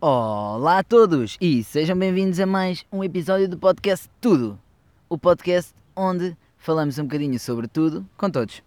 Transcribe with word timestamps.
Olá 0.00 0.78
a 0.78 0.84
todos 0.84 1.36
e 1.40 1.64
sejam 1.64 1.98
bem-vindos 1.98 2.38
a 2.38 2.46
mais 2.46 2.86
um 2.92 3.02
episódio 3.02 3.48
do 3.48 3.58
podcast 3.58 4.08
Tudo. 4.20 4.56
O 5.08 5.18
podcast 5.18 5.74
onde 5.96 6.36
falamos 6.56 7.00
um 7.00 7.02
bocadinho 7.02 7.36
sobre 7.40 7.66
tudo 7.66 8.08
com 8.16 8.30
todos. 8.30 8.62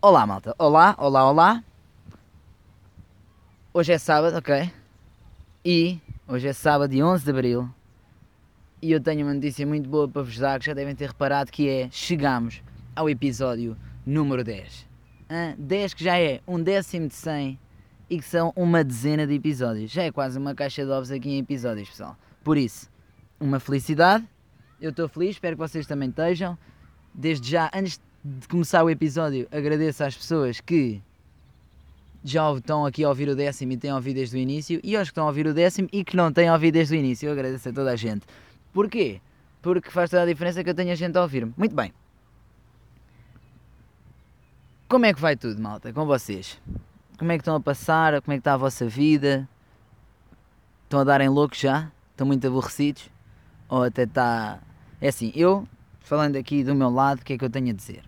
Olá, 0.00 0.26
malta. 0.26 0.54
Olá, 0.58 0.94
olá, 0.96 1.30
olá. 1.30 1.64
Hoje 3.74 3.92
é 3.92 3.98
sábado, 3.98 4.38
ok? 4.38 4.72
E 5.62 6.00
hoje 6.26 6.48
é 6.48 6.54
sábado, 6.54 6.90
dia 6.90 7.06
11 7.06 7.22
de 7.22 7.30
abril. 7.30 7.68
E 8.80 8.90
eu 8.90 9.02
tenho 9.02 9.26
uma 9.26 9.34
notícia 9.34 9.66
muito 9.66 9.86
boa 9.86 10.08
para 10.08 10.22
vos 10.22 10.38
dar 10.38 10.58
que 10.60 10.64
já 10.64 10.72
devem 10.72 10.94
ter 10.94 11.08
reparado 11.08 11.52
que 11.52 11.68
é 11.68 11.90
chegamos 11.90 12.62
ao 12.96 13.10
episódio 13.10 13.76
número 14.06 14.42
10. 14.42 14.88
Hã? 15.28 15.54
10 15.58 15.92
que 15.92 16.04
já 16.04 16.18
é 16.18 16.40
um 16.48 16.62
décimo 16.62 17.06
de 17.06 17.14
100 17.14 17.58
e 18.08 18.18
que 18.18 18.24
são 18.24 18.52
uma 18.54 18.84
dezena 18.84 19.26
de 19.26 19.34
episódios. 19.34 19.90
Já 19.90 20.04
é 20.04 20.12
quase 20.12 20.38
uma 20.38 20.54
caixa 20.54 20.84
de 20.84 20.90
ovos 20.90 21.10
aqui 21.10 21.30
em 21.30 21.38
episódios, 21.38 21.88
pessoal. 21.88 22.16
Por 22.42 22.56
isso, 22.56 22.90
uma 23.40 23.58
felicidade. 23.58 24.24
Eu 24.80 24.90
estou 24.90 25.08
feliz, 25.08 25.30
espero 25.30 25.56
que 25.56 25.60
vocês 25.60 25.86
também 25.86 26.08
estejam. 26.08 26.58
Desde 27.14 27.50
já, 27.50 27.70
antes 27.72 28.00
de 28.24 28.48
começar 28.48 28.82
o 28.82 28.90
episódio, 28.90 29.46
agradeço 29.50 30.04
às 30.04 30.16
pessoas 30.16 30.60
que 30.60 31.02
já 32.22 32.50
estão 32.52 32.86
aqui 32.86 33.04
a 33.04 33.08
ouvir 33.08 33.28
o 33.28 33.36
décimo 33.36 33.72
e 33.72 33.76
têm 33.76 33.92
ouvido 33.92 34.16
desde 34.16 34.36
o 34.36 34.38
início, 34.38 34.80
e 34.82 34.96
aos 34.96 35.08
que 35.08 35.12
estão 35.12 35.24
a 35.24 35.28
ouvir 35.28 35.46
o 35.46 35.52
décimo 35.52 35.88
e 35.92 36.02
que 36.02 36.16
não 36.16 36.32
têm 36.32 36.50
ouvido 36.50 36.74
desde 36.74 36.94
o 36.94 36.98
início. 36.98 37.28
Eu 37.28 37.32
agradeço 37.32 37.68
a 37.68 37.72
toda 37.72 37.92
a 37.92 37.96
gente. 37.96 38.26
Porquê? 38.72 39.20
Porque 39.60 39.90
faz 39.90 40.10
toda 40.10 40.22
a 40.22 40.26
diferença 40.26 40.64
que 40.64 40.70
eu 40.70 40.74
tenha 40.74 40.96
gente 40.96 41.16
a 41.16 41.22
ouvir-me. 41.22 41.52
Muito 41.56 41.74
bem. 41.74 41.92
Como 44.88 45.06
é 45.06 45.12
que 45.12 45.20
vai 45.20 45.36
tudo, 45.36 45.60
malta? 45.60 45.92
Com 45.92 46.06
vocês? 46.06 46.60
Como 47.18 47.30
é 47.30 47.36
que 47.36 47.42
estão 47.42 47.54
a 47.54 47.60
passar? 47.60 48.20
Como 48.22 48.32
é 48.32 48.36
que 48.36 48.40
está 48.40 48.54
a 48.54 48.56
vossa 48.56 48.88
vida? 48.88 49.48
Estão 50.84 51.00
a 51.00 51.04
darem 51.04 51.28
loucos 51.28 51.58
já? 51.58 51.90
Estão 52.10 52.26
muito 52.26 52.46
aborrecidos? 52.46 53.08
Ou 53.68 53.84
até 53.84 54.02
está. 54.02 54.58
É 55.00 55.08
assim, 55.08 55.32
eu, 55.34 55.66
falando 56.00 56.36
aqui 56.36 56.64
do 56.64 56.74
meu 56.74 56.90
lado, 56.90 57.20
o 57.20 57.24
que 57.24 57.34
é 57.34 57.38
que 57.38 57.44
eu 57.44 57.50
tenho 57.50 57.70
a 57.70 57.72
dizer? 57.72 58.02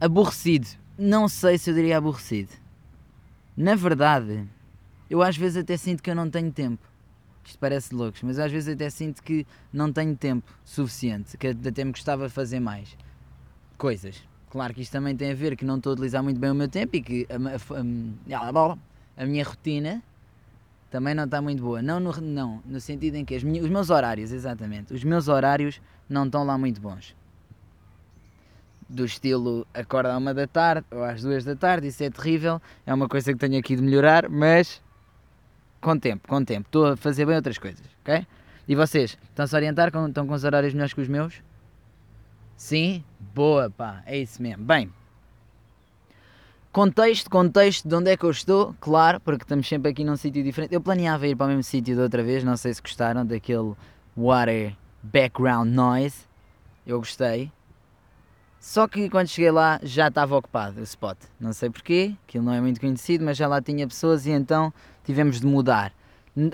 Aborrecido. 0.00 0.68
Não 0.96 1.28
sei 1.28 1.58
se 1.58 1.70
eu 1.70 1.74
diria 1.74 1.98
aborrecido. 1.98 2.52
Na 3.56 3.74
verdade, 3.74 4.46
eu 5.10 5.22
às 5.22 5.36
vezes 5.36 5.56
até 5.56 5.76
sinto 5.76 6.02
que 6.02 6.10
eu 6.10 6.14
não 6.14 6.30
tenho 6.30 6.52
tempo. 6.52 6.86
Isto 7.44 7.58
parece 7.58 7.94
loucos, 7.94 8.22
mas 8.22 8.38
às 8.38 8.50
vezes 8.50 8.74
até 8.74 8.90
sinto 8.90 9.22
que 9.22 9.46
não 9.72 9.92
tenho 9.92 10.16
tempo 10.16 10.52
suficiente, 10.64 11.36
que 11.36 11.48
até 11.48 11.84
me 11.84 11.92
gostava 11.92 12.26
de 12.26 12.32
fazer 12.32 12.60
mais 12.60 12.96
coisas. 13.78 14.22
Claro 14.50 14.72
que 14.74 14.82
isto 14.82 14.92
também 14.92 15.16
tem 15.16 15.32
a 15.32 15.34
ver 15.34 15.56
que 15.56 15.64
não 15.64 15.76
estou 15.76 15.90
a 15.90 15.94
utilizar 15.94 16.22
muito 16.22 16.38
bem 16.38 16.50
o 16.50 16.54
meu 16.54 16.68
tempo 16.68 16.96
e 16.96 17.02
que 17.02 17.26
a, 17.28 17.34
a, 17.78 19.22
a 19.22 19.26
minha 19.26 19.44
rotina 19.44 20.02
também 20.90 21.14
não 21.14 21.24
está 21.24 21.42
muito 21.42 21.62
boa. 21.62 21.82
Não 21.82 21.98
no, 21.98 22.12
não, 22.20 22.62
no 22.64 22.80
sentido 22.80 23.16
em 23.16 23.24
que 23.24 23.34
as, 23.34 23.42
os 23.42 23.68
meus 23.68 23.90
horários, 23.90 24.32
exatamente, 24.32 24.94
os 24.94 25.04
meus 25.04 25.28
horários 25.28 25.80
não 26.08 26.26
estão 26.26 26.44
lá 26.44 26.56
muito 26.56 26.80
bons. 26.80 27.14
Do 28.88 29.04
estilo 29.04 29.66
acorda 29.74 30.14
à 30.14 30.16
uma 30.16 30.32
da 30.32 30.46
tarde 30.46 30.86
ou 30.92 31.02
às 31.02 31.20
duas 31.20 31.44
da 31.44 31.56
tarde, 31.56 31.88
isso 31.88 32.04
é 32.04 32.10
terrível, 32.10 32.62
é 32.86 32.94
uma 32.94 33.08
coisa 33.08 33.32
que 33.32 33.38
tenho 33.38 33.58
aqui 33.58 33.74
de 33.74 33.82
melhorar, 33.82 34.28
mas 34.28 34.80
com 35.80 35.98
tempo, 35.98 36.28
com 36.28 36.44
tempo. 36.44 36.68
Estou 36.68 36.86
a 36.86 36.96
fazer 36.96 37.26
bem 37.26 37.34
outras 37.34 37.58
coisas, 37.58 37.84
ok? 38.02 38.24
E 38.68 38.74
vocês, 38.74 39.18
estão-se 39.22 39.54
a 39.54 39.58
orientar? 39.58 39.88
Estão 39.88 40.26
com 40.26 40.34
os 40.34 40.44
horários 40.44 40.72
melhores 40.72 40.92
que 40.92 41.00
os 41.00 41.08
meus? 41.08 41.42
Sim? 42.56 43.04
Boa, 43.36 43.68
pá, 43.68 44.02
é 44.06 44.16
isso 44.16 44.40
mesmo. 44.40 44.64
Bem, 44.64 44.90
contexto, 46.72 47.28
contexto 47.28 47.86
de 47.86 47.94
onde 47.94 48.10
é 48.10 48.16
que 48.16 48.24
eu 48.24 48.30
estou, 48.30 48.74
claro, 48.80 49.20
porque 49.20 49.44
estamos 49.44 49.68
sempre 49.68 49.90
aqui 49.90 50.04
num 50.04 50.16
sítio 50.16 50.42
diferente. 50.42 50.72
Eu 50.72 50.80
planeava 50.80 51.26
ir 51.26 51.36
para 51.36 51.44
o 51.44 51.48
mesmo 51.50 51.62
sítio 51.62 51.94
da 51.94 52.04
outra 52.04 52.22
vez, 52.22 52.42
não 52.42 52.56
sei 52.56 52.72
se 52.72 52.80
gostaram 52.80 53.26
daquele 53.26 53.74
water 54.16 54.74
background 55.02 55.68
noise. 55.68 56.16
Eu 56.86 56.98
gostei. 56.98 57.52
Só 58.58 58.88
que 58.88 59.10
quando 59.10 59.28
cheguei 59.28 59.50
lá 59.50 59.78
já 59.82 60.08
estava 60.08 60.34
ocupado 60.34 60.80
o 60.80 60.82
spot. 60.82 61.18
Não 61.38 61.52
sei 61.52 61.68
porquê, 61.68 62.14
aquilo 62.26 62.42
não 62.42 62.54
é 62.54 62.60
muito 62.62 62.80
conhecido, 62.80 63.22
mas 63.22 63.36
já 63.36 63.46
lá 63.46 63.60
tinha 63.60 63.86
pessoas 63.86 64.24
e 64.24 64.30
então 64.30 64.72
tivemos 65.04 65.40
de 65.40 65.46
mudar. 65.46 65.92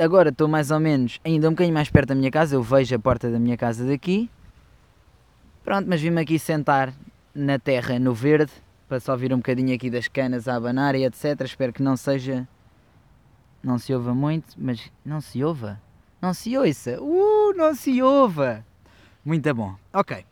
Agora 0.01 0.31
estou 0.31 0.49
mais 0.49 0.73
ou 0.73 0.81
menos 0.81 1.21
ainda 1.25 1.47
um 1.47 1.53
bocadinho 1.53 1.75
mais 1.75 1.89
perto 1.89 2.09
da 2.09 2.17
minha 2.17 2.31
casa, 2.33 2.57
eu 2.57 2.63
vejo 2.63 2.93
a 2.93 2.99
porta 2.99 3.31
da 3.31 3.39
minha 3.39 3.57
casa 3.57 3.87
daqui 3.87 4.29
Pronto, 5.65 5.89
mas 5.89 6.01
vim-me 6.01 6.21
aqui 6.21 6.39
sentar 6.39 6.93
na 7.35 7.59
terra, 7.59 7.99
no 7.99 8.13
verde, 8.13 8.53
para 8.89 8.99
só 8.99 9.13
ouvir 9.13 9.33
um 9.33 9.37
bocadinho 9.37 9.75
aqui 9.75 9.89
das 9.89 10.09
canas 10.09 10.49
a 10.49 10.57
abanar 10.57 10.95
e 10.95 11.05
etc. 11.05 11.41
Espero 11.43 11.73
que 11.73 11.83
não 11.83 11.97
seja. 11.97 12.47
Não 13.63 13.79
se 13.79 13.95
ouva 13.95 14.13
muito, 14.13 14.55
mas 14.59 14.91
não 15.05 15.21
se 15.21 15.43
ouva. 15.43 15.81
Não 16.21 16.35
se 16.35 16.57
ouça. 16.59 17.01
Uh, 17.01 17.55
não 17.57 17.75
se 17.75 18.03
ouva. 18.03 18.65
Muito 19.25 19.55
bom. 19.55 19.77
Ok. 19.93 20.25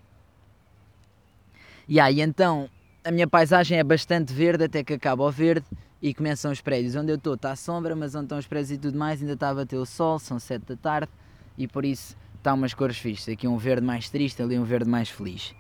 E 1.89 2.01
aí 2.01 2.21
então 2.21 2.69
a 3.05 3.11
minha 3.11 3.27
paisagem 3.27 3.79
é 3.79 3.85
bastante 3.85 4.33
verde 4.33 4.65
até 4.65 4.85
que 4.85 4.95
acaba 4.95 5.23
o 5.25 5.31
verde 5.31 5.67
e 6.03 6.13
começam 6.13 6.51
os 6.51 6.61
prédios. 6.61 6.97
Onde 6.97 7.13
eu 7.13 7.17
estou 7.17 7.35
está 7.35 7.55
sombra, 7.55 7.95
mas 7.95 8.17
onde 8.17 8.25
estão 8.25 8.39
os 8.39 8.47
prédios 8.49 8.73
e 8.73 8.79
tudo 8.79 8.99
mais 8.99 9.21
ainda 9.21 9.35
está 9.35 9.51
a 9.51 9.55
bater 9.55 9.77
o 9.77 9.87
sol, 9.87 10.19
são 10.19 10.41
7 10.41 10.67
da 10.67 10.77
tarde 10.77 11.13
e 11.57 11.69
por 11.69 11.85
isso 11.85 12.17
está 12.41 12.53
umas 12.55 12.75
cores 12.75 12.99
fixas. 12.99 13.33
Aqui 13.33 13.47
um 13.47 13.57
verde 13.57 13.87
mais 13.87 14.11
triste, 14.11 14.43
ali 14.43 14.59
um 14.59 14.65
verde 14.65 14.89
mais 14.89 15.09
feliz. 15.09 15.55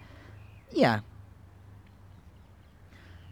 E 0.72 0.78
yeah. 0.78 1.04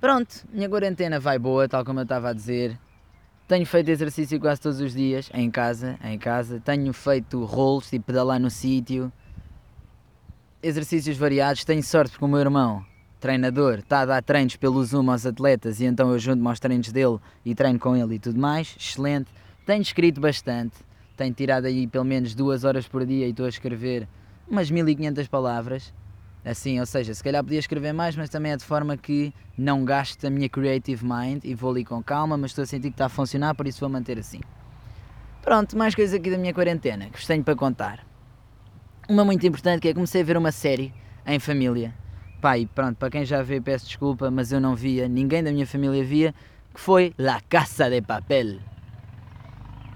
Pronto, 0.01 0.47
minha 0.53 0.69
quarentena 0.69 1.19
vai 1.19 1.39
boa, 1.39 1.69
tal 1.69 1.85
como 1.85 1.99
eu 2.01 2.05
estava 2.05 2.31
a 2.31 2.33
dizer. 2.33 2.79
Tenho 3.49 3.67
feito 3.67 3.89
exercício 3.89 4.39
quase 4.39 4.61
todos 4.61 4.81
os 4.81 4.93
dias, 4.93 5.31
em 5.33 5.51
casa, 5.51 5.99
em 6.05 6.19
casa. 6.19 6.61
Tenho 6.61 6.93
feito 6.93 7.43
rolos, 7.45 7.89
tipo 7.89 8.07
pedalar 8.07 8.39
no 8.39 8.51
sítio. 8.51 9.11
Exercícios 10.63 11.17
variados. 11.17 11.65
Tenho 11.65 11.83
sorte 11.83 12.13
porque 12.13 12.25
o 12.27 12.29
meu 12.29 12.41
irmão, 12.41 12.85
treinador, 13.19 13.79
está 13.79 14.01
a 14.01 14.07
dar 14.07 14.23
treinos 14.23 14.57
pelo 14.57 14.85
Zoom 14.85 15.11
aos 15.11 15.25
atletas 15.25 15.81
e 15.81 15.87
então 15.87 16.13
eu 16.13 16.19
junto-me 16.19 16.49
aos 16.49 16.61
treinos 16.61 16.93
dele 16.93 17.19
e 17.45 17.55
treino 17.55 17.79
com 17.79 17.97
ele 17.97 18.17
e 18.17 18.19
tudo 18.19 18.39
mais. 18.39 18.77
Excelente. 18.79 19.31
Tenho 19.65 19.83
escrito 19.83 20.21
bastante 20.21 20.88
tenho 21.19 21.35
tirado 21.35 21.67
aí 21.67 21.87
pelo 21.87 22.05
menos 22.05 22.35
duas 22.35 22.65
horas 22.65 22.87
por 22.87 23.05
dia 23.05 23.27
e 23.27 23.31
estou 23.31 23.45
a 23.45 23.49
escrever 23.49 24.09
umas 24.49 24.71
1500 24.71 25.27
palavras. 25.27 25.93
Assim, 26.45 26.79
ou 26.79 26.87
seja, 26.87 27.13
se 27.13 27.23
calhar 27.23 27.43
podia 27.43 27.59
escrever 27.59 27.93
mais, 27.93 28.17
mas 28.17 28.31
também 28.31 28.53
é 28.53 28.57
de 28.57 28.65
forma 28.65 28.97
que 28.97 29.35
não 29.57 29.85
gaste 29.85 30.25
a 30.27 30.31
minha 30.31 30.49
creative 30.49 31.05
mind 31.05 31.45
e 31.45 31.55
vou 31.55 31.73
ali 31.73 31.85
com 31.85 32.03
calma, 32.03 32.39
mas 32.39 32.53
estou 32.53 32.63
a 32.63 32.67
sentir 32.67 32.89
que 32.89 32.95
está 32.95 33.07
a 33.07 33.09
funcionar, 33.09 33.55
por 33.55 33.67
isso 33.67 33.81
vou 33.81 33.89
manter 33.89 34.19
assim. 34.19 34.41
Pronto, 35.43 35.77
mais 35.77 35.95
coisas 35.95 36.15
aqui 36.15 36.31
da 36.31 36.39
minha 36.39 36.55
quarentena 36.55 37.07
que 37.07 37.19
vos 37.19 37.27
tenho 37.27 37.43
para 37.43 37.57
contar. 37.57 38.07
Uma 39.09 39.25
muito 39.25 39.47
importante 39.47 39.81
que 39.83 39.89
é 39.89 39.95
comecei 39.95 40.23
a 40.23 40.25
ver 40.25 40.37
uma 40.37 40.53
série 40.53 40.95
em 41.27 41.39
família. 41.39 41.93
Pai, 42.41 42.69
pronto, 42.73 42.97
para 42.97 43.11
quem 43.11 43.25
já 43.25 43.43
vê 43.43 43.61
peço 43.61 43.87
desculpa, 43.87 44.31
mas 44.31 44.53
eu 44.53 44.61
não 44.61 44.77
via, 44.77 45.09
ninguém 45.09 45.43
da 45.43 45.51
minha 45.51 45.67
família 45.67 46.05
via, 46.05 46.35
que 46.73 46.81
foi 46.81 47.13
La 47.19 47.41
Casa 47.41 47.91
de 47.91 48.01
Papel. 48.01 48.59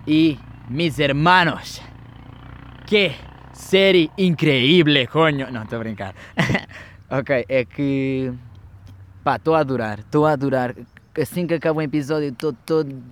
E 0.06 0.36
mis 0.72 0.98
hermanos. 0.98 1.80
Que 2.86 3.12
série 3.52 4.10
increíble, 4.16 5.06
coño. 5.06 5.50
Não, 5.50 5.62
estou 5.62 5.76
a 5.76 5.82
brincar. 5.82 6.14
ok, 7.10 7.44
é 7.48 7.64
que. 7.64 8.32
Pá, 9.22 9.36
estou 9.36 9.54
a 9.54 9.60
adorar, 9.60 10.00
estou 10.00 10.26
a 10.26 10.32
adorar. 10.32 10.74
Assim 11.16 11.46
que 11.46 11.54
acaba 11.54 11.78
o 11.78 11.82
episódio, 11.82 12.30
estou 12.30 12.52
todo. 12.52 13.02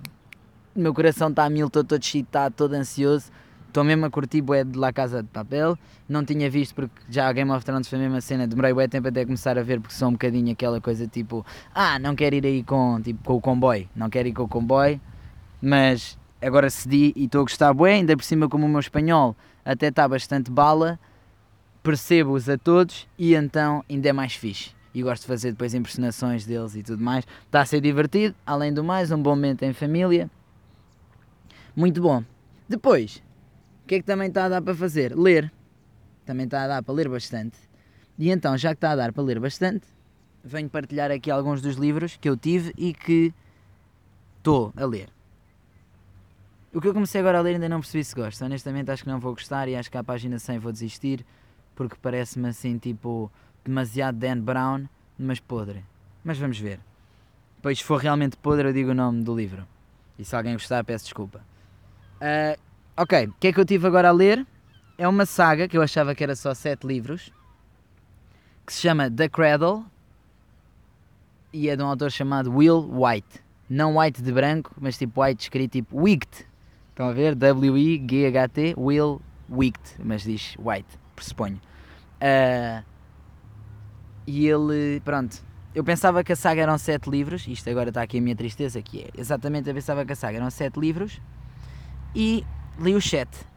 Meu 0.75 0.93
coração 0.93 1.29
está 1.29 1.45
a 1.45 1.49
mil, 1.49 1.67
estou 1.67 1.83
todo 1.83 2.01
excitado, 2.01 2.55
todo 2.55 2.73
ansioso. 2.73 3.31
Estou 3.67 3.85
mesmo 3.85 4.05
a 4.05 4.09
curtir 4.09 4.41
bué 4.41 4.65
de 4.65 4.77
La 4.77 4.91
Casa 4.91 5.21
de 5.23 5.29
Papel. 5.29 5.77
Não 6.09 6.25
tinha 6.25 6.49
visto 6.49 6.75
porque 6.75 7.01
já 7.09 7.31
Game 7.31 7.49
of 7.51 7.63
Thrones 7.63 7.87
foi 7.87 7.99
a 7.99 8.01
mesma 8.01 8.19
cena. 8.19 8.45
Demorei 8.45 8.73
bué 8.73 8.87
tempo 8.87 9.07
até 9.07 9.23
começar 9.23 9.57
a 9.57 9.63
ver 9.63 9.79
porque 9.79 9.93
sou 9.93 10.09
um 10.09 10.13
bocadinho 10.13 10.51
aquela 10.51 10.81
coisa 10.81 11.07
tipo... 11.07 11.45
Ah, 11.73 11.97
não 11.97 12.13
quero 12.13 12.35
ir 12.35 12.45
aí 12.45 12.63
com, 12.63 12.99
tipo, 13.01 13.23
com 13.23 13.35
o 13.35 13.39
comboio. 13.39 13.87
Não 13.95 14.09
quero 14.09 14.27
ir 14.27 14.33
com 14.33 14.43
o 14.43 14.47
comboio. 14.47 14.99
Mas 15.61 16.17
agora 16.41 16.69
cedi 16.69 17.13
e 17.15 17.25
estou 17.25 17.41
a 17.41 17.43
gostar 17.43 17.73
bem, 17.73 17.99
ainda 17.99 18.17
por 18.17 18.23
cima 18.23 18.49
como 18.49 18.65
o 18.65 18.69
meu 18.69 18.79
espanhol 18.79 19.35
até 19.63 19.87
está 19.87 20.07
bastante 20.07 20.49
bala, 20.49 20.99
percebo-os 21.83 22.49
a 22.49 22.57
todos 22.57 23.07
e 23.17 23.35
então 23.35 23.83
ainda 23.89 24.09
é 24.09 24.13
mais 24.13 24.33
fixe. 24.33 24.71
E 24.93 25.01
gosto 25.01 25.21
de 25.21 25.27
fazer 25.27 25.51
depois 25.51 25.73
impressionações 25.73 26.45
deles 26.45 26.75
e 26.75 26.83
tudo 26.83 27.01
mais. 27.01 27.25
Está 27.45 27.61
a 27.61 27.65
ser 27.65 27.79
divertido, 27.79 28.35
além 28.45 28.73
do 28.73 28.83
mais, 28.83 29.09
um 29.11 29.21
bom 29.21 29.29
momento 29.29 29.63
em 29.63 29.71
família. 29.71 30.29
Muito 31.73 32.01
bom. 32.01 32.23
Depois, 32.67 33.23
o 33.83 33.87
que 33.87 33.95
é 33.95 33.99
que 33.99 34.05
também 34.05 34.27
está 34.27 34.45
a 34.45 34.49
dar 34.49 34.61
para 34.61 34.75
fazer? 34.75 35.17
Ler. 35.17 35.49
Também 36.25 36.45
está 36.45 36.63
a 36.63 36.67
dar 36.67 36.83
para 36.83 36.93
ler 36.93 37.07
bastante. 37.07 37.57
E 38.19 38.29
então, 38.29 38.57
já 38.57 38.69
que 38.69 38.77
está 38.77 38.91
a 38.91 38.95
dar 38.97 39.13
para 39.13 39.23
ler 39.23 39.39
bastante, 39.39 39.87
venho 40.43 40.69
partilhar 40.69 41.09
aqui 41.09 41.31
alguns 41.31 41.61
dos 41.61 41.75
livros 41.75 42.17
que 42.19 42.27
eu 42.27 42.35
tive 42.35 42.73
e 42.77 42.93
que 42.93 43.33
estou 44.37 44.73
a 44.75 44.85
ler. 44.85 45.09
O 46.73 46.79
que 46.79 46.87
eu 46.87 46.93
comecei 46.93 47.19
agora 47.19 47.39
a 47.39 47.41
ler 47.41 47.55
ainda 47.55 47.67
não 47.67 47.81
percebi 47.81 48.03
se 48.03 48.15
gosto. 48.15 48.43
Honestamente 48.45 48.89
acho 48.89 49.03
que 49.03 49.09
não 49.09 49.19
vou 49.19 49.33
gostar 49.33 49.67
e 49.67 49.75
acho 49.75 49.91
que 49.91 49.97
à 49.97 50.03
página 50.03 50.39
100 50.39 50.59
vou 50.59 50.71
desistir 50.71 51.25
porque 51.75 51.95
parece-me 52.01 52.47
assim 52.47 52.77
tipo 52.77 53.31
demasiado 53.63 54.17
Dan 54.17 54.39
Brown, 54.39 54.85
mas 55.17 55.39
podre. 55.39 55.83
Mas 56.23 56.37
vamos 56.37 56.59
ver. 56.59 56.79
Depois 57.57 57.79
se 57.79 57.83
for 57.83 57.99
realmente 57.99 58.37
podre 58.37 58.69
eu 58.69 58.73
digo 58.73 58.91
o 58.91 58.93
nome 58.93 59.23
do 59.23 59.35
livro. 59.35 59.67
E 60.17 60.23
se 60.23 60.35
alguém 60.35 60.53
gostar, 60.53 60.83
peço 60.83 61.05
desculpa. 61.05 61.41
Uh, 62.21 62.59
ok, 62.95 63.27
o 63.27 63.33
que 63.39 63.47
é 63.47 63.53
que 63.53 63.59
eu 63.59 63.65
tive 63.65 63.87
agora 63.87 64.09
a 64.09 64.11
ler? 64.11 64.45
É 64.97 65.07
uma 65.07 65.25
saga 65.25 65.67
que 65.67 65.77
eu 65.77 65.81
achava 65.81 66.13
que 66.13 66.23
era 66.23 66.35
só 66.35 66.53
sete 66.53 66.85
livros, 66.85 67.33
que 68.65 68.71
se 68.71 68.81
chama 68.81 69.09
The 69.09 69.27
Cradle 69.27 69.83
e 71.51 71.69
é 71.69 71.75
de 71.75 71.83
um 71.83 71.87
autor 71.87 72.11
chamado 72.11 72.55
Will 72.55 72.87
White. 72.91 73.41
Não 73.69 73.97
White 73.97 74.21
de 74.21 74.31
branco, 74.31 74.75
mas 74.79 74.97
tipo 74.97 75.21
White 75.21 75.43
escrito 75.43 75.71
tipo 75.71 76.01
Wicht. 76.01 76.45
Estão 77.01 77.09
a 77.09 77.13
ver? 77.13 77.33
W-I-G-H-T, 77.33 78.75
Will 78.77 79.19
Wicht, 79.49 79.95
mas 80.03 80.21
diz 80.21 80.55
White, 80.59 80.99
pressuponho. 81.15 81.59
Uh, 82.21 82.85
e 84.27 84.45
ele, 84.45 85.01
pronto, 85.03 85.41
eu 85.73 85.83
pensava 85.83 86.23
que 86.23 86.31
a 86.31 86.35
saga 86.35 86.61
eram 86.61 86.77
sete 86.77 87.09
livros, 87.09 87.47
isto 87.47 87.67
agora 87.71 87.89
está 87.89 88.03
aqui 88.03 88.19
a 88.19 88.21
minha 88.21 88.35
tristeza, 88.35 88.83
que 88.83 89.01
é 89.01 89.09
exatamente, 89.17 89.67
eu 89.67 89.73
pensava 89.73 90.05
que 90.05 90.13
a 90.13 90.15
saga 90.15 90.37
eram 90.37 90.51
sete 90.51 90.79
livros 90.79 91.19
e 92.13 92.45
li 92.77 92.93
os 92.93 93.09
sete. 93.09 93.47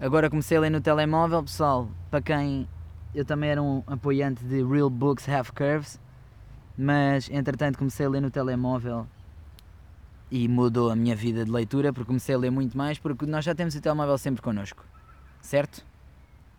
Agora 0.00 0.30
comecei 0.30 0.56
a 0.56 0.60
ler 0.60 0.70
no 0.70 0.80
telemóvel, 0.80 1.42
pessoal, 1.42 1.90
para 2.10 2.22
quem 2.22 2.66
eu 3.14 3.22
também 3.22 3.50
era 3.50 3.62
um 3.62 3.82
apoiante 3.86 4.42
de 4.44 4.64
Real 4.64 4.88
Books 4.88 5.28
Have 5.28 5.52
Curves, 5.52 6.00
mas 6.74 7.28
entretanto 7.28 7.76
comecei 7.76 8.06
a 8.06 8.08
ler 8.08 8.22
no 8.22 8.30
telemóvel 8.30 9.06
e 10.30 10.46
mudou 10.48 10.90
a 10.90 10.96
minha 10.96 11.16
vida 11.16 11.44
de 11.44 11.50
leitura 11.50 11.92
porque 11.92 12.06
comecei 12.06 12.34
a 12.34 12.38
ler 12.38 12.50
muito 12.50 12.76
mais 12.76 12.98
porque 12.98 13.26
nós 13.26 13.44
já 13.44 13.54
temos 13.54 13.74
o 13.74 13.80
telemóvel 13.80 14.18
sempre 14.18 14.42
connosco, 14.42 14.84
certo? 15.40 15.84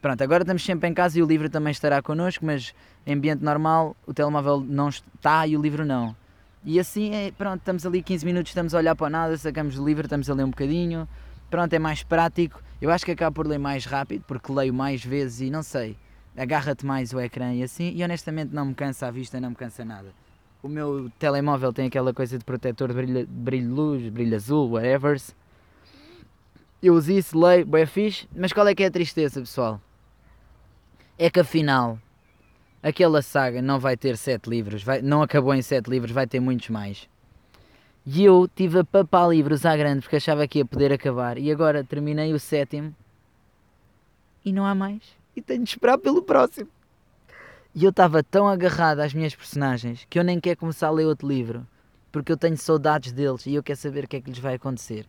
Pronto, 0.01 0.23
agora 0.23 0.43
estamos 0.43 0.63
sempre 0.63 0.89
em 0.89 0.93
casa 0.93 1.19
e 1.19 1.23
o 1.23 1.25
livro 1.25 1.49
também 1.49 1.71
estará 1.71 2.01
connosco, 2.01 2.45
mas 2.45 2.73
em 3.05 3.13
ambiente 3.13 3.43
normal 3.43 3.95
o 4.07 4.13
telemóvel 4.13 4.61
não 4.61 4.89
está 4.89 5.45
e 5.45 5.57
o 5.57 5.61
livro 5.61 5.85
não. 5.85 6.15
E 6.63 6.79
assim, 6.79 7.13
é, 7.13 7.31
pronto, 7.31 7.59
estamos 7.59 7.85
ali 7.85 8.01
15 8.01 8.25
minutos, 8.25 8.49
estamos 8.51 8.73
a 8.73 8.77
olhar 8.77 8.95
para 8.95 9.09
nada, 9.09 9.37
sacamos 9.37 9.77
o 9.77 9.85
livro, 9.85 10.05
estamos 10.05 10.29
a 10.29 10.33
ler 10.33 10.43
um 10.43 10.49
bocadinho, 10.49 11.07
pronto, 11.49 11.73
é 11.73 11.79
mais 11.79 12.03
prático. 12.03 12.61
Eu 12.81 12.91
acho 12.91 13.05
que 13.05 13.11
acabo 13.11 13.35
por 13.35 13.47
ler 13.47 13.57
mais 13.57 13.85
rápido 13.85 14.23
porque 14.27 14.51
leio 14.51 14.73
mais 14.73 15.03
vezes 15.03 15.41
e 15.41 15.49
não 15.49 15.63
sei 15.63 15.97
agarra-te 16.39 16.85
mais 16.85 17.11
o 17.13 17.19
ecrã 17.19 17.53
e 17.53 17.63
assim, 17.63 17.91
e 17.93 18.01
honestamente 18.01 18.53
não 18.53 18.67
me 18.67 18.73
cansa 18.73 19.07
a 19.07 19.11
vista, 19.11 19.41
não 19.41 19.49
me 19.49 19.55
cansa 19.55 19.83
nada. 19.83 20.13
O 20.61 20.67
meu 20.67 21.09
telemóvel 21.17 21.71
tem 21.71 21.87
aquela 21.87 22.13
coisa 22.13 22.37
de 22.37 22.43
protetor 22.43 22.89
de 22.89 22.93
brilho, 22.93 23.27
brilho 23.27 23.73
luz, 23.73 24.09
brilho 24.09 24.35
azul, 24.35 24.71
whatever. 24.71 25.21
Eu 26.81 26.95
uso 26.95 27.11
isso, 27.11 27.39
leio, 27.39 27.65
bem 27.65 27.85
fixe, 27.85 28.27
mas 28.35 28.51
qual 28.51 28.67
é 28.67 28.75
que 28.75 28.83
é 28.83 28.87
a 28.87 28.91
tristeza, 28.91 29.39
pessoal? 29.39 29.81
É 31.17 31.29
que 31.29 31.39
afinal, 31.39 31.97
aquela 32.83 33.21
saga 33.21 33.61
não 33.61 33.79
vai 33.79 33.95
ter 33.95 34.17
sete 34.17 34.49
livros, 34.49 34.83
vai, 34.83 35.01
não 35.01 35.21
acabou 35.21 35.53
em 35.53 35.61
sete 35.61 35.89
livros, 35.89 36.11
vai 36.11 36.27
ter 36.27 36.39
muitos 36.39 36.69
mais. 36.69 37.07
E 38.05 38.23
eu 38.23 38.49
tive 38.53 38.79
a 38.79 38.83
papar 38.83 39.29
livros 39.29 39.65
à 39.65 39.75
grande 39.77 40.01
porque 40.01 40.15
achava 40.15 40.47
que 40.47 40.59
ia 40.59 40.65
poder 40.65 40.91
acabar, 40.91 41.37
e 41.37 41.51
agora 41.51 41.83
terminei 41.83 42.33
o 42.33 42.39
sétimo 42.39 42.95
e 44.43 44.51
não 44.51 44.65
há 44.65 44.73
mais 44.73 45.01
e 45.35 45.41
tenho 45.41 45.63
de 45.63 45.69
esperar 45.69 45.97
pelo 45.97 46.21
próximo. 46.21 46.69
E 47.75 47.83
eu 47.83 47.91
estava 47.91 48.23
tão 48.23 48.47
agarrado 48.47 48.99
às 48.99 49.13
minhas 49.13 49.35
personagens 49.35 50.05
que 50.09 50.17
eu 50.17 50.23
nem 50.23 50.39
quero 50.39 50.57
começar 50.59 50.87
a 50.87 50.91
ler 50.91 51.05
outro 51.05 51.27
livro 51.27 51.65
porque 52.11 52.31
eu 52.31 52.37
tenho 52.37 52.57
saudades 52.57 53.11
deles 53.11 53.45
e 53.45 53.53
eu 53.53 53.63
quero 53.63 53.77
saber 53.77 54.05
o 54.05 54.07
que 54.07 54.17
é 54.17 54.21
que 54.21 54.29
lhes 54.29 54.39
vai 54.39 54.55
acontecer. 54.55 55.05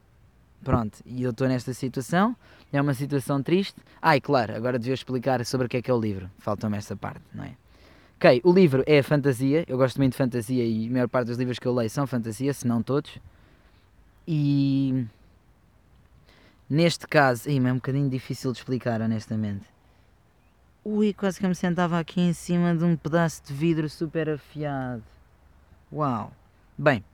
Pronto, 0.62 0.98
e 1.06 1.22
eu 1.22 1.30
estou 1.30 1.48
nesta 1.48 1.72
situação, 1.72 2.36
é 2.70 2.80
uma 2.80 2.92
situação 2.92 3.42
triste. 3.42 3.80
Ah, 4.00 4.16
e 4.16 4.20
claro, 4.20 4.54
agora 4.54 4.78
devia 4.78 4.92
explicar 4.92 5.44
sobre 5.46 5.66
o 5.66 5.70
que 5.70 5.78
é 5.78 5.82
que 5.82 5.90
é 5.90 5.94
o 5.94 5.98
livro, 5.98 6.30
falta-me 6.38 6.76
essa 6.76 6.94
parte, 6.94 7.22
não 7.32 7.44
é? 7.44 7.54
Ok, 8.16 8.42
o 8.44 8.52
livro 8.52 8.84
é 8.86 9.02
fantasia, 9.02 9.64
eu 9.66 9.78
gosto 9.78 9.96
muito 9.96 10.12
de 10.12 10.18
fantasia 10.18 10.62
e 10.62 10.86
a 10.86 10.90
maior 10.90 11.08
parte 11.08 11.28
dos 11.28 11.38
livros 11.38 11.58
que 11.58 11.66
eu 11.66 11.74
leio 11.74 11.88
são 11.88 12.06
fantasia, 12.06 12.52
se 12.52 12.66
não 12.66 12.82
todos. 12.82 13.18
E 14.28 15.06
neste 16.68 17.06
caso, 17.06 17.48
aí, 17.48 17.56
é 17.56 17.72
um 17.72 17.76
bocadinho 17.76 18.10
difícil 18.10 18.52
de 18.52 18.58
explicar, 18.58 19.00
honestamente. 19.00 19.64
Ui, 20.82 21.12
quase 21.12 21.38
que 21.38 21.44
eu 21.44 21.48
me 21.50 21.54
sentava 21.54 21.98
aqui 21.98 22.22
em 22.22 22.32
cima 22.32 22.74
de 22.74 22.82
um 22.82 22.96
pedaço 22.96 23.42
de 23.44 23.52
vidro 23.52 23.86
super 23.90 24.30
afiado. 24.30 25.02
Uau! 25.92 26.32
Bem, 26.78 27.04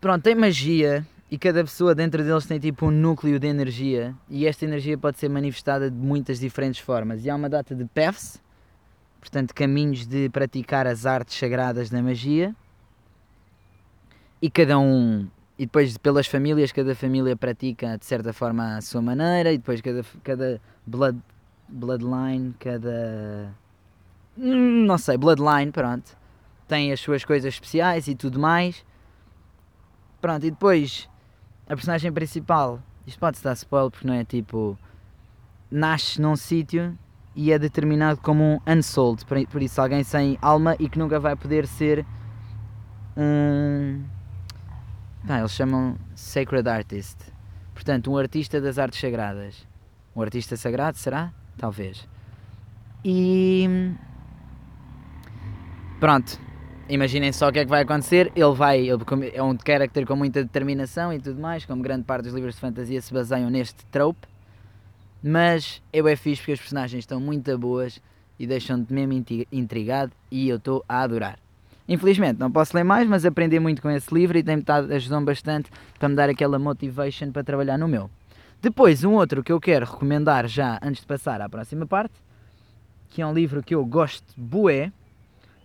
pronto, 0.00 0.22
tem 0.22 0.34
magia 0.34 1.06
e 1.30 1.36
cada 1.36 1.62
pessoa 1.62 1.94
dentro 1.94 2.24
deles 2.24 2.46
tem 2.46 2.58
tipo 2.58 2.86
um 2.86 2.90
núcleo 2.90 3.38
de 3.38 3.46
energia 3.46 4.14
e 4.30 4.46
esta 4.46 4.64
energia 4.64 4.96
pode 4.96 5.18
ser 5.18 5.28
manifestada 5.28 5.90
de 5.90 5.96
muitas 5.98 6.40
diferentes 6.40 6.80
formas. 6.80 7.22
E 7.22 7.28
há 7.28 7.34
uma 7.34 7.50
data 7.50 7.74
de 7.74 7.84
paths, 7.84 8.42
portanto, 9.20 9.54
caminhos 9.54 10.06
de 10.06 10.30
praticar 10.30 10.86
as 10.86 11.04
artes 11.04 11.36
sagradas 11.36 11.90
da 11.90 12.02
magia. 12.02 12.56
E 14.40 14.48
cada 14.48 14.78
um 14.78 15.28
e 15.58 15.64
depois 15.64 15.96
pelas 15.96 16.26
famílias, 16.26 16.70
cada 16.70 16.94
família 16.94 17.34
pratica 17.34 17.96
de 17.96 18.04
certa 18.04 18.32
forma 18.32 18.76
a 18.76 18.80
sua 18.82 19.00
maneira, 19.00 19.52
e 19.52 19.58
depois 19.58 19.80
cada, 19.80 20.04
cada 20.22 20.60
blood, 20.86 21.18
bloodline, 21.68 22.54
cada. 22.58 23.54
Não 24.36 24.98
sei, 24.98 25.16
bloodline, 25.16 25.72
pronto. 25.72 26.16
Tem 26.68 26.92
as 26.92 27.00
suas 27.00 27.24
coisas 27.24 27.54
especiais 27.54 28.06
e 28.06 28.14
tudo 28.14 28.38
mais. 28.38 28.84
Pronto, 30.20 30.44
e 30.44 30.50
depois 30.50 31.08
a 31.66 31.74
personagem 31.74 32.12
principal, 32.12 32.82
isto 33.06 33.18
pode-se 33.18 33.42
dar 33.42 33.54
spoiler 33.54 33.90
porque 33.90 34.06
não 34.06 34.14
é 34.14 34.24
tipo. 34.24 34.78
Nasce 35.70 36.20
num 36.20 36.36
sítio 36.36 36.96
e 37.34 37.50
é 37.50 37.58
determinado 37.58 38.20
como 38.20 38.42
um 38.42 38.60
unsold, 38.66 39.24
por 39.26 39.60
isso 39.60 39.80
alguém 39.80 40.04
sem 40.04 40.38
alma 40.40 40.76
e 40.78 40.88
que 40.88 40.98
nunca 40.98 41.18
vai 41.18 41.34
poder 41.34 41.66
ser 41.66 42.06
um 43.16 44.04
Eles 45.28 45.52
chamam 45.52 45.96
Sacred 46.14 46.68
Artist. 46.68 47.18
Portanto, 47.74 48.12
um 48.12 48.16
artista 48.16 48.60
das 48.60 48.78
artes 48.78 49.00
sagradas. 49.00 49.66
Um 50.14 50.22
artista 50.22 50.56
sagrado, 50.56 50.96
será? 50.96 51.32
Talvez. 51.58 52.08
E. 53.04 53.92
Pronto. 55.98 56.40
Imaginem 56.88 57.32
só 57.32 57.48
o 57.48 57.52
que 57.52 57.58
é 57.58 57.64
que 57.64 57.70
vai 57.70 57.82
acontecer. 57.82 58.32
Ele 58.36 58.54
vai. 58.54 58.78
Ele 58.78 59.02
é 59.34 59.42
um 59.42 59.56
character 59.58 60.06
com 60.06 60.14
muita 60.14 60.42
determinação 60.42 61.12
e 61.12 61.18
tudo 61.18 61.40
mais, 61.40 61.64
como 61.64 61.82
grande 61.82 62.04
parte 62.04 62.24
dos 62.24 62.34
livros 62.34 62.54
de 62.54 62.60
fantasia 62.60 63.00
se 63.02 63.12
baseiam 63.12 63.50
neste 63.50 63.84
trope. 63.86 64.26
Mas 65.22 65.82
eu 65.92 66.06
é 66.06 66.14
fixe 66.14 66.40
porque 66.42 66.52
as 66.52 66.60
personagens 66.60 67.02
estão 67.02 67.20
muito 67.20 67.58
boas 67.58 68.00
e 68.38 68.46
deixam-te 68.46 68.92
mesmo 68.92 69.24
intrigado 69.50 70.12
e 70.30 70.48
eu 70.48 70.56
estou 70.56 70.84
a 70.88 71.02
adorar. 71.02 71.45
Infelizmente 71.88 72.38
não 72.38 72.50
posso 72.50 72.76
ler 72.76 72.84
mais, 72.84 73.08
mas 73.08 73.24
aprendi 73.24 73.60
muito 73.60 73.80
com 73.80 73.90
esse 73.90 74.12
livro 74.12 74.36
e 74.36 74.42
tem-me 74.42 74.64
ajudou 74.94 75.20
bastante 75.20 75.70
para 75.98 76.08
me 76.08 76.16
dar 76.16 76.28
aquela 76.28 76.58
motivation 76.58 77.30
para 77.30 77.44
trabalhar 77.44 77.78
no 77.78 77.86
meu. 77.86 78.10
Depois, 78.60 79.04
um 79.04 79.12
outro 79.12 79.44
que 79.44 79.52
eu 79.52 79.60
quero 79.60 79.86
recomendar 79.86 80.48
já 80.48 80.78
antes 80.82 81.02
de 81.02 81.06
passar 81.06 81.40
à 81.40 81.48
próxima 81.48 81.86
parte, 81.86 82.14
que 83.10 83.22
é 83.22 83.26
um 83.26 83.32
livro 83.32 83.62
que 83.62 83.74
eu 83.74 83.84
gosto 83.84 84.26
bué, 84.36 84.92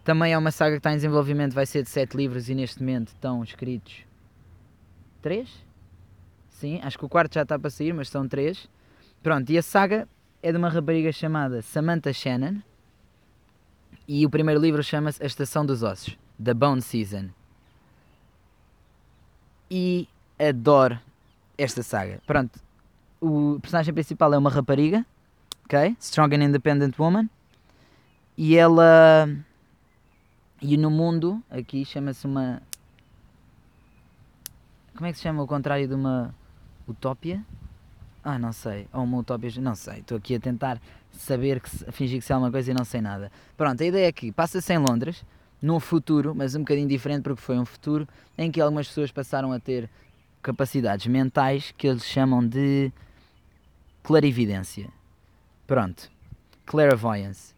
também 0.03 0.33
é 0.33 0.37
uma 0.37 0.51
saga 0.51 0.71
que 0.71 0.79
está 0.79 0.91
em 0.91 0.95
desenvolvimento, 0.95 1.53
vai 1.53 1.65
ser 1.65 1.83
de 1.83 1.89
7 1.89 2.15
livros 2.15 2.49
e 2.49 2.55
neste 2.55 2.79
momento 2.79 3.09
estão 3.09 3.43
escritos 3.43 4.03
3? 5.21 5.49
Sim, 6.49 6.79
acho 6.83 6.97
que 6.97 7.05
o 7.05 7.09
quarto 7.09 7.33
já 7.33 7.43
está 7.43 7.57
para 7.57 7.69
sair, 7.69 7.93
mas 7.93 8.09
são 8.09 8.27
3. 8.27 8.69
Pronto, 9.23 9.49
e 9.51 9.57
a 9.57 9.63
saga 9.63 10.07
é 10.43 10.51
de 10.51 10.57
uma 10.57 10.69
rapariga 10.69 11.11
chamada 11.11 11.61
Samantha 11.61 12.13
Shannon, 12.13 12.61
e 14.07 14.25
o 14.25 14.29
primeiro 14.29 14.59
livro 14.59 14.83
chama-se 14.83 15.21
A 15.21 15.25
Estação 15.25 15.65
dos 15.65 15.83
Ossos, 15.83 16.17
The 16.43 16.53
Bone 16.53 16.81
Season. 16.81 17.29
E 19.69 20.07
adoro 20.37 20.99
esta 21.57 21.81
saga. 21.83 22.21
Pronto, 22.25 22.59
o 23.21 23.59
personagem 23.61 23.93
principal 23.93 24.33
é 24.33 24.37
uma 24.37 24.49
rapariga, 24.49 25.05
ok? 25.65 25.95
Strong 25.99 26.35
and 26.35 26.43
Independent 26.43 26.97
Woman. 26.97 27.29
E 28.37 28.57
ela. 28.57 29.29
E 30.61 30.77
no 30.77 30.89
mundo, 30.89 31.41
aqui 31.49 31.85
chama-se 31.85 32.25
uma. 32.25 32.61
Como 34.95 35.05
é 35.05 35.11
que 35.11 35.17
se 35.17 35.23
chama 35.23 35.43
o 35.43 35.47
contrário 35.47 35.87
de 35.87 35.93
uma 35.93 36.33
utopia? 36.87 37.43
Ah, 38.23 38.37
não 38.37 38.51
sei. 38.51 38.87
Ou 38.91 39.03
uma 39.03 39.19
utopia. 39.19 39.49
Não 39.59 39.75
sei. 39.75 39.99
Estou 39.99 40.17
aqui 40.17 40.35
a 40.35 40.39
tentar 40.39 40.81
saber 41.11 41.59
que 41.59 41.69
fingir 41.91 42.19
que 42.19 42.25
sei 42.25 42.33
alguma 42.33 42.51
coisa 42.51 42.71
e 42.71 42.73
não 42.73 42.85
sei 42.85 43.01
nada. 43.01 43.31
Pronto, 43.57 43.81
a 43.81 43.85
ideia 43.85 44.07
é 44.07 44.11
que 44.11 44.31
passa-se 44.31 44.73
em 44.73 44.77
Londres, 44.77 45.23
num 45.61 45.79
futuro, 45.79 46.33
mas 46.35 46.55
um 46.55 46.59
bocadinho 46.59 46.87
diferente 46.87 47.23
porque 47.23 47.41
foi 47.41 47.57
um 47.57 47.65
futuro 47.65 48.07
em 48.37 48.51
que 48.51 48.59
algumas 48.59 48.87
pessoas 48.87 49.11
passaram 49.11 49.51
a 49.51 49.59
ter 49.59 49.89
capacidades 50.41 51.05
mentais 51.07 51.73
que 51.77 51.87
eles 51.87 52.03
chamam 52.05 52.45
de 52.45 52.91
clarividência. 54.03 54.89
Pronto. 55.67 56.09
Clairvoyance. 56.65 57.53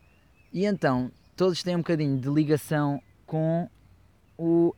E 0.51 0.65
então, 0.65 1.11
todos 1.35 1.63
têm 1.63 1.75
um 1.75 1.79
bocadinho 1.79 2.19
de 2.19 2.29
ligação 2.29 3.01
com 3.25 3.69
o 4.37 4.75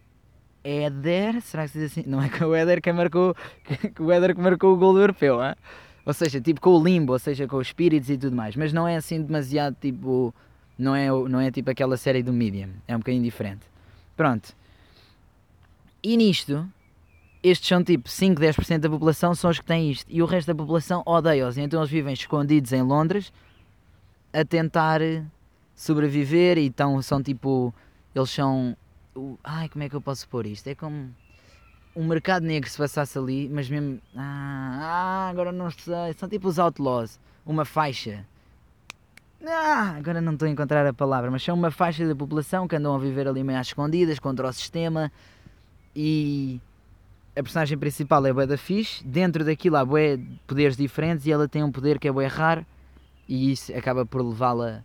Éder, 0.63 1.41
será 1.41 1.63
que 1.63 1.71
se 1.71 1.79
diz 1.79 1.91
assim? 1.91 2.03
Não 2.07 2.21
é 2.21 2.29
que 2.29 2.43
o 2.43 2.55
Éder 2.55 2.81
que 2.81 2.91
marcou, 2.91 3.35
que 3.93 4.01
o 4.01 4.11
Éder 4.11 4.35
que 4.35 4.41
marcou 4.41 4.73
o 4.73 4.77
gol 4.77 4.93
do 4.93 4.99
europeu, 4.99 5.43
hein? 5.43 5.55
Ou 6.05 6.13
seja, 6.13 6.39
tipo 6.39 6.61
com 6.61 6.71
o 6.71 6.83
limbo, 6.83 7.13
ou 7.13 7.19
seja, 7.19 7.47
com 7.47 7.57
os 7.57 7.67
espíritos 7.67 8.09
e 8.09 8.17
tudo 8.17 8.35
mais, 8.35 8.55
mas 8.55 8.71
não 8.71 8.87
é 8.87 8.95
assim 8.95 9.21
demasiado 9.21 9.75
tipo, 9.81 10.33
não 10.77 10.95
é, 10.95 11.07
não 11.07 11.39
é 11.39 11.49
tipo 11.51 11.69
aquela 11.71 11.97
série 11.97 12.21
do 12.21 12.31
Medium, 12.31 12.69
é 12.87 12.95
um 12.95 12.99
bocadinho 12.99 13.23
diferente. 13.23 13.65
Pronto. 14.15 14.55
E 16.03 16.15
nisto, 16.15 16.67
estes 17.41 17.67
são 17.67 17.83
tipo 17.83 18.09
5, 18.09 18.41
10% 18.41 18.79
da 18.79 18.89
população 18.89 19.35
são 19.35 19.49
os 19.49 19.59
que 19.59 19.65
têm 19.65 19.91
isto. 19.91 20.05
E 20.09 20.21
o 20.21 20.25
resto 20.25 20.47
da 20.47 20.55
população 20.55 21.03
odeia-os. 21.05 21.57
Então 21.57 21.79
eles 21.79 21.91
vivem 21.91 22.13
escondidos 22.13 22.71
em 22.73 22.81
Londres 22.81 23.31
a 24.33 24.43
tentar 24.45 25.01
sobreviver 25.75 26.57
e 26.57 26.65
então 26.65 27.01
são 27.01 27.21
tipo. 27.21 27.73
Eles 28.13 28.29
são. 28.29 28.75
Ai, 29.43 29.69
como 29.69 29.83
é 29.83 29.89
que 29.89 29.95
eu 29.95 30.01
posso 30.01 30.27
pôr 30.27 30.45
isto? 30.45 30.67
É 30.67 30.75
como 30.75 31.13
um 31.95 32.05
mercado 32.05 32.43
negro 32.43 32.69
se 32.69 32.77
passasse 32.77 33.17
ali, 33.17 33.49
mas 33.49 33.69
mesmo. 33.69 33.99
Ah, 34.15 34.79
ah, 34.81 35.29
agora 35.29 35.51
não 35.51 35.71
sei. 35.71 36.13
São 36.17 36.27
tipo 36.27 36.47
os 36.47 36.59
outlaws. 36.59 37.19
Uma 37.45 37.63
faixa. 37.63 38.25
Ah, 39.47 39.95
agora 39.97 40.19
não 40.21 40.33
estou 40.33 40.47
a 40.47 40.51
encontrar 40.51 40.85
a 40.87 40.93
palavra, 40.93 41.29
mas 41.29 41.43
são 41.43 41.55
uma 41.55 41.69
faixa 41.69 42.07
da 42.07 42.15
população 42.15 42.67
que 42.67 42.75
andam 42.75 42.95
a 42.95 42.97
viver 42.97 43.27
ali 43.27 43.43
meio 43.43 43.59
às 43.59 43.67
escondidas 43.67 44.17
contra 44.17 44.47
o 44.47 44.53
sistema 44.53 45.11
e 45.95 46.59
a 47.35 47.43
personagem 47.43 47.77
principal 47.77 48.25
é 48.25 48.33
bué 48.33 48.47
da 48.47 48.57
fixe, 48.57 49.05
dentro 49.05 49.45
daquilo 49.45 49.75
há 49.75 49.85
bué 49.85 50.17
poderes 50.47 50.75
diferentes 50.75 51.27
e 51.27 51.31
ela 51.31 51.47
tem 51.47 51.63
um 51.63 51.71
poder 51.71 51.99
que 51.99 52.07
é 52.07 52.11
bué 52.11 52.25
raro 52.25 52.65
e 53.27 53.51
isso 53.51 53.71
acaba 53.77 54.03
por 54.03 54.21
levá-la 54.23 54.83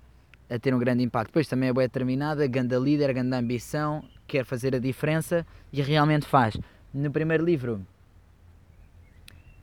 a 0.50 0.58
ter 0.58 0.74
um 0.74 0.78
grande 0.78 1.02
impacto. 1.02 1.28
Depois 1.28 1.48
também 1.48 1.70
é 1.70 1.72
bué 1.72 1.84
determinada, 1.84 2.46
ganda 2.46 2.76
líder, 2.76 3.14
ganda 3.14 3.38
ambição, 3.38 4.04
quer 4.26 4.44
fazer 4.44 4.74
a 4.74 4.78
diferença 4.78 5.46
e 5.72 5.80
realmente 5.80 6.26
faz. 6.26 6.54
No 6.92 7.10
primeiro 7.10 7.44
livro, 7.44 7.86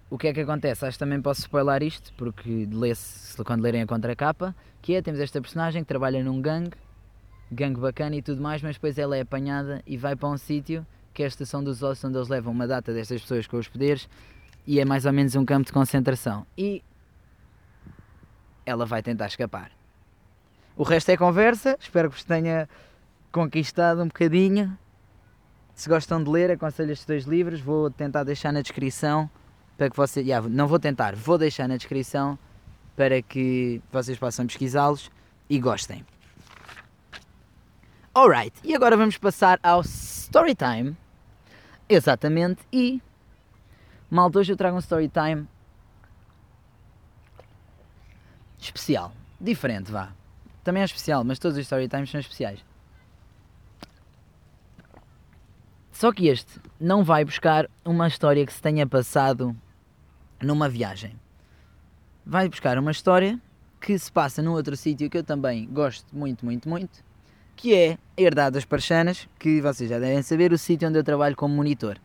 o 0.09 0.17
que 0.17 0.27
é 0.27 0.33
que 0.33 0.39
acontece? 0.39 0.85
Acho 0.85 0.97
que 0.97 1.03
também 1.03 1.21
posso 1.21 1.41
spoiler 1.41 1.83
isto, 1.83 2.13
porque 2.13 2.67
lê-se 2.71 3.43
quando 3.43 3.61
lerem 3.61 3.81
a 3.81 3.87
contracapa, 3.87 4.55
que 4.81 4.95
é, 4.95 5.01
temos 5.01 5.19
esta 5.19 5.41
personagem 5.41 5.83
que 5.83 5.87
trabalha 5.87 6.23
num 6.23 6.41
gangue, 6.41 6.77
gangue 7.51 7.79
bacana 7.79 8.15
e 8.15 8.21
tudo 8.21 8.41
mais, 8.41 8.61
mas 8.61 8.75
depois 8.75 8.97
ela 8.97 9.17
é 9.17 9.21
apanhada 9.21 9.81
e 9.85 9.97
vai 9.97 10.15
para 10.15 10.29
um 10.29 10.37
sítio 10.37 10.85
que 11.13 11.23
é 11.23 11.25
a 11.25 11.27
Estação 11.27 11.63
dos 11.63 11.81
Ossos, 11.81 12.03
onde 12.05 12.15
eles 12.15 12.29
levam 12.29 12.53
uma 12.53 12.67
data 12.67 12.93
destas 12.93 13.21
pessoas 13.21 13.47
com 13.47 13.57
os 13.57 13.67
poderes 13.67 14.07
e 14.67 14.79
é 14.79 14.85
mais 14.85 15.05
ou 15.05 15.11
menos 15.11 15.35
um 15.35 15.43
campo 15.43 15.65
de 15.65 15.73
concentração. 15.73 16.45
E 16.57 16.83
ela 18.65 18.85
vai 18.85 19.01
tentar 19.01 19.25
escapar. 19.25 19.71
O 20.75 20.83
resto 20.83 21.09
é 21.09 21.17
conversa, 21.17 21.75
espero 21.79 22.09
que 22.09 22.15
vos 22.15 22.23
tenha 22.23 22.69
conquistado 23.31 24.03
um 24.03 24.07
bocadinho. 24.07 24.77
Se 25.77 25.87
gostam 25.87 26.23
de 26.23 26.27
ler, 26.27 26.49
aconselho 26.49 26.91
estes 26.91 27.05
dois 27.05 27.25
livros, 27.25 27.61
vou 27.61 27.91
tentar 27.91 28.23
deixar 28.23 28.51
na 28.51 28.61
descrição 28.61 29.29
para 29.77 29.91
que 29.91 29.95
vocês. 29.95 30.25
Yeah, 30.25 30.49
não 30.49 30.67
vou 30.67 30.79
tentar, 30.79 31.15
vou 31.15 31.37
deixar 31.37 31.67
na 31.67 31.77
descrição 31.77 32.37
para 32.95 33.21
que 33.21 33.79
vocês 33.91 34.17
possam 34.17 34.47
pesquisá-los 34.47 35.11
e 35.47 35.59
gostem. 35.59 36.03
Alright, 38.11 38.59
e 38.63 38.73
agora 38.73 38.97
vamos 38.97 39.17
passar 39.17 39.59
ao 39.61 39.81
Storytime 39.81 40.97
Exatamente, 41.87 42.63
e 42.73 42.99
malta, 44.09 44.39
hoje 44.39 44.53
eu 44.53 44.57
trago 44.57 44.77
um 44.77 44.79
story 44.79 45.09
time 45.09 45.47
especial, 48.59 49.13
diferente, 49.39 49.91
vá. 49.91 50.11
Também 50.63 50.81
é 50.81 50.85
especial, 50.85 51.23
mas 51.23 51.37
todos 51.37 51.55
os 51.55 51.61
story 51.61 51.87
times 51.87 52.09
são 52.09 52.19
especiais. 52.19 52.66
Só 55.97 56.11
que 56.11 56.27
este 56.27 56.61
não 56.79 57.03
vai 57.03 57.25
buscar 57.25 57.67
uma 57.83 58.07
história 58.07 58.45
que 58.45 58.53
se 58.53 58.61
tenha 58.61 58.85
passado 58.85 59.57
numa 60.39 60.69
viagem. 60.69 61.15
Vai 62.23 62.47
buscar 62.47 62.77
uma 62.77 62.91
história 62.91 63.41
que 63.81 63.97
se 63.97 64.11
passa 64.11 64.43
num 64.43 64.51
outro 64.51 64.77
sítio 64.77 65.09
que 65.09 65.17
eu 65.17 65.23
também 65.23 65.65
gosto 65.65 66.05
muito, 66.15 66.45
muito, 66.45 66.69
muito, 66.69 67.03
que 67.55 67.73
é 67.73 67.97
Herdade 68.15 68.53
das 68.53 68.63
Parchanas, 68.63 69.27
que 69.39 69.59
vocês 69.59 69.89
já 69.89 69.97
devem 69.97 70.21
saber, 70.21 70.53
o 70.53 70.57
sítio 70.59 70.87
onde 70.87 70.99
eu 70.99 71.03
trabalho 71.03 71.35
como 71.35 71.55
monitor. 71.55 71.97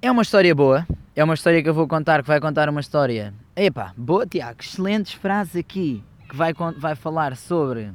É 0.00 0.10
uma 0.10 0.22
história 0.22 0.54
boa, 0.54 0.86
é 1.14 1.22
uma 1.22 1.34
história 1.34 1.62
que 1.62 1.68
eu 1.68 1.74
vou 1.74 1.86
contar, 1.86 2.22
que 2.22 2.28
vai 2.28 2.40
contar 2.40 2.70
uma 2.70 2.80
história. 2.80 3.34
Epá, 3.54 3.92
boa 3.94 4.26
Tiago, 4.26 4.62
excelentes 4.62 5.12
frases 5.12 5.56
aqui, 5.56 6.02
que 6.30 6.34
vai, 6.34 6.54
vai 6.78 6.94
falar 6.94 7.36
sobre 7.36 7.92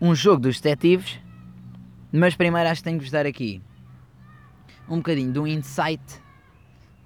um 0.00 0.14
jogo 0.14 0.42
dos 0.42 0.60
detetives, 0.60 1.20
mas 2.12 2.34
primeiro 2.34 2.68
acho 2.68 2.80
que 2.80 2.84
tenho 2.84 2.98
que 2.98 3.04
vos 3.04 3.10
dar 3.10 3.26
aqui 3.26 3.62
um 4.88 4.96
bocadinho 4.96 5.32
de 5.32 5.38
um 5.38 5.46
insight 5.46 6.02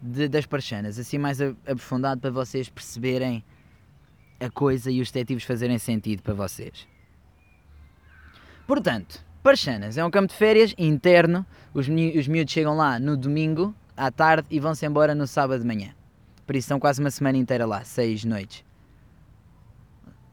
de, 0.01 0.29
das 0.29 0.47
parchanas, 0.47 0.99
assim 0.99 1.19
mais 1.19 1.41
aprofundado 1.41 2.21
para 2.21 2.31
vocês 2.31 2.69
perceberem 2.69 3.45
a 4.41 4.49
coisa 4.49 4.91
e 4.91 5.01
os 5.01 5.11
detetives 5.11 5.45
fazerem 5.45 5.79
sentido 5.79 6.23
para 6.23 6.35
vocês. 6.35 6.87
Portanto, 8.67 9.23
Parchanas 9.43 9.99
é 9.99 10.05
um 10.05 10.11
campo 10.11 10.29
de 10.29 10.39
férias 10.39 10.75
interno, 10.79 11.45
os, 11.75 11.87
os 11.87 12.29
miúdos 12.29 12.53
chegam 12.53 12.75
lá 12.75 12.99
no 12.99 13.15
domingo 13.15 13.75
à 13.95 14.11
tarde 14.11 14.47
e 14.51 14.59
vão-se 14.59 14.87
embora 14.87 15.15
no 15.15 15.27
sábado 15.27 15.61
de 15.61 15.67
manhã. 15.67 15.95
Por 16.47 16.57
isso 16.57 16.69
são 16.69 16.81
quase 16.81 17.01
uma 17.01 17.11
semana 17.11 17.37
inteira 17.37 17.67
lá, 17.67 17.85
seis 17.85 18.25
noites. 18.25 18.65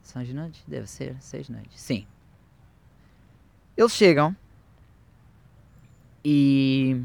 Seis 0.01 0.33
noites? 0.33 0.63
Deve 0.65 0.87
ser, 0.87 1.15
seis 1.19 1.49
noites. 1.49 1.79
Sim. 1.79 2.07
Eles 3.77 3.93
chegam 3.93 4.35
e. 6.23 7.01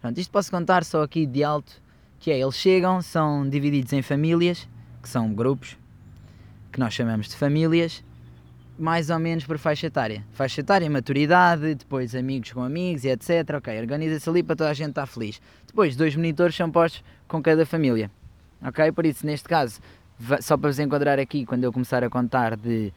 Pronto, 0.00 0.18
isto 0.18 0.30
posso 0.30 0.50
contar 0.50 0.84
só 0.84 1.02
aqui 1.02 1.26
de 1.26 1.42
alto, 1.42 1.72
que 2.18 2.30
é, 2.30 2.38
eles 2.38 2.54
chegam, 2.54 3.02
são 3.02 3.48
divididos 3.48 3.92
em 3.92 4.00
famílias, 4.00 4.68
que 5.02 5.08
são 5.08 5.32
grupos, 5.32 5.76
que 6.72 6.78
nós 6.78 6.94
chamamos 6.94 7.28
de 7.28 7.36
famílias, 7.36 8.04
mais 8.78 9.10
ou 9.10 9.18
menos 9.18 9.44
por 9.44 9.58
faixa 9.58 9.88
etária. 9.88 10.24
Faixa 10.32 10.60
etária, 10.60 10.88
maturidade, 10.88 11.74
depois 11.74 12.14
amigos 12.14 12.52
com 12.52 12.62
amigos 12.62 13.04
e 13.04 13.08
etc. 13.08 13.56
Ok, 13.56 13.78
organiza-se 13.78 14.28
ali 14.28 14.42
para 14.42 14.56
toda 14.56 14.70
a 14.70 14.74
gente 14.74 14.90
estar 14.90 15.06
feliz. 15.06 15.40
Depois, 15.66 15.96
dois 15.96 16.14
monitores 16.14 16.54
são 16.54 16.70
postos 16.70 17.02
com 17.26 17.42
cada 17.42 17.66
família. 17.66 18.10
Ok? 18.62 18.92
Por 18.92 19.04
isso, 19.04 19.26
neste 19.26 19.48
caso, 19.48 19.80
só 20.40 20.56
para 20.56 20.70
vos 20.70 20.78
enquadrar 20.78 21.18
aqui, 21.18 21.44
quando 21.44 21.64
eu 21.64 21.72
começar 21.72 22.04
a 22.04 22.10
contar 22.10 22.56
de 22.56 22.92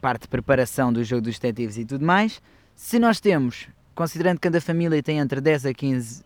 parte 0.00 0.22
de 0.22 0.28
preparação 0.28 0.92
do 0.92 1.02
jogo 1.04 1.22
dos 1.22 1.38
detetives 1.38 1.78
e 1.78 1.84
tudo 1.84 2.04
mais, 2.04 2.40
se 2.74 2.98
nós 2.98 3.20
temos, 3.20 3.68
considerando 3.94 4.36
que 4.36 4.42
cada 4.42 4.60
família 4.60 5.02
tem 5.02 5.18
entre 5.18 5.40
10 5.40 5.66
a 5.66 5.74
15 5.74 6.24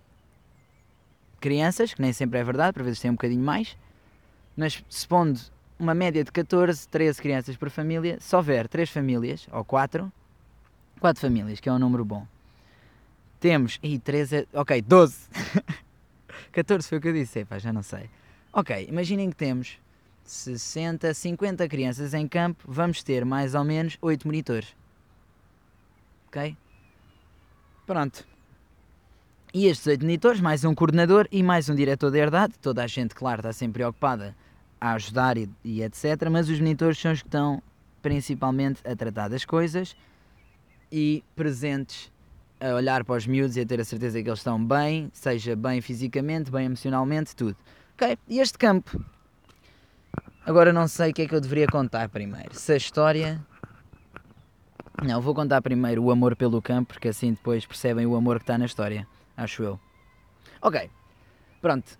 crianças, 1.40 1.94
que 1.94 2.02
nem 2.02 2.12
sempre 2.12 2.38
é 2.38 2.44
verdade, 2.44 2.72
por 2.72 2.82
vezes 2.82 3.00
tem 3.00 3.10
um 3.10 3.14
bocadinho 3.14 3.42
mais, 3.42 3.76
mas 4.56 4.82
supondo 4.88 5.40
uma 5.78 5.94
média 5.94 6.24
de 6.24 6.32
14, 6.32 6.88
13 6.88 7.22
crianças 7.22 7.56
por 7.56 7.70
família, 7.70 8.18
se 8.20 8.34
houver 8.34 8.66
3 8.66 8.90
famílias, 8.90 9.46
ou 9.52 9.64
4, 9.64 10.10
4 11.00 11.20
famílias, 11.20 11.60
que 11.60 11.68
é 11.68 11.72
um 11.72 11.78
número 11.78 12.04
bom. 12.04 12.26
Temos, 13.38 13.78
e 13.82 13.98
13, 13.98 14.36
é, 14.36 14.46
ok, 14.52 14.82
12. 14.82 15.16
14 16.50 16.88
foi 16.88 16.98
o 16.98 17.00
que 17.00 17.08
eu 17.08 17.12
disse, 17.12 17.44
pá, 17.44 17.58
já 17.58 17.72
não 17.72 17.82
sei. 17.82 18.10
Ok, 18.52 18.86
imaginem 18.88 19.30
que 19.30 19.36
temos 19.36 19.78
60, 20.30 21.12
50 21.14 21.68
crianças 21.68 22.14
em 22.14 22.28
campo, 22.28 22.64
vamos 22.66 23.02
ter 23.02 23.24
mais 23.24 23.54
ou 23.54 23.64
menos 23.64 23.96
8 24.00 24.26
monitores. 24.26 24.74
Ok? 26.28 26.56
Pronto. 27.86 28.26
E 29.54 29.66
estes 29.66 29.86
8 29.86 30.02
monitores, 30.02 30.40
mais 30.40 30.64
um 30.64 30.74
coordenador 30.74 31.26
e 31.32 31.42
mais 31.42 31.70
um 31.70 31.74
diretor 31.74 32.10
de 32.10 32.18
herdade, 32.18 32.54
toda 32.60 32.84
a 32.84 32.86
gente, 32.86 33.14
claro, 33.14 33.40
está 33.40 33.52
sempre 33.52 33.80
preocupada 33.80 34.36
a 34.78 34.92
ajudar 34.92 35.38
e, 35.38 35.48
e, 35.64 35.82
etc. 35.82 36.28
Mas 36.30 36.50
os 36.50 36.60
monitores 36.60 36.98
são 36.98 37.12
os 37.12 37.22
que 37.22 37.28
estão 37.28 37.62
principalmente 38.02 38.80
a 38.86 38.94
tratar 38.94 39.28
das 39.28 39.44
coisas 39.44 39.96
e 40.92 41.24
presentes 41.34 42.12
a 42.60 42.74
olhar 42.74 43.04
para 43.04 43.16
os 43.16 43.26
miúdos 43.26 43.56
e 43.56 43.60
a 43.60 43.66
ter 43.66 43.80
a 43.80 43.84
certeza 43.84 44.22
que 44.22 44.28
eles 44.28 44.40
estão 44.40 44.62
bem, 44.62 45.10
seja 45.14 45.56
bem 45.56 45.80
fisicamente, 45.80 46.50
bem 46.50 46.66
emocionalmente, 46.66 47.34
tudo. 47.34 47.56
Ok? 47.94 48.18
E 48.28 48.40
este 48.40 48.58
campo. 48.58 49.02
Agora 50.48 50.72
não 50.72 50.88
sei 50.88 51.10
o 51.10 51.12
que 51.12 51.20
é 51.20 51.28
que 51.28 51.34
eu 51.34 51.42
deveria 51.42 51.66
contar 51.66 52.08
primeiro. 52.08 52.54
Se 52.54 52.72
a 52.72 52.76
história. 52.78 53.38
Não, 55.04 55.20
vou 55.20 55.34
contar 55.34 55.60
primeiro 55.60 56.02
o 56.02 56.10
amor 56.10 56.34
pelo 56.34 56.62
campo, 56.62 56.94
porque 56.94 57.08
assim 57.08 57.34
depois 57.34 57.66
percebem 57.66 58.06
o 58.06 58.16
amor 58.16 58.38
que 58.38 58.44
está 58.44 58.56
na 58.56 58.64
história. 58.64 59.06
Acho 59.36 59.62
eu. 59.62 59.80
Ok. 60.62 60.90
Pronto. 61.60 61.98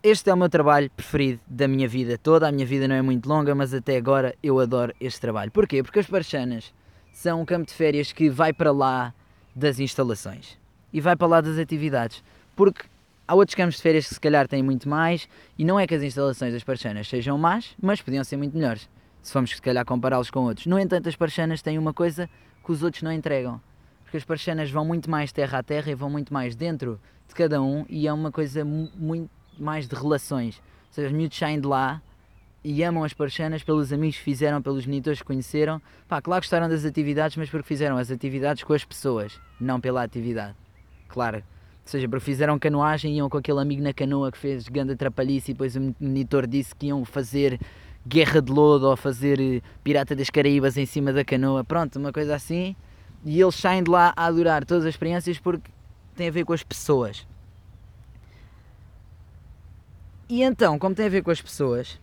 Este 0.00 0.30
é 0.30 0.32
o 0.32 0.36
meu 0.36 0.48
trabalho 0.48 0.88
preferido 0.92 1.40
da 1.44 1.66
minha 1.66 1.88
vida 1.88 2.16
toda. 2.16 2.46
A 2.46 2.52
minha 2.52 2.64
vida 2.64 2.86
não 2.86 2.94
é 2.94 3.02
muito 3.02 3.28
longa, 3.28 3.52
mas 3.52 3.74
até 3.74 3.96
agora 3.96 4.32
eu 4.40 4.60
adoro 4.60 4.94
este 5.00 5.20
trabalho. 5.20 5.50
Porquê? 5.50 5.82
Porque 5.82 5.98
as 5.98 6.06
Parchanas 6.06 6.72
são 7.12 7.40
um 7.40 7.44
campo 7.44 7.66
de 7.66 7.74
férias 7.74 8.12
que 8.12 8.30
vai 8.30 8.52
para 8.52 8.70
lá 8.70 9.12
das 9.56 9.80
instalações 9.80 10.56
e 10.92 11.00
vai 11.00 11.16
para 11.16 11.26
lá 11.26 11.40
das 11.40 11.58
atividades. 11.58 12.22
Porque 12.54 12.84
há 13.28 13.34
outros 13.34 13.54
campos 13.54 13.76
de 13.76 13.82
férias 13.82 14.08
que 14.08 14.14
se 14.14 14.20
calhar 14.20 14.48
têm 14.48 14.62
muito 14.62 14.88
mais 14.88 15.28
e 15.58 15.64
não 15.64 15.78
é 15.78 15.86
que 15.86 15.94
as 15.94 16.02
instalações 16.02 16.54
das 16.54 16.64
Parchanas 16.64 17.06
sejam 17.06 17.36
más, 17.36 17.74
mas 17.80 18.00
podiam 18.00 18.24
ser 18.24 18.38
muito 18.38 18.56
melhores. 18.56 18.88
Se 19.22 19.32
formos 19.32 19.50
se 19.50 19.60
calhar 19.60 19.84
compará-los 19.84 20.30
com 20.30 20.40
outros. 20.44 20.66
No 20.66 20.78
entanto, 20.78 21.08
as 21.08 21.14
Parchanas 21.14 21.60
têm 21.60 21.78
uma 21.78 21.92
coisa 21.92 22.28
que 22.64 22.72
os 22.72 22.82
outros 22.82 23.02
não 23.02 23.12
entregam. 23.12 23.60
Porque 24.02 24.16
as 24.16 24.24
Parchanas 24.24 24.70
vão 24.70 24.86
muito 24.86 25.10
mais 25.10 25.30
terra 25.30 25.58
a 25.58 25.62
terra 25.62 25.90
e 25.90 25.94
vão 25.94 26.08
muito 26.08 26.32
mais 26.32 26.56
dentro 26.56 26.98
de 27.28 27.34
cada 27.34 27.60
um 27.60 27.84
e 27.90 28.08
é 28.08 28.12
uma 28.12 28.32
coisa 28.32 28.64
muito 28.64 29.30
mais 29.58 29.86
de 29.86 29.94
relações. 29.94 30.56
Ou 30.86 30.92
seja, 30.92 31.08
os 31.08 31.12
miúdos 31.12 31.36
saem 31.36 31.60
de 31.60 31.66
lá 31.66 32.00
e 32.64 32.82
amam 32.82 33.04
as 33.04 33.12
parchanas 33.12 33.62
pelos 33.62 33.92
amigos 33.92 34.16
que 34.16 34.24
fizeram, 34.24 34.62
pelos 34.62 34.86
monitores 34.86 35.20
que 35.20 35.26
conheceram. 35.26 35.82
Pá, 36.08 36.22
claro 36.22 36.40
gostaram 36.40 36.68
das 36.68 36.86
atividades, 36.86 37.36
mas 37.36 37.50
porque 37.50 37.66
fizeram 37.66 37.98
as 37.98 38.10
atividades 38.10 38.64
com 38.64 38.72
as 38.72 38.84
pessoas, 38.84 39.38
não 39.60 39.78
pela 39.78 40.02
atividade. 40.02 40.56
Claro. 41.08 41.44
Seja, 41.88 42.06
porque 42.06 42.22
fizeram 42.22 42.58
canoagem, 42.58 43.16
iam 43.16 43.30
com 43.30 43.38
aquele 43.38 43.62
amigo 43.62 43.82
na 43.82 43.94
canoa 43.94 44.30
que 44.30 44.36
fez 44.36 44.68
ganda 44.68 44.94
trapalhice 44.94 45.52
e 45.52 45.54
depois 45.54 45.74
o 45.74 45.94
monitor 45.98 46.46
disse 46.46 46.74
que 46.74 46.88
iam 46.88 47.02
fazer 47.02 47.58
guerra 48.06 48.42
de 48.42 48.52
lodo 48.52 48.90
ou 48.90 48.94
fazer 48.94 49.40
eh, 49.40 49.62
pirata 49.82 50.14
das 50.14 50.28
Caraíbas 50.28 50.76
em 50.76 50.84
cima 50.84 51.14
da 51.14 51.24
canoa. 51.24 51.64
Pronto, 51.64 51.98
uma 51.98 52.12
coisa 52.12 52.34
assim. 52.34 52.76
E 53.24 53.40
eles 53.40 53.54
saem 53.54 53.82
de 53.82 53.90
lá 53.90 54.12
a 54.14 54.26
adorar 54.26 54.66
todas 54.66 54.84
as 54.84 54.90
experiências 54.90 55.38
porque 55.38 55.70
tem 56.14 56.28
a 56.28 56.30
ver 56.30 56.44
com 56.44 56.52
as 56.52 56.62
pessoas. 56.62 57.26
E 60.28 60.42
então, 60.42 60.78
como 60.78 60.94
tem 60.94 61.06
a 61.06 61.08
ver 61.08 61.22
com 61.22 61.30
as 61.30 61.40
pessoas, 61.40 61.98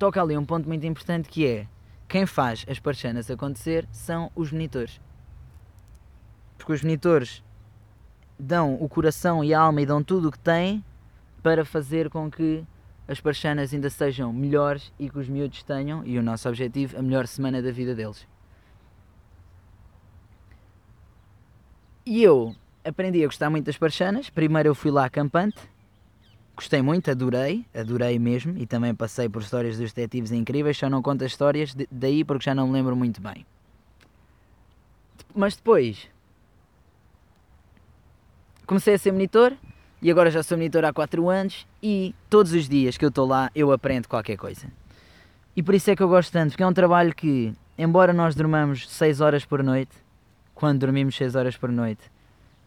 toca 0.00 0.20
ali 0.20 0.36
um 0.36 0.44
ponto 0.44 0.66
muito 0.66 0.84
importante 0.84 1.28
que 1.28 1.46
é 1.46 1.68
quem 2.08 2.26
faz 2.26 2.66
as 2.68 2.80
parchanas 2.80 3.30
acontecer 3.30 3.86
são 3.92 4.32
os 4.34 4.50
monitores. 4.50 5.00
Porque 6.58 6.72
os 6.72 6.82
monitores 6.82 7.40
dão 8.40 8.74
o 8.74 8.88
coração 8.88 9.44
e 9.44 9.52
a 9.52 9.60
alma 9.60 9.82
e 9.82 9.86
dão 9.86 10.02
tudo 10.02 10.28
o 10.28 10.32
que 10.32 10.38
têm 10.38 10.84
para 11.42 11.64
fazer 11.64 12.08
com 12.10 12.30
que 12.30 12.64
as 13.06 13.20
parchanas 13.20 13.74
ainda 13.74 13.90
sejam 13.90 14.32
melhores 14.32 14.92
e 14.98 15.10
que 15.10 15.18
os 15.18 15.28
miúdos 15.28 15.62
tenham, 15.64 16.04
e 16.06 16.16
o 16.16 16.22
nosso 16.22 16.48
objetivo, 16.48 16.96
a 16.96 17.02
melhor 17.02 17.26
semana 17.26 17.60
da 17.60 17.72
vida 17.72 17.92
deles. 17.92 18.26
E 22.06 22.22
eu 22.22 22.54
aprendi 22.84 23.22
a 23.22 23.26
gostar 23.26 23.50
muito 23.50 23.66
das 23.66 23.76
parchanas. 23.76 24.30
Primeiro 24.30 24.68
eu 24.68 24.74
fui 24.74 24.90
lá 24.90 25.04
acampante, 25.04 25.58
gostei 26.54 26.82
muito, 26.82 27.10
adorei, 27.10 27.66
adorei 27.74 28.18
mesmo, 28.18 28.56
e 28.56 28.66
também 28.66 28.94
passei 28.94 29.28
por 29.28 29.42
histórias 29.42 29.76
dos 29.76 29.92
detetives 29.92 30.30
incríveis, 30.30 30.76
só 30.76 30.88
não 30.88 31.02
conto 31.02 31.24
as 31.24 31.32
histórias 31.32 31.74
daí 31.90 32.24
porque 32.24 32.44
já 32.44 32.54
não 32.54 32.68
me 32.68 32.74
lembro 32.74 32.94
muito 32.94 33.20
bem. 33.20 33.44
Mas 35.34 35.56
depois 35.56 36.08
comecei 38.70 38.94
a 38.94 38.98
ser 38.98 39.10
monitor 39.10 39.52
e 40.00 40.08
agora 40.12 40.30
já 40.30 40.44
sou 40.44 40.56
monitor 40.56 40.84
há 40.84 40.92
4 40.92 41.28
anos 41.28 41.66
e 41.82 42.14
todos 42.28 42.52
os 42.52 42.68
dias 42.68 42.96
que 42.96 43.04
eu 43.04 43.08
estou 43.08 43.26
lá 43.26 43.50
eu 43.52 43.72
aprendo 43.72 44.06
qualquer 44.06 44.36
coisa. 44.36 44.68
E 45.56 45.62
por 45.62 45.74
isso 45.74 45.90
é 45.90 45.96
que 45.96 46.02
eu 46.04 46.08
gosto 46.08 46.30
tanto, 46.30 46.50
porque 46.50 46.62
é 46.62 46.66
um 46.68 46.72
trabalho 46.72 47.12
que, 47.12 47.52
embora 47.76 48.12
nós 48.12 48.36
dormamos 48.36 48.88
6 48.88 49.20
horas 49.20 49.44
por 49.44 49.60
noite, 49.64 49.90
quando 50.54 50.78
dormimos 50.78 51.16
6 51.16 51.34
horas 51.34 51.56
por 51.56 51.72
noite, 51.72 52.12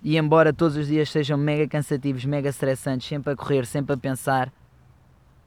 e 0.03 0.17
embora 0.17 0.51
todos 0.51 0.75
os 0.75 0.87
dias 0.87 1.09
sejam 1.09 1.37
mega 1.37 1.65
cansativos, 1.69 2.25
mega 2.25 2.49
estressantes, 2.49 3.07
sempre 3.07 3.31
a 3.31 3.35
correr, 3.37 3.65
sempre 3.65 3.93
a 3.93 3.97
pensar, 3.97 4.51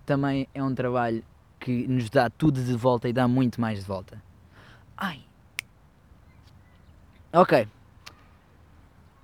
também 0.06 0.48
é 0.54 0.64
um 0.64 0.74
trabalho 0.74 1.22
que 1.60 1.86
nos 1.86 2.08
dá 2.08 2.30
tudo 2.30 2.64
de 2.64 2.72
volta 2.72 3.10
e 3.10 3.12
dá 3.12 3.28
muito 3.28 3.60
mais 3.60 3.80
de 3.80 3.84
volta. 3.84 4.22
Ai. 4.96 5.20
Ok. 7.30 7.68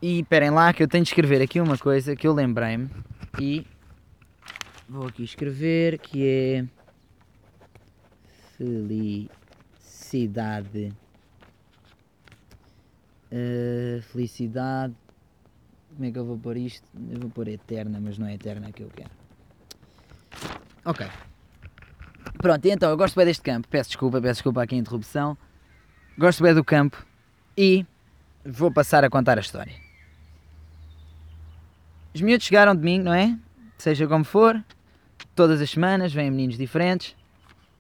E 0.02 0.18
esperem 0.20 0.50
lá 0.50 0.72
que 0.72 0.82
eu 0.82 0.88
tenho 0.88 1.04
de 1.04 1.10
escrever 1.10 1.40
aqui 1.40 1.60
uma 1.60 1.78
coisa 1.78 2.16
que 2.16 2.26
eu 2.26 2.32
lembrei-me 2.32 2.90
e 3.40 3.64
vou 4.88 5.06
aqui 5.06 5.22
escrever 5.22 5.98
que 5.98 6.26
é 6.26 6.64
felicidade. 9.78 10.92
Uh, 13.30 14.02
felicidade 14.02 14.94
como 15.94 16.06
é 16.06 16.10
que 16.10 16.18
eu 16.18 16.24
vou 16.24 16.38
pôr 16.38 16.56
isto? 16.56 16.86
Eu 17.10 17.20
vou 17.20 17.30
pôr 17.30 17.48
eterna, 17.48 18.00
mas 18.00 18.16
não 18.16 18.26
é 18.26 18.34
eterna 18.34 18.72
que 18.72 18.82
eu 18.82 18.88
quero. 18.88 19.10
Ok. 20.84 21.06
Pronto, 22.38 22.66
então 22.66 22.90
eu 22.90 22.96
gosto 22.96 23.14
bem 23.14 23.26
deste 23.26 23.42
campo. 23.42 23.68
Peço 23.68 23.90
desculpa, 23.90 24.20
peço 24.20 24.34
desculpa 24.34 24.62
aqui 24.62 24.74
a 24.74 24.78
interrupção. 24.78 25.36
Gosto 26.18 26.42
bem 26.42 26.54
do 26.54 26.64
campo 26.64 27.04
e 27.56 27.86
vou 28.44 28.72
passar 28.72 29.04
a 29.04 29.10
contar 29.10 29.38
a 29.38 29.40
história. 29.40 29.81
Os 32.14 32.20
miúdos 32.20 32.46
chegaram 32.46 32.74
mim, 32.74 32.98
não 32.98 33.12
é? 33.12 33.38
Seja 33.78 34.06
como 34.06 34.24
for, 34.24 34.62
todas 35.34 35.60
as 35.60 35.70
semanas 35.70 36.12
vêm 36.12 36.30
meninos 36.30 36.58
diferentes, 36.58 37.16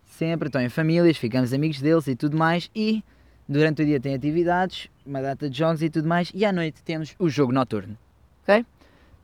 sempre 0.04 0.48
estão 0.48 0.60
em 0.60 0.68
famílias, 0.68 1.16
ficamos 1.16 1.52
amigos 1.52 1.80
deles 1.80 2.06
e 2.06 2.16
tudo 2.16 2.36
mais. 2.36 2.70
E 2.74 3.04
durante 3.48 3.82
o 3.82 3.84
dia 3.84 4.00
tem 4.00 4.14
atividades, 4.14 4.88
uma 5.04 5.20
data 5.20 5.50
de 5.50 5.58
jogos 5.58 5.82
e 5.82 5.90
tudo 5.90 6.08
mais, 6.08 6.30
e 6.34 6.44
à 6.44 6.52
noite 6.52 6.82
temos 6.82 7.14
o 7.18 7.28
jogo 7.28 7.52
noturno. 7.52 7.98
Ok? 8.42 8.64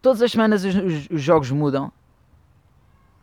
Todas 0.03 0.23
as 0.23 0.31
semanas 0.31 0.65
os, 0.65 0.75
os, 0.75 1.09
os 1.11 1.23
jogos 1.23 1.51
mudam 1.51 1.91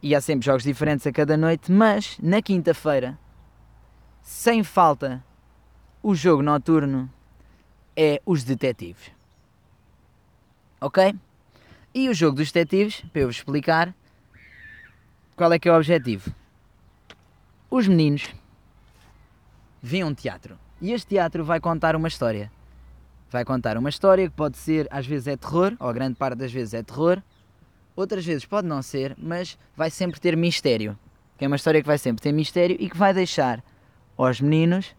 e 0.02 0.14
há 0.14 0.22
sempre 0.22 0.46
jogos 0.46 0.64
diferentes 0.64 1.06
a 1.08 1.12
cada 1.12 1.38
noite, 1.38 1.72
mas 1.72 2.18
na 2.22 2.42
quinta-feira, 2.42 3.18
sem 4.22 4.64
falta, 4.64 5.24
o 6.02 6.14
jogo 6.14 6.42
noturno 6.44 7.12
é 7.96 8.22
os 8.26 8.44
detetives. 8.44 9.12
Ok? 10.82 11.16
E 11.98 12.10
o 12.10 12.14
jogo 12.14 12.36
dos 12.36 12.52
detetives, 12.52 13.06
para 13.14 13.22
eu 13.22 13.28
vos 13.28 13.38
explicar, 13.38 13.96
qual 15.34 15.54
é 15.54 15.58
que 15.58 15.70
é 15.70 15.72
o 15.72 15.78
objetivo? 15.78 16.30
Os 17.72 17.88
meninos 17.88 18.36
vêm 19.82 20.04
um 20.04 20.14
teatro 20.14 20.60
e 20.82 20.92
este 20.92 21.08
teatro 21.08 21.46
vai 21.46 21.62
contar 21.62 21.96
uma 21.96 22.10
história. 22.10 22.52
Vai 23.32 23.46
contar 23.46 23.78
uma 23.78 23.88
história 23.88 24.30
que 24.30 24.36
pode 24.36 24.58
ser, 24.58 24.90
às 24.92 25.08
vezes 25.08 25.26
é 25.28 25.38
terror, 25.38 25.74
ou 25.80 25.88
a 25.88 25.94
grande 25.94 26.16
parte 26.16 26.38
das 26.38 26.52
vezes 26.52 26.74
é 26.74 26.84
terror, 26.84 27.24
outras 27.96 28.26
vezes 28.26 28.44
pode 28.44 28.68
não 28.68 28.82
ser, 28.82 29.16
mas 29.18 29.58
vai 29.74 29.90
sempre 29.90 30.20
ter 30.20 30.36
mistério. 30.36 31.00
Que 31.38 31.46
é 31.46 31.48
uma 31.48 31.56
história 31.56 31.80
que 31.80 31.88
vai 31.88 31.98
sempre 31.98 32.22
ter 32.22 32.34
mistério 32.34 32.76
e 32.78 32.90
que 32.90 32.98
vai 32.98 33.14
deixar 33.14 33.64
aos 34.18 34.42
meninos 34.42 34.94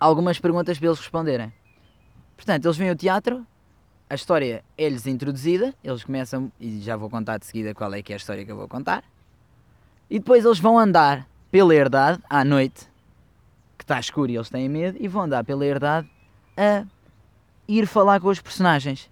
algumas 0.00 0.40
perguntas 0.40 0.78
para 0.78 0.88
eles 0.88 0.98
responderem. 0.98 1.52
Portanto, 2.38 2.64
eles 2.64 2.76
vêm 2.78 2.88
ao 2.88 2.96
teatro, 2.96 3.46
a 4.08 4.14
história 4.14 4.64
é-lhes 4.76 5.06
introduzida, 5.06 5.74
eles 5.84 6.04
começam, 6.04 6.50
e 6.58 6.80
já 6.80 6.96
vou 6.96 7.10
contar 7.10 7.38
de 7.38 7.46
seguida 7.46 7.74
qual 7.74 7.92
é 7.94 8.02
que 8.02 8.12
é 8.12 8.16
a 8.16 8.16
história 8.16 8.44
que 8.44 8.52
eu 8.52 8.56
vou 8.56 8.68
contar, 8.68 9.04
e 10.08 10.18
depois 10.18 10.44
eles 10.44 10.58
vão 10.58 10.78
andar 10.78 11.28
pela 11.50 11.74
herdade 11.74 12.22
à 12.28 12.44
noite 12.44 12.88
está 13.88 13.98
escuro 13.98 14.30
e 14.30 14.36
eles 14.36 14.50
têm 14.50 14.68
medo 14.68 14.98
e 15.00 15.08
vão 15.08 15.22
andar 15.22 15.42
pela 15.44 15.64
herdade 15.64 16.08
a 16.56 16.84
ir 17.66 17.86
falar 17.86 18.20
com 18.20 18.28
os 18.28 18.40
personagens. 18.40 19.10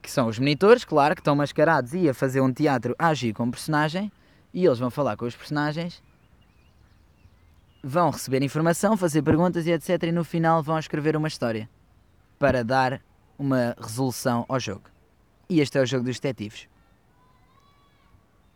Que 0.00 0.10
são 0.10 0.28
os 0.28 0.38
monitores, 0.38 0.84
claro, 0.84 1.14
que 1.14 1.20
estão 1.20 1.34
mascarados 1.34 1.92
e 1.92 2.08
a 2.08 2.14
fazer 2.14 2.40
um 2.40 2.52
teatro 2.52 2.94
a 2.98 3.08
agir 3.08 3.32
com 3.32 3.50
personagem. 3.50 4.12
E 4.52 4.64
eles 4.64 4.78
vão 4.78 4.90
falar 4.90 5.16
com 5.16 5.24
os 5.24 5.34
personagens, 5.34 6.00
vão 7.82 8.10
receber 8.10 8.42
informação, 8.42 8.96
fazer 8.96 9.22
perguntas 9.22 9.66
e 9.66 9.72
etc. 9.72 10.04
E 10.04 10.12
no 10.12 10.22
final 10.22 10.62
vão 10.62 10.78
escrever 10.78 11.16
uma 11.16 11.26
história 11.26 11.68
para 12.38 12.62
dar 12.62 13.00
uma 13.38 13.74
resolução 13.78 14.44
ao 14.48 14.58
jogo. 14.58 14.84
E 15.48 15.60
este 15.60 15.78
é 15.78 15.82
o 15.82 15.86
jogo 15.86 16.04
dos 16.04 16.18
detetives. 16.18 16.68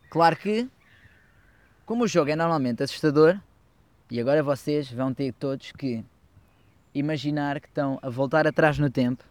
Claro 0.09 0.35
que, 0.35 0.67
como 1.85 2.03
o 2.03 2.07
jogo 2.07 2.31
é 2.31 2.35
normalmente 2.35 2.81
assustador, 2.81 3.39
e 4.09 4.19
agora 4.19 4.41
vocês 4.41 4.91
vão 4.91 5.13
ter 5.13 5.33
todos 5.33 5.71
que 5.71 6.03
imaginar 6.93 7.59
que 7.59 7.67
estão 7.67 7.99
a 8.01 8.09
voltar 8.09 8.47
atrás 8.47 8.79
no 8.79 8.89
tempo 8.89 9.23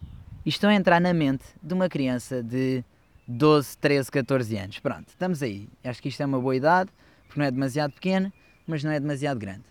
e 0.46 0.48
estão 0.48 0.70
a 0.70 0.74
entrar 0.74 1.00
na 1.00 1.12
mente 1.12 1.44
de 1.60 1.74
uma 1.74 1.88
criança 1.88 2.42
de 2.42 2.84
12, 3.26 3.76
13, 3.78 4.10
14 4.10 4.56
anos. 4.56 4.78
Pronto, 4.78 5.08
estamos 5.08 5.42
aí. 5.42 5.68
Acho 5.82 6.00
que 6.00 6.08
isto 6.08 6.22
é 6.22 6.26
uma 6.26 6.40
boa 6.40 6.54
idade, 6.54 6.90
porque 7.26 7.40
não 7.40 7.46
é 7.46 7.50
demasiado 7.50 7.92
pequeno, 7.92 8.32
mas 8.66 8.84
não 8.84 8.90
é 8.90 9.00
demasiado 9.00 9.38
grande. 9.38 9.64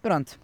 Pronto. 0.00 0.38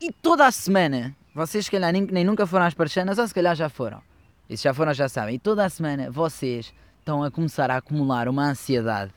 E 0.00 0.12
toda 0.12 0.46
a 0.46 0.52
semana, 0.52 1.14
vocês 1.34 1.64
se 1.64 1.70
calhar 1.70 1.92
nem, 1.92 2.02
nem 2.02 2.24
nunca 2.24 2.46
foram 2.46 2.64
às 2.64 2.74
parchanas, 2.74 3.18
ou 3.18 3.26
se 3.26 3.34
calhar 3.34 3.56
já 3.56 3.68
foram. 3.68 4.00
E 4.48 4.56
se 4.56 4.64
já 4.64 4.72
foram, 4.72 4.94
já 4.94 5.08
sabem. 5.08 5.34
E 5.34 5.38
toda 5.38 5.64
a 5.64 5.68
semana 5.68 6.10
vocês 6.10 6.72
estão 7.00 7.24
a 7.24 7.30
começar 7.30 7.70
a 7.70 7.78
acumular 7.78 8.28
uma 8.28 8.44
ansiedade 8.44 9.12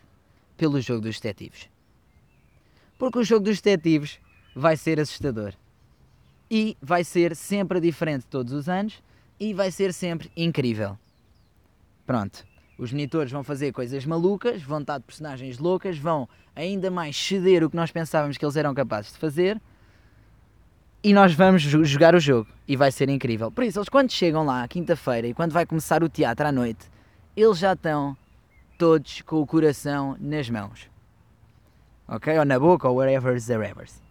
pelo 0.57 0.81
jogo 0.81 1.01
dos 1.01 1.19
detetives. 1.19 1.69
Porque 2.97 3.19
o 3.19 3.23
jogo 3.23 3.45
dos 3.45 3.61
detetives 3.61 4.19
vai 4.55 4.75
ser 4.75 4.99
assustador. 4.99 5.53
E 6.49 6.75
vai 6.81 7.03
ser 7.03 7.35
sempre 7.35 7.79
diferente 7.79 8.25
todos 8.25 8.51
os 8.51 8.67
anos 8.67 9.03
e 9.39 9.53
vai 9.53 9.69
ser 9.69 9.93
sempre 9.93 10.31
incrível. 10.35 10.97
Pronto. 12.05 12.43
Os 12.79 12.91
monitores 12.91 13.31
vão 13.31 13.43
fazer 13.43 13.71
coisas 13.71 14.05
malucas, 14.05 14.61
vão 14.63 14.79
estar 14.79 14.97
de 14.97 15.03
personagens 15.03 15.59
loucas, 15.59 15.97
vão 15.97 16.27
ainda 16.55 16.89
mais 16.89 17.15
ceder 17.15 17.63
o 17.63 17.69
que 17.69 17.75
nós 17.75 17.91
pensávamos 17.91 18.37
que 18.37 18.45
eles 18.45 18.55
eram 18.55 18.73
capazes 18.73 19.11
de 19.13 19.19
fazer 19.19 19.61
e 21.03 21.13
nós 21.13 21.33
vamos 21.33 21.61
jogar 21.61 22.15
o 22.15 22.19
jogo 22.19 22.49
e 22.67 22.75
vai 22.75 22.91
ser 22.91 23.09
incrível. 23.09 23.51
Por 23.51 23.63
isso, 23.63 23.79
eles 23.79 23.89
quando 23.89 24.11
chegam 24.11 24.45
lá, 24.45 24.67
quinta-feira, 24.67 25.27
e 25.27 25.33
quando 25.33 25.51
vai 25.51 25.65
começar 25.65 26.03
o 26.03 26.09
teatro 26.09 26.47
à 26.47 26.51
noite, 26.51 26.89
eles 27.35 27.57
já 27.57 27.73
estão 27.73 28.17
todos 28.77 29.21
com 29.21 29.41
o 29.41 29.47
coração 29.47 30.15
nas 30.19 30.49
mãos 30.49 30.89
ok? 32.07 32.37
Ou 32.39 32.45
na 32.45 32.59
boca, 32.59 32.87
ou 32.87 32.95
wherever 32.95 33.39
the 33.43 33.57
revers. 33.57 34.01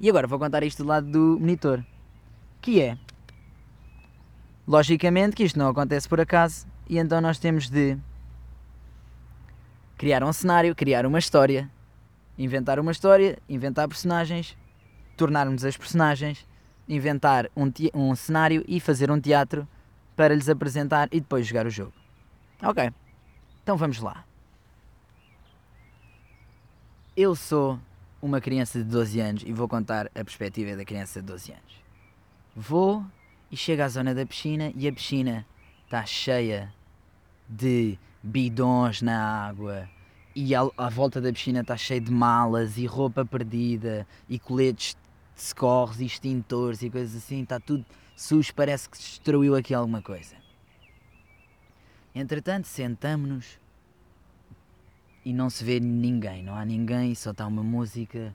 E 0.00 0.10
agora 0.10 0.26
vou 0.26 0.38
contar 0.38 0.62
isto 0.62 0.82
do 0.82 0.88
lado 0.88 1.06
do 1.06 1.38
monitor, 1.38 1.84
que 2.60 2.80
é, 2.80 2.98
logicamente 4.66 5.36
que 5.36 5.44
isto 5.44 5.58
não 5.58 5.68
acontece 5.68 6.08
por 6.08 6.20
acaso, 6.20 6.66
e 6.88 6.98
então 6.98 7.20
nós 7.20 7.38
temos 7.38 7.70
de 7.70 7.96
criar 9.96 10.24
um 10.24 10.32
cenário, 10.32 10.74
criar 10.74 11.06
uma 11.06 11.20
história, 11.20 11.70
inventar 12.36 12.80
uma 12.80 12.90
história, 12.90 13.38
inventar 13.48 13.86
personagens, 13.86 14.56
tornarmos 15.22 15.64
as 15.64 15.76
personagens, 15.76 16.44
inventar 16.88 17.48
um, 17.56 17.70
um 17.94 18.12
cenário 18.16 18.64
e 18.66 18.80
fazer 18.80 19.08
um 19.08 19.20
teatro 19.20 19.68
para 20.16 20.34
lhes 20.34 20.48
apresentar 20.48 21.08
e 21.12 21.20
depois 21.20 21.46
jogar 21.46 21.64
o 21.64 21.70
jogo. 21.70 21.92
Ok, 22.60 22.90
então 23.62 23.76
vamos 23.76 24.00
lá. 24.00 24.24
Eu 27.16 27.36
sou 27.36 27.78
uma 28.20 28.40
criança 28.40 28.80
de 28.80 28.84
12 28.84 29.20
anos 29.20 29.42
e 29.46 29.52
vou 29.52 29.68
contar 29.68 30.06
a 30.06 30.24
perspectiva 30.24 30.76
da 30.76 30.84
criança 30.84 31.20
de 31.20 31.26
12 31.28 31.52
anos. 31.52 31.82
Vou 32.56 33.06
e 33.48 33.56
chego 33.56 33.82
à 33.82 33.88
zona 33.88 34.12
da 34.12 34.26
piscina 34.26 34.72
e 34.74 34.88
a 34.88 34.92
piscina 34.92 35.46
está 35.84 36.04
cheia 36.04 36.74
de 37.48 37.96
bidons 38.20 39.02
na 39.02 39.46
água 39.46 39.88
e 40.34 40.52
à, 40.52 40.88
volta 40.90 41.20
da 41.20 41.32
piscina 41.32 41.60
está 41.60 41.76
cheia 41.76 42.00
de 42.00 42.10
malas 42.10 42.76
e 42.76 42.86
roupa 42.86 43.24
perdida 43.24 44.04
e 44.28 44.36
coletes 44.36 44.96
socorros 45.42 46.00
e 46.00 46.06
extintores 46.06 46.82
e 46.82 46.90
coisas 46.90 47.16
assim, 47.16 47.42
está 47.42 47.58
tudo 47.58 47.84
sujo, 48.16 48.54
parece 48.54 48.88
que 48.88 48.96
destruiu 48.96 49.54
aqui 49.54 49.74
alguma 49.74 50.00
coisa. 50.00 50.36
Entretanto, 52.14 52.66
sentamos-nos 52.66 53.58
e 55.24 55.32
não 55.32 55.48
se 55.48 55.64
vê 55.64 55.80
ninguém, 55.80 56.42
não 56.42 56.54
há 56.54 56.64
ninguém, 56.64 57.14
só 57.14 57.30
está 57.30 57.46
uma 57.46 57.62
música 57.62 58.34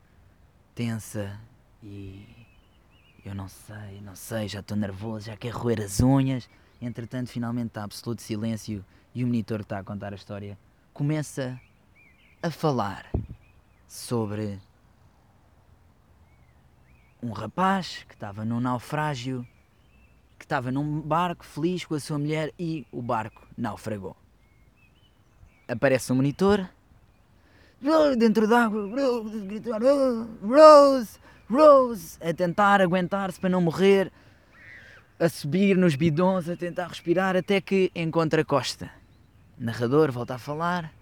tensa 0.74 1.38
e 1.82 2.26
eu 3.24 3.34
não 3.34 3.48
sei, 3.48 4.00
não 4.02 4.16
sei, 4.16 4.48
já 4.48 4.60
estou 4.60 4.76
nervoso, 4.76 5.26
já 5.26 5.36
quero 5.36 5.58
roer 5.58 5.80
as 5.80 6.00
unhas. 6.00 6.48
Entretanto, 6.80 7.30
finalmente 7.30 7.68
está 7.68 7.84
absoluto 7.84 8.22
silêncio 8.22 8.84
e 9.14 9.22
o 9.22 9.26
monitor 9.26 9.60
está 9.60 9.78
a 9.78 9.84
contar 9.84 10.12
a 10.12 10.16
história 10.16 10.58
começa 10.98 11.60
a 12.42 12.50
falar 12.50 13.08
sobre 13.86 14.58
um 17.22 17.32
rapaz 17.32 18.04
que 18.08 18.14
estava 18.14 18.44
num 18.44 18.60
naufrágio, 18.60 19.46
que 20.38 20.44
estava 20.44 20.70
num 20.70 21.00
barco 21.00 21.44
feliz 21.44 21.84
com 21.84 21.94
a 21.94 22.00
sua 22.00 22.18
mulher 22.18 22.52
e 22.58 22.86
o 22.92 23.02
barco 23.02 23.46
naufragou. 23.56 24.16
Aparece 25.66 26.12
um 26.12 26.16
monitor 26.16 26.68
dentro 28.16 28.46
d'água, 28.46 28.88
Rose, 30.42 31.18
Rose, 31.48 32.18
a 32.20 32.32
tentar 32.32 32.80
aguentar-se 32.80 33.38
para 33.38 33.50
não 33.50 33.60
morrer, 33.60 34.12
a 35.18 35.28
subir 35.28 35.76
nos 35.76 35.94
bidões, 35.94 36.48
a 36.48 36.56
tentar 36.56 36.88
respirar, 36.88 37.36
até 37.36 37.60
que 37.60 37.90
encontra 37.94 38.44
Costa. 38.44 38.90
O 39.60 39.64
narrador 39.64 40.12
volta 40.12 40.34
a 40.34 40.38
falar 40.38 40.92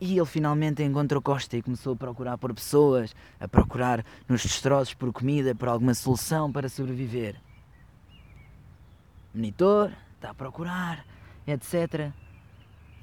e 0.00 0.16
ele 0.16 0.26
finalmente 0.26 0.82
encontrou 0.82 1.20
Costa 1.20 1.56
e 1.56 1.62
começou 1.62 1.92
a 1.92 1.96
procurar 1.96 2.38
por 2.38 2.54
pessoas, 2.54 3.14
a 3.38 3.46
procurar 3.46 4.04
nos 4.26 4.42
destroços 4.42 4.94
por 4.94 5.12
comida, 5.12 5.54
por 5.54 5.68
alguma 5.68 5.92
solução 5.92 6.50
para 6.50 6.68
sobreviver. 6.68 7.36
Monitor, 9.34 9.92
está 10.14 10.30
a 10.30 10.34
procurar, 10.34 11.04
etc. 11.46 12.10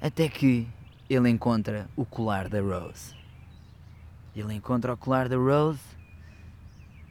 Até 0.00 0.28
que 0.28 0.68
ele 1.08 1.30
encontra 1.30 1.88
o 1.96 2.04
colar 2.04 2.48
da 2.48 2.60
Rose. 2.60 3.14
Ele 4.34 4.54
encontra 4.54 4.92
o 4.92 4.96
colar 4.96 5.28
da 5.28 5.36
Rose. 5.36 5.80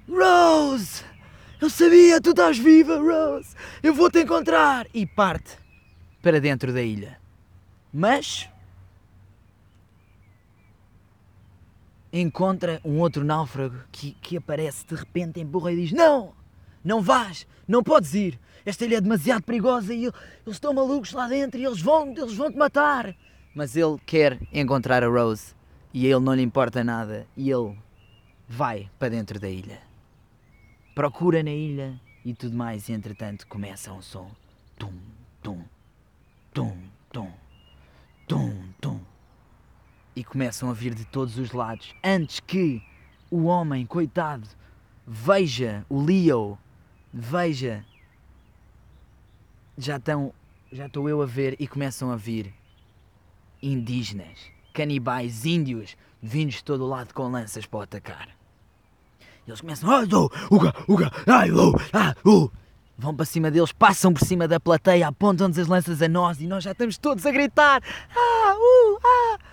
Rose! 0.09 1.03
Eu 1.59 1.69
sabia, 1.69 2.21
tu 2.21 2.29
estás 2.31 2.57
viva, 2.57 2.97
Rose! 2.97 3.55
Eu 3.81 3.93
vou 3.93 4.11
te 4.11 4.21
encontrar! 4.21 4.85
E 4.93 5.05
parte 5.05 5.57
para 6.21 6.39
dentro 6.39 6.73
da 6.73 6.81
ilha. 6.81 7.19
Mas 7.91 8.49
encontra 12.11 12.79
um 12.83 12.99
outro 12.99 13.23
náufrago 13.23 13.77
que, 13.91 14.11
que 14.21 14.37
aparece 14.37 14.85
de 14.85 14.95
repente, 14.95 15.39
empurra 15.39 15.71
e 15.71 15.75
diz: 15.75 15.91
Não! 15.91 16.33
Não 16.83 17.01
vás! 17.01 17.47
Não 17.67 17.83
podes 17.83 18.13
ir! 18.13 18.39
Esta 18.65 18.85
ilha 18.85 18.97
é 18.97 19.01
demasiado 19.01 19.43
perigosa 19.43 19.93
e 19.93 20.05
eles 20.05 20.15
estão 20.47 20.73
malucos 20.73 21.13
lá 21.13 21.27
dentro 21.27 21.59
e 21.59 21.65
eles 21.65 21.81
vão, 21.81 22.13
eles 22.15 22.35
vão 22.35 22.51
te 22.51 22.57
matar! 22.57 23.15
mas 23.57 23.75
ele 23.75 23.97
quer 24.05 24.39
encontrar 24.53 25.03
a 25.03 25.07
Rose 25.07 25.55
e 25.91 26.05
a 26.05 26.11
ele 26.11 26.23
não 26.23 26.35
lhe 26.35 26.43
importa 26.43 26.83
nada 26.83 27.25
e 27.35 27.49
ele 27.49 27.75
vai 28.47 28.87
para 28.99 29.09
dentro 29.09 29.39
da 29.39 29.49
ilha. 29.49 29.81
Procura 30.93 31.41
na 31.41 31.49
ilha 31.49 31.99
e 32.23 32.35
tudo 32.35 32.55
mais, 32.55 32.87
e 32.87 32.93
entretanto 32.93 33.47
começa 33.47 33.91
um 33.91 33.99
som. 33.99 34.29
Tum, 34.77 34.93
tum, 35.41 35.63
tum, 36.53 36.77
tum, 37.11 37.31
tum, 38.27 38.53
tum. 38.79 38.99
E 40.17 40.23
começam 40.23 40.67
a 40.71 40.73
vir 40.73 40.95
de 40.95 41.05
todos 41.05 41.37
os 41.37 41.51
lados. 41.51 41.93
Antes 42.03 42.39
que 42.39 42.81
o 43.29 43.43
homem, 43.43 43.85
coitado, 43.85 44.47
veja 45.05 45.85
o 45.87 46.01
Leo, 46.01 46.57
veja. 47.13 47.85
Já 49.77 49.97
estão. 49.97 50.33
Já 50.71 50.87
estou 50.87 51.07
eu 51.07 51.21
a 51.21 51.25
ver 51.27 51.55
e 51.59 51.67
começam 51.67 52.11
a 52.11 52.15
vir 52.15 52.51
indígenas, 53.61 54.39
canibais 54.73 55.45
índios, 55.45 55.95
vindos 56.19 56.55
de 56.55 56.63
todo 56.63 56.83
o 56.83 56.87
lado 56.87 57.13
com 57.13 57.29
lanças 57.29 57.67
para 57.67 57.83
atacar. 57.83 58.29
Eles 59.47 59.61
começam. 59.61 59.87
uga, 60.49 60.73
uga, 60.87 61.11
ai, 61.27 61.51
ah. 61.93 62.15
Vão 62.97 63.15
para 63.15 63.25
cima 63.25 63.51
deles, 63.51 63.71
passam 63.71 64.11
por 64.11 64.25
cima 64.25 64.47
da 64.47 64.59
plateia, 64.59 65.09
apontam-nos 65.09 65.59
as 65.59 65.67
lanças 65.67 66.01
a 66.01 66.07
nós 66.07 66.41
e 66.41 66.47
nós 66.47 66.63
já 66.63 66.71
estamos 66.71 66.97
todos 66.97 67.23
a 67.23 67.31
gritar. 67.31 67.83
Ah, 68.15 68.55
uh, 68.55 68.99
ah. 69.05 69.46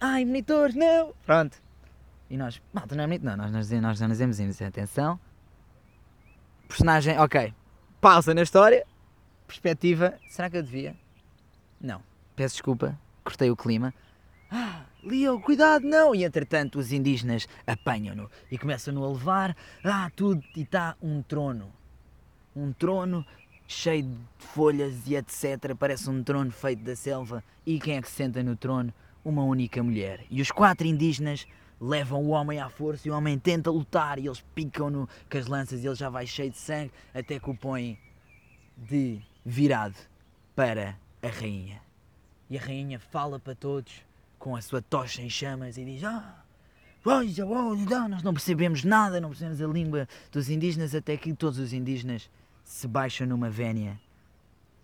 Ai, 0.00 0.24
monitor, 0.24 0.74
não! 0.74 1.14
Pronto. 1.24 1.62
E 2.28 2.36
nós, 2.36 2.60
malta, 2.72 2.94
não 2.94 3.04
é 3.04 3.06
bonito, 3.06 3.24
não, 3.24 3.36
nós, 3.36 3.52
nós, 3.52 3.70
nós 3.70 3.98
já 3.98 4.08
nos 4.08 4.18
dizemos 4.18 4.60
atenção. 4.60 5.18
Personagem, 6.68 7.18
ok. 7.18 7.54
Pausa 8.00 8.34
na 8.34 8.42
história 8.42 8.84
perspectiva, 9.46 10.18
será 10.28 10.50
que 10.50 10.56
eu 10.56 10.62
devia? 10.62 10.96
Não. 11.80 12.02
Peço 12.34 12.56
desculpa, 12.56 12.98
cortei 13.24 13.50
o 13.50 13.56
clima. 13.56 13.94
Ah, 14.50 14.84
Leo, 15.02 15.40
cuidado, 15.40 15.86
não! 15.86 16.14
E 16.14 16.24
entretanto 16.24 16.78
os 16.78 16.92
indígenas 16.92 17.48
apanham-no 17.66 18.30
e 18.50 18.58
começam-no 18.58 19.04
a 19.04 19.08
levar. 19.08 19.56
Ah, 19.84 20.10
tudo, 20.14 20.42
e 20.54 20.62
está 20.62 20.96
um 21.00 21.22
trono. 21.22 21.72
Um 22.54 22.72
trono 22.72 23.24
cheio 23.66 24.02
de 24.02 24.18
folhas 24.38 25.06
e 25.06 25.16
etc. 25.16 25.74
Parece 25.78 26.10
um 26.10 26.22
trono 26.22 26.50
feito 26.50 26.82
da 26.82 26.94
selva. 26.94 27.42
E 27.64 27.78
quem 27.80 27.96
é 27.96 28.02
que 28.02 28.08
se 28.08 28.16
senta 28.16 28.42
no 28.42 28.56
trono? 28.56 28.92
Uma 29.26 29.42
única 29.42 29.82
mulher. 29.82 30.24
E 30.30 30.40
os 30.40 30.52
quatro 30.52 30.86
indígenas 30.86 31.48
levam 31.80 32.22
o 32.22 32.28
homem 32.28 32.60
à 32.60 32.68
força 32.68 33.08
e 33.08 33.10
o 33.10 33.16
homem 33.16 33.36
tenta 33.36 33.72
lutar 33.72 34.20
e 34.20 34.26
eles 34.28 34.40
picam-no 34.54 35.08
com 35.28 35.36
as 35.36 35.48
lanças 35.48 35.82
e 35.82 35.86
ele 35.88 35.96
já 35.96 36.08
vai 36.08 36.28
cheio 36.28 36.48
de 36.48 36.58
sangue 36.58 36.92
até 37.12 37.40
que 37.40 37.50
o 37.50 37.56
põem 37.56 37.98
de 38.76 39.20
virado 39.44 39.96
para 40.54 40.96
a 41.20 41.26
rainha. 41.26 41.82
E 42.48 42.56
a 42.56 42.60
rainha 42.60 43.00
fala 43.00 43.40
para 43.40 43.56
todos 43.56 43.92
com 44.38 44.54
a 44.54 44.62
sua 44.62 44.80
tocha 44.80 45.20
em 45.20 45.28
chamas 45.28 45.76
e 45.76 45.84
diz: 45.84 46.04
Ah, 46.04 46.44
nós 47.04 48.22
não 48.22 48.32
percebemos 48.32 48.84
nada, 48.84 49.20
não 49.20 49.30
percebemos 49.30 49.60
a 49.60 49.66
língua 49.66 50.08
dos 50.30 50.48
indígenas, 50.48 50.94
até 50.94 51.16
que 51.16 51.32
todos 51.34 51.58
os 51.58 51.72
indígenas 51.72 52.30
se 52.64 52.86
baixam 52.86 53.26
numa 53.26 53.50
vénia 53.50 54.00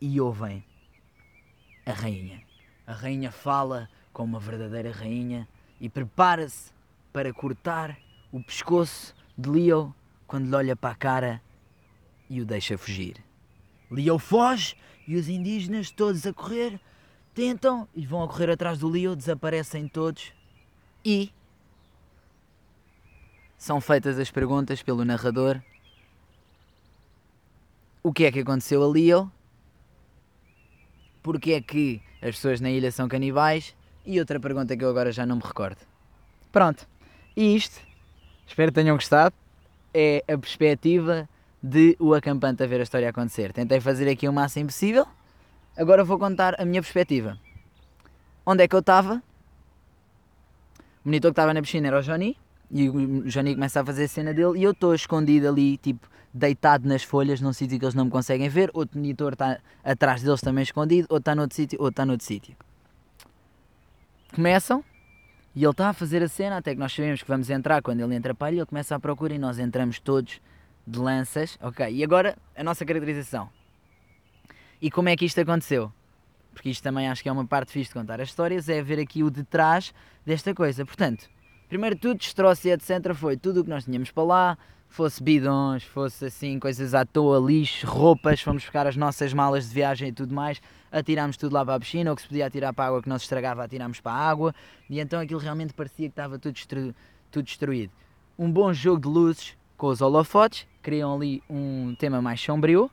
e 0.00 0.20
ouvem 0.20 0.64
a 1.86 1.92
rainha. 1.92 2.42
A 2.84 2.92
rainha 2.92 3.30
fala 3.30 3.88
como 4.12 4.34
uma 4.34 4.40
verdadeira 4.40 4.90
rainha 4.90 5.48
e 5.80 5.88
prepara-se 5.88 6.70
para 7.12 7.32
cortar 7.32 7.98
o 8.30 8.42
pescoço 8.42 9.14
de 9.36 9.48
Leo 9.48 9.94
quando 10.26 10.48
lhe 10.48 10.54
olha 10.54 10.76
para 10.76 10.90
a 10.90 10.94
cara 10.94 11.42
e 12.28 12.40
o 12.40 12.44
deixa 12.44 12.78
fugir. 12.78 13.16
Leo 13.90 14.18
foge 14.18 14.76
e 15.06 15.16
os 15.16 15.28
indígenas, 15.28 15.90
todos 15.90 16.26
a 16.26 16.32
correr, 16.32 16.80
tentam 17.34 17.88
e 17.94 18.06
vão 18.06 18.22
a 18.22 18.28
correr 18.28 18.50
atrás 18.50 18.78
do 18.78 18.88
Leo, 18.88 19.16
desaparecem 19.16 19.88
todos 19.88 20.32
e 21.04 21.32
são 23.58 23.80
feitas 23.80 24.18
as 24.18 24.30
perguntas 24.30 24.82
pelo 24.82 25.04
narrador. 25.04 25.60
O 28.02 28.12
que 28.12 28.24
é 28.24 28.32
que 28.32 28.40
aconteceu 28.40 28.82
a 28.82 28.86
Leo? 28.86 29.30
Porque 31.22 31.52
é 31.52 31.60
que 31.60 32.02
as 32.16 32.34
pessoas 32.34 32.60
na 32.60 32.70
ilha 32.70 32.90
são 32.90 33.08
canibais? 33.08 33.76
E 34.04 34.18
outra 34.18 34.40
pergunta 34.40 34.76
que 34.76 34.84
eu 34.84 34.90
agora 34.90 35.12
já 35.12 35.24
não 35.24 35.36
me 35.36 35.42
recordo. 35.42 35.78
Pronto. 36.50 36.86
E 37.36 37.56
isto, 37.56 37.80
espero 38.46 38.70
que 38.70 38.74
tenham 38.74 38.96
gostado, 38.96 39.34
é 39.94 40.24
a 40.28 40.36
perspectiva 40.36 41.28
de 41.62 41.96
o 41.98 42.12
acampante 42.12 42.62
a 42.62 42.66
ver 42.66 42.80
a 42.80 42.82
história 42.82 43.08
acontecer. 43.08 43.52
Tentei 43.52 43.80
fazer 43.80 44.08
aqui 44.08 44.28
o 44.28 44.32
máximo 44.32 44.66
possível. 44.66 45.06
Agora 45.76 46.04
vou 46.04 46.18
contar 46.18 46.60
a 46.60 46.64
minha 46.64 46.82
perspectiva. 46.82 47.38
Onde 48.44 48.64
é 48.64 48.68
que 48.68 48.74
eu 48.74 48.80
estava? 48.80 49.22
O 51.04 51.08
monitor 51.08 51.30
que 51.30 51.32
estava 51.32 51.54
na 51.54 51.62
piscina 51.62 51.88
era 51.88 52.00
o 52.00 52.02
Johnny. 52.02 52.36
E 52.70 52.88
o 52.88 53.22
Johnny 53.24 53.54
começa 53.54 53.80
a 53.80 53.84
fazer 53.84 54.04
a 54.04 54.08
cena 54.08 54.34
dele 54.34 54.58
e 54.58 54.62
eu 54.64 54.72
estou 54.72 54.94
escondido 54.94 55.48
ali, 55.48 55.76
tipo, 55.76 56.08
deitado 56.32 56.88
nas 56.88 57.02
folhas 57.02 57.40
num 57.40 57.52
sítio 57.52 57.78
que 57.78 57.84
eles 57.84 57.94
não 57.94 58.06
me 58.06 58.10
conseguem 58.10 58.48
ver, 58.48 58.70
outro 58.72 58.98
monitor 58.98 59.34
está 59.34 59.58
atrás 59.84 60.22
deles 60.22 60.40
também 60.40 60.62
escondido, 60.62 61.06
outro 61.10 61.18
está 61.18 61.34
noutro 61.34 61.54
sítio, 61.54 61.78
outro 61.78 61.92
está 61.92 62.06
noutro 62.06 62.26
sítio. 62.26 62.56
Começam 64.34 64.82
e 65.54 65.62
ele 65.62 65.70
está 65.70 65.90
a 65.90 65.92
fazer 65.92 66.22
a 66.22 66.28
cena 66.28 66.56
até 66.56 66.72
que 66.72 66.80
nós 66.80 66.92
sabemos 66.92 67.22
que 67.22 67.28
vamos 67.28 67.50
entrar. 67.50 67.82
Quando 67.82 68.00
ele 68.00 68.14
entra 68.14 68.34
para 68.34 68.48
ali, 68.48 68.56
ele 68.58 68.66
começa 68.66 68.94
a 68.94 69.00
procurar 69.00 69.34
e 69.34 69.38
nós 69.38 69.58
entramos 69.58 69.98
todos 70.00 70.40
de 70.86 70.98
lanças. 70.98 71.58
Ok, 71.60 71.86
e 71.90 72.02
agora 72.02 72.38
a 72.56 72.64
nossa 72.64 72.84
caracterização. 72.84 73.50
E 74.80 74.90
como 74.90 75.10
é 75.10 75.16
que 75.16 75.26
isto 75.26 75.38
aconteceu? 75.38 75.92
Porque 76.54 76.70
isto 76.70 76.82
também 76.82 77.08
acho 77.08 77.22
que 77.22 77.28
é 77.28 77.32
uma 77.32 77.46
parte 77.46 77.72
fixe 77.72 77.90
de 77.90 77.94
contar 77.94 78.22
as 78.22 78.28
histórias, 78.28 78.68
é 78.70 78.82
ver 78.82 78.98
aqui 78.98 79.22
o 79.22 79.30
detrás 79.30 79.92
desta 80.24 80.54
coisa. 80.54 80.84
Portanto, 80.86 81.28
primeiro 81.68 81.96
tudo, 81.96 82.18
destroço 82.18 82.66
e 82.66 82.70
etc. 82.70 83.14
foi 83.14 83.36
tudo 83.36 83.60
o 83.60 83.64
que 83.64 83.70
nós 83.70 83.84
tínhamos 83.84 84.10
para 84.10 84.22
lá, 84.22 84.58
fosse 84.92 85.22
bidons, 85.22 85.82
fosse 85.84 86.26
assim, 86.26 86.58
coisas 86.58 86.94
à 86.94 87.04
toa, 87.04 87.38
lixo, 87.38 87.86
roupas, 87.86 88.42
fomos 88.42 88.62
buscar 88.62 88.86
as 88.86 88.94
nossas 88.94 89.32
malas 89.32 89.68
de 89.68 89.74
viagem 89.74 90.08
e 90.08 90.12
tudo 90.12 90.34
mais, 90.34 90.60
atirámos 90.90 91.38
tudo 91.38 91.54
lá 91.54 91.64
para 91.64 91.76
a 91.76 91.80
piscina, 91.80 92.12
o 92.12 92.16
que 92.16 92.20
se 92.20 92.28
podia 92.28 92.46
atirar 92.46 92.74
para 92.74 92.84
a 92.84 92.88
água 92.88 93.02
que 93.02 93.08
não 93.08 93.18
se 93.18 93.24
estragava, 93.24 93.64
atirámos 93.64 94.00
para 94.00 94.12
a 94.12 94.28
água, 94.28 94.54
e 94.90 95.00
então 95.00 95.18
aquilo 95.18 95.40
realmente 95.40 95.72
parecia 95.72 96.08
que 96.08 96.12
estava 96.12 96.38
tudo, 96.38 96.52
destru 96.52 96.94
tudo 97.30 97.44
destruído. 97.44 97.90
Um 98.38 98.50
bom 98.50 98.70
jogo 98.74 99.00
de 99.00 99.08
luzes 99.08 99.56
com 99.78 99.86
os 99.86 100.02
holofotes, 100.02 100.66
criam 100.82 101.14
ali 101.14 101.42
um 101.48 101.94
tema 101.98 102.20
mais 102.20 102.38
sombrio, 102.38 102.90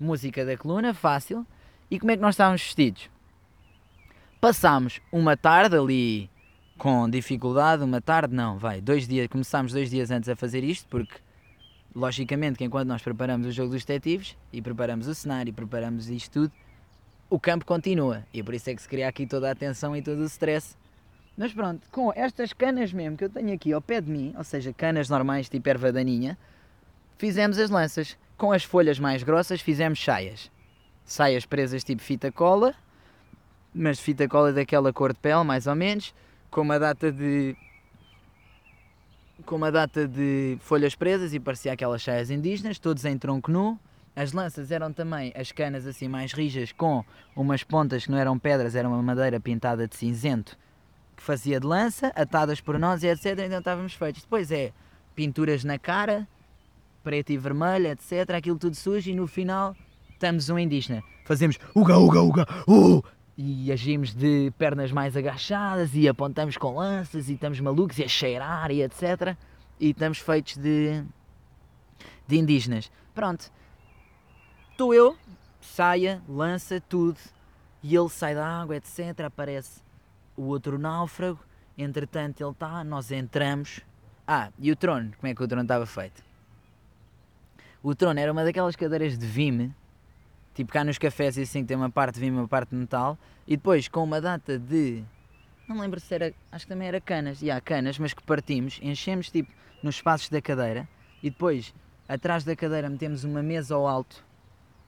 música 0.00 0.46
da 0.46 0.56
coluna, 0.56 0.94
fácil, 0.94 1.46
e 1.90 2.00
como 2.00 2.12
é 2.12 2.16
que 2.16 2.22
nós 2.22 2.34
estávamos 2.34 2.62
vestidos? 2.62 3.10
Passámos 4.40 5.00
uma 5.12 5.36
tarde 5.36 5.76
ali 5.76 6.30
com 6.78 7.10
dificuldade, 7.10 7.84
uma 7.84 8.00
tarde, 8.00 8.34
não, 8.34 8.58
vai, 8.58 8.80
dois 8.80 9.06
dias, 9.06 9.28
começámos 9.28 9.72
dois 9.72 9.90
dias 9.90 10.10
antes 10.10 10.30
a 10.30 10.34
fazer 10.34 10.64
isto, 10.64 10.88
porque 10.88 11.14
logicamente 11.94 12.58
que 12.58 12.64
enquanto 12.64 12.88
nós 12.88 13.02
preparamos 13.02 13.46
o 13.46 13.52
jogo 13.52 13.70
dos 13.72 13.84
detetives 13.84 14.36
e 14.52 14.62
preparamos 14.62 15.06
o 15.06 15.14
cenário 15.14 15.50
e 15.50 15.52
preparamos 15.52 16.08
isto 16.08 16.32
tudo, 16.32 16.52
o 17.28 17.38
campo 17.38 17.64
continua. 17.64 18.24
E 18.32 18.42
por 18.42 18.54
isso 18.54 18.70
é 18.70 18.74
que 18.74 18.82
se 18.82 18.88
cria 18.88 19.08
aqui 19.08 19.26
toda 19.26 19.48
a 19.48 19.52
atenção 19.52 19.96
e 19.96 20.02
todo 20.02 20.20
o 20.20 20.24
stress. 20.24 20.76
Mas 21.36 21.52
pronto, 21.52 21.88
com 21.90 22.12
estas 22.14 22.52
canas 22.52 22.92
mesmo 22.92 23.16
que 23.16 23.24
eu 23.24 23.30
tenho 23.30 23.54
aqui 23.54 23.72
ao 23.72 23.80
pé 23.80 24.00
de 24.00 24.10
mim, 24.10 24.34
ou 24.36 24.44
seja, 24.44 24.72
canas 24.72 25.08
normais 25.08 25.48
tipo 25.48 25.68
erva 25.68 25.90
daninha, 25.92 26.36
fizemos 27.16 27.58
as 27.58 27.70
lanças. 27.70 28.18
Com 28.36 28.52
as 28.52 28.64
folhas 28.64 28.98
mais 28.98 29.22
grossas 29.22 29.60
fizemos 29.60 30.02
saias. 30.02 30.50
Saias 31.04 31.46
presas 31.46 31.84
tipo 31.84 32.02
fita 32.02 32.30
cola, 32.30 32.74
mas 33.74 33.98
fita 33.98 34.28
cola 34.28 34.52
daquela 34.52 34.92
cor 34.92 35.12
de 35.12 35.18
pele, 35.18 35.44
mais 35.44 35.66
ou 35.66 35.74
menos, 35.74 36.14
com 36.50 36.60
uma 36.60 36.78
data 36.78 37.10
de 37.10 37.56
com 39.42 39.56
uma 39.56 39.70
data 39.70 40.06
de 40.06 40.56
folhas 40.60 40.94
presas 40.94 41.34
e 41.34 41.40
parecia 41.40 41.72
aquelas 41.72 42.02
cheias 42.02 42.30
indígenas, 42.30 42.78
todos 42.78 43.04
em 43.04 43.16
tronco 43.18 43.50
nu. 43.50 43.78
As 44.14 44.32
lanças 44.32 44.70
eram 44.70 44.92
também 44.92 45.32
as 45.34 45.52
canas 45.52 45.86
assim 45.86 46.06
mais 46.06 46.32
rijas 46.32 46.70
com 46.70 47.04
umas 47.34 47.62
pontas 47.62 48.04
que 48.04 48.10
não 48.10 48.18
eram 48.18 48.38
pedras, 48.38 48.74
era 48.74 48.86
uma 48.86 49.02
madeira 49.02 49.40
pintada 49.40 49.88
de 49.88 49.96
cinzento 49.96 50.56
que 51.16 51.22
fazia 51.22 51.58
de 51.58 51.66
lança, 51.66 52.08
atadas 52.14 52.60
por 52.60 52.78
nós 52.78 53.02
e 53.02 53.06
etc. 53.06 53.38
Então 53.38 53.58
estávamos 53.58 53.94
feitos. 53.94 54.22
Depois 54.22 54.50
é 54.50 54.72
pinturas 55.14 55.64
na 55.64 55.78
cara, 55.78 56.26
preto 57.02 57.30
e 57.30 57.38
vermelho, 57.38 57.86
etc. 57.86 58.30
Aquilo 58.36 58.58
tudo 58.58 58.76
sujo 58.76 59.10
e 59.10 59.14
no 59.14 59.26
final 59.26 59.74
estamos 60.10 60.48
um 60.48 60.58
indígena. 60.58 61.02
Fazemos 61.24 61.58
uga 61.74 61.96
uga 61.96 62.20
uga 62.20 62.46
uh! 62.68 63.02
E 63.44 63.72
agimos 63.72 64.14
de 64.14 64.52
pernas 64.56 64.92
mais 64.92 65.16
agachadas 65.16 65.96
e 65.96 66.08
apontamos 66.08 66.56
com 66.56 66.76
lanças 66.76 67.28
e 67.28 67.34
estamos 67.34 67.58
malucos 67.58 67.98
e 67.98 68.04
a 68.04 68.08
cheirar 68.08 68.70
e 68.70 68.82
etc. 68.82 69.36
E 69.80 69.90
estamos 69.90 70.18
feitos 70.18 70.56
de, 70.56 71.02
de 72.28 72.38
indígenas. 72.38 72.88
Pronto. 73.12 73.50
Estou 74.70 74.94
eu, 74.94 75.16
saia, 75.60 76.22
lança, 76.28 76.80
tudo. 76.80 77.18
E 77.82 77.96
ele 77.96 78.08
sai 78.08 78.32
da 78.32 78.46
água, 78.46 78.76
etc. 78.76 79.22
Aparece 79.26 79.82
o 80.36 80.42
outro 80.42 80.78
náufrago. 80.78 81.40
Entretanto, 81.76 82.40
ele 82.40 82.52
está, 82.52 82.84
nós 82.84 83.10
entramos. 83.10 83.80
Ah, 84.24 84.50
e 84.56 84.70
o 84.70 84.76
trono? 84.76 85.10
Como 85.18 85.28
é 85.28 85.34
que 85.34 85.42
o 85.42 85.48
trono 85.48 85.64
estava 85.64 85.84
feito? 85.84 86.22
O 87.82 87.92
trono 87.92 88.20
era 88.20 88.30
uma 88.30 88.44
daquelas 88.44 88.76
cadeiras 88.76 89.18
de 89.18 89.26
vime 89.26 89.74
Tipo 90.54 90.72
cá 90.72 90.84
nos 90.84 90.98
cafés 90.98 91.36
e 91.36 91.42
assim 91.42 91.64
tem 91.64 91.76
uma 91.76 91.90
parte 91.90 92.14
de 92.14 92.20
vinho, 92.20 92.34
uma 92.34 92.48
parte 92.48 92.70
de 92.70 92.76
metal. 92.76 93.18
E 93.46 93.56
depois 93.56 93.88
com 93.88 94.04
uma 94.04 94.20
data 94.20 94.58
de. 94.58 95.02
Não 95.66 95.80
lembro 95.80 95.98
se 95.98 96.14
era. 96.14 96.34
Acho 96.50 96.66
que 96.66 96.72
também 96.72 96.88
era 96.88 97.00
canas. 97.00 97.42
E 97.42 97.50
há 97.50 97.60
canas, 97.60 97.98
mas 97.98 98.12
que 98.12 98.22
partimos, 98.22 98.78
enchemos 98.82 99.30
tipo 99.30 99.50
nos 99.82 99.96
espaços 99.96 100.28
da 100.28 100.42
cadeira. 100.42 100.88
E 101.22 101.30
depois 101.30 101.74
atrás 102.08 102.44
da 102.44 102.54
cadeira 102.54 102.90
metemos 102.90 103.24
uma 103.24 103.42
mesa 103.42 103.74
ao 103.74 103.86
alto. 103.86 104.24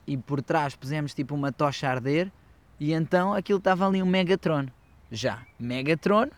E 0.07 0.17
por 0.17 0.43
trás 0.43 0.77
pusemos 0.77 1.15
tipo 1.15 1.35
uma 1.35 1.51
tocha 1.51 1.89
a 1.89 1.93
arder. 1.93 2.31
E 2.79 2.93
então 2.93 3.33
aquilo 3.33 3.59
estava 3.59 3.87
ali 3.87 4.03
um 4.03 4.07
Megatron. 4.07 4.67
Já, 5.11 5.43
Megatron. 5.59 6.29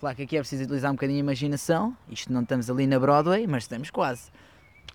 Claro 0.00 0.16
que 0.16 0.22
aqui 0.22 0.36
é 0.36 0.40
preciso 0.40 0.64
utilizar 0.64 0.90
um 0.90 0.94
bocadinho 0.94 1.18
de 1.18 1.20
imaginação. 1.20 1.96
Isto 2.08 2.32
não 2.32 2.42
estamos 2.42 2.70
ali 2.70 2.86
na 2.86 2.98
Broadway, 2.98 3.46
mas 3.46 3.64
estamos 3.64 3.90
quase. 3.90 4.30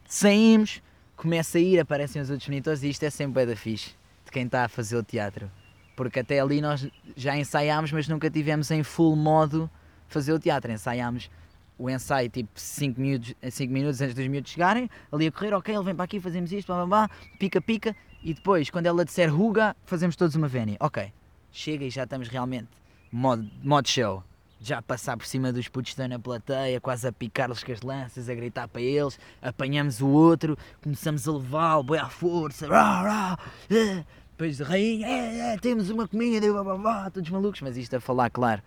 Saímos, 0.08 0.82
começa 1.22 1.60
a 1.60 1.62
ir, 1.62 1.80
aparecem 1.80 2.20
os 2.20 2.32
outros 2.32 2.50
monitores 2.50 2.82
e 2.82 2.90
isto 2.90 3.04
é 3.04 3.10
sempre 3.12 3.46
da 3.46 3.56
fixe 3.56 3.92
de 4.26 4.32
quem 4.32 4.46
está 4.48 4.66
a 4.66 4.68
fazer 4.68 4.98
o 4.98 5.04
teatro. 5.04 5.52
Porque 5.96 6.20
até 6.20 6.40
ali 6.40 6.60
nós 6.60 6.90
já 7.16 7.38
ensaiámos, 7.38 7.92
mas 7.92 8.08
nunca 8.08 8.28
tivemos 8.28 8.72
em 8.72 8.82
full 8.82 9.16
modo 9.16 9.70
fazer 10.08 10.34
o 10.34 10.40
teatro. 10.40 10.72
Ensaiámos 10.72 11.30
o 11.78 11.88
ensaio 11.88 12.28
tipo 12.28 12.50
5 12.56 13.00
minutos, 13.00 13.36
cinco 13.52 13.72
minutos 13.72 14.02
antes 14.02 14.16
dos 14.16 14.28
miúdos 14.28 14.50
chegarem, 14.50 14.90
ali 15.12 15.28
a 15.28 15.32
correr, 15.32 15.54
ok, 15.54 15.76
ele 15.76 15.84
vem 15.84 15.96
para 15.96 16.06
aqui, 16.06 16.20
fazemos 16.20 16.52
isto, 16.52 16.68
blá, 16.68 16.86
blá, 16.86 17.08
blá, 17.08 17.10
pica, 17.38 17.62
pica, 17.62 17.96
e 18.24 18.34
depois, 18.34 18.72
quando 18.72 18.88
ela 18.88 19.06
disser 19.06 19.32
ruga, 19.32 19.76
fazemos 19.86 20.16
todos 20.16 20.36
uma 20.36 20.48
vénia. 20.48 20.78
Ok, 20.80 21.14
chega 21.52 21.86
e 21.86 21.92
já 21.92 22.04
estamos 22.04 22.28
realmente 22.30 22.70
modo, 23.12 23.48
modo 23.64 23.88
show 23.88 24.24
já 24.62 24.78
a 24.78 24.82
passar 24.82 25.18
por 25.18 25.26
cima 25.26 25.52
dos 25.52 25.68
putos 25.68 25.90
que 25.90 25.94
estão 25.94 26.08
na 26.08 26.20
plateia, 26.20 26.80
quase 26.80 27.08
a 27.08 27.12
picar-lhes 27.12 27.64
com 27.64 27.72
as 27.72 27.82
lanças, 27.82 28.30
a 28.30 28.36
gritar 28.36 28.68
para 28.68 28.82
eles, 28.82 29.20
apanhamos 29.42 30.02
o 30.02 30.08
outro, 30.08 30.56
começamos 30.82 31.28
a 31.28 31.32
levá-lo, 31.32 31.84
boi 31.84 31.98
à 31.98 32.08
força, 32.08 32.68
rá, 32.68 33.02
rá, 33.02 33.40
é. 33.72 34.06
depois 34.32 34.58
de 34.58 34.64
rainha, 34.64 35.08
é, 35.08 35.54
é, 35.54 35.58
temos 35.58 35.90
uma 35.90 36.08
comida, 36.08 36.52
blá, 36.52 36.64
blá, 36.64 36.78
blá, 36.78 37.10
todos 37.10 37.30
malucos, 37.32 37.62
mas 37.62 37.76
isto 37.76 37.96
a 37.96 38.00
falar, 38.00 38.30
claro, 38.30 38.62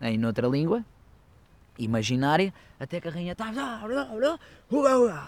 em 0.00 0.16
noutra 0.16 0.46
língua, 0.46 0.84
imaginária, 1.76 2.54
até 2.78 3.00
que 3.00 3.08
a 3.08 3.10
rainha 3.10 3.32
está, 3.32 3.52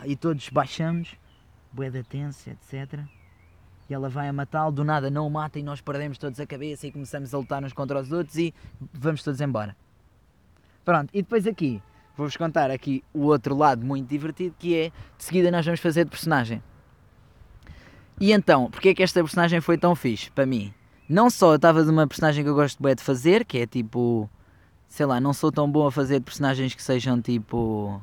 e 0.07 0.15
todos 0.15 0.49
baixamos, 0.51 1.17
bué 1.73 1.91
da 1.91 2.05
tensa, 2.05 2.51
etc., 2.51 3.01
e 3.91 3.95
ela 3.95 4.09
vai 4.09 4.29
a 4.29 4.33
matá-lo, 4.33 4.73
do 4.73 4.85
nada 4.85 5.11
não 5.11 5.27
o 5.27 5.31
mata 5.31 5.59
e 5.59 5.63
nós 5.63 5.83
perdemos 5.83 6.17
todos 6.17 6.41
a 6.41 6.47
cabeça 6.47 6.87
e 6.87 6.93
começamos 6.93 7.35
a 7.35 7.39
lutar 7.39 7.63
uns 7.63 7.75
contra 7.75 8.01
os 8.01 8.11
outros 8.11 8.39
e 8.39 8.55
vamos 8.95 9.23
todos 9.23 9.39
embora. 9.41 9.77
Pronto, 10.85 11.11
e 11.13 11.23
depois 11.23 11.47
aqui, 11.47 11.81
vou-vos 12.17 12.37
contar 12.37 12.71
aqui 12.71 13.05
o 13.15 13.27
outro 13.27 13.57
lado 13.57 13.85
muito 13.85 14.09
divertido 14.09 14.55
que 14.59 14.77
é, 14.77 14.89
de 15.17 15.25
seguida 15.25 15.51
nós 15.51 15.65
vamos 15.65 15.81
fazer 15.81 16.05
de 16.05 16.11
personagem. 16.11 16.63
E 18.21 18.33
então, 18.33 18.71
porque 18.71 18.91
é 18.91 18.95
que 18.95 19.03
esta 19.03 19.21
personagem 19.21 19.61
foi 19.61 19.79
tão 19.79 19.95
fixe 19.95 20.31
para 20.31 20.47
mim? 20.47 20.73
Não 21.09 21.29
só 21.29 21.53
eu 21.53 21.57
estava 21.57 21.85
de 21.85 21.91
uma 21.91 22.07
personagem 22.07 22.45
que 22.45 22.51
eu 22.51 22.55
gosto 22.55 22.83
bem 22.83 22.95
de 22.95 23.03
fazer, 23.03 23.45
que 23.45 23.59
é 23.59 23.67
tipo, 23.67 24.31
sei 24.89 25.07
lá, 25.07 25.21
não 25.21 25.33
sou 25.33 25.51
tão 25.51 25.71
bom 25.71 25.87
a 25.87 25.93
fazer 25.93 26.19
de 26.19 26.25
personagens 26.25 26.75
que 26.75 26.83
sejam 26.83 27.21
tipo, 27.21 28.01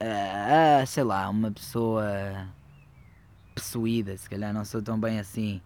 uh, 0.00 0.86
sei 0.86 1.04
lá, 1.04 1.28
uma 1.28 1.50
pessoa 1.50 2.48
possuída, 3.54 4.16
se 4.16 4.28
calhar 4.28 4.52
não 4.52 4.64
sou 4.64 4.82
tão 4.82 4.98
bem 4.98 5.18
assim, 5.18 5.60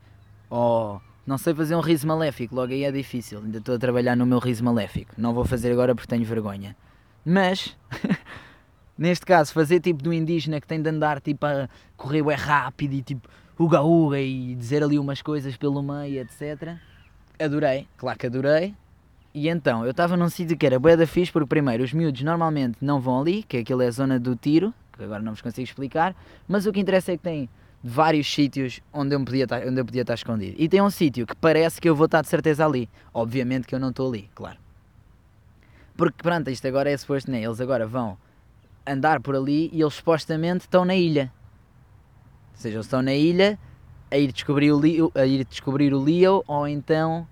ou 0.51 1.01
não 1.27 1.37
sei 1.37 1.53
fazer 1.55 1.75
um 1.75 1.81
riso 1.81 2.07
maléfico, 2.07 2.55
logo 2.55 2.73
aí 2.73 2.85
é 2.85 2.93
difícil. 2.93 3.41
Ainda 3.41 3.59
estou 3.59 3.75
a 3.75 3.79
trabalhar 3.79 4.15
no 4.15 4.25
meu 4.25 4.39
riso 4.39 4.63
maléfico. 4.63 5.13
Não 5.19 5.35
vou 5.35 5.45
fazer 5.45 5.73
agora 5.73 5.95
porque 5.95 6.09
tenho 6.09 6.25
vergonha. 6.25 6.77
Mas, 7.25 7.77
neste 8.97 9.27
caso, 9.27 9.53
fazer 9.53 9.81
tipo 9.81 10.03
do 10.03 10.13
indígena 10.13 10.61
que 10.61 10.67
tem 10.67 10.81
de 10.81 10.89
andar 10.89 11.21
tipo 11.21 11.45
a 11.45 11.69
correr 11.97 12.25
é 12.31 12.35
rápido 12.35 12.95
e 12.95 13.03
tipo 13.03 13.29
uga 13.59 13.83
uga 13.83 14.21
e 14.21 14.55
dizer 14.55 14.83
ali 14.85 14.99
umas 14.99 15.21
coisas 15.21 15.57
pelo 15.57 15.83
meio, 15.83 16.21
etc. 16.21 16.77
Adorei, 17.41 17.89
claro 17.97 18.19
que 18.19 18.27
adorei. 18.27 18.75
E 19.35 19.49
então, 19.49 19.85
eu 19.85 19.91
estava 19.91 20.17
num 20.17 20.31
sítio 20.31 20.57
que 20.57 20.65
era 20.65 20.79
bué 20.79 20.97
da 20.97 21.07
fixe, 21.07 21.31
porque 21.33 21.49
primeiro 21.49 21.83
os 21.83 21.93
miúdos 21.93 22.23
normalmente 22.23 22.79
não 22.81 23.01
vão 23.01 23.21
ali, 23.21 23.43
que 23.43 23.59
aquilo 23.59 23.83
é 23.83 23.89
a 23.89 23.91
zona 23.91 24.19
do 24.19 24.35
tiro, 24.35 24.73
que 24.97 25.05
agora 25.05 25.23
não 25.23 25.33
vos 25.33 25.43
consigo 25.43 25.65
explicar, 25.65 26.15
mas 26.49 26.65
o 26.65 26.73
que 26.73 26.81
interessa 26.81 27.13
é 27.13 27.17
que 27.17 27.23
tem 27.23 27.49
vários 27.87 28.33
sítios 28.33 28.81
onde 28.93 29.15
eu, 29.15 29.25
podia 29.25 29.45
estar, 29.45 29.67
onde 29.67 29.81
eu 29.81 29.85
podia 29.85 30.03
estar 30.03 30.15
escondido. 30.15 30.57
E 30.59 30.69
tem 30.69 30.83
um 30.83 30.91
sítio 30.91 31.27
que 31.27 31.37
parece 31.37 31.81
que 31.81 31.89
eu 31.89 31.95
vou 31.95 32.07
estar 32.07 32.21
de 32.21 32.29
certeza 32.29 32.67
ali. 32.67 32.89
Obviamente 33.15 33.67
que 33.67 33.75
eu 33.75 33.79
não 33.79 33.91
estou 33.91 34.09
ali, 34.09 34.29
claro. 34.35 34.59
Porque 35.97 36.23
pronto, 36.23 36.51
isto 36.51 36.67
agora 36.67 36.91
é 36.91 36.97
suposto, 36.97 37.31
né? 37.31 37.43
Eles 37.43 37.61
agora 37.61 37.87
vão 37.87 38.19
andar 38.87 39.21
por 39.21 39.37
ali 39.37 39.71
e 39.73 39.81
eles 39.81 39.95
supostamente 39.95 40.63
estão 40.63 40.85
na 40.85 40.97
ilha. 40.97 41.33
Ou 42.53 42.61
seja, 42.61 42.77
eles 42.77 42.87
estão 42.87 43.03
na 43.03 43.15
ilha 43.15 43.59
a 44.11 44.19
ir 44.19 44.33
descobrir 44.33 44.73
o 44.73 44.79
Leo, 44.79 45.13
a 45.15 45.25
ir 45.25 45.45
descobrir 45.45 45.95
o 45.95 46.01
Leo 46.01 46.43
ou 46.47 46.67
então 46.67 47.27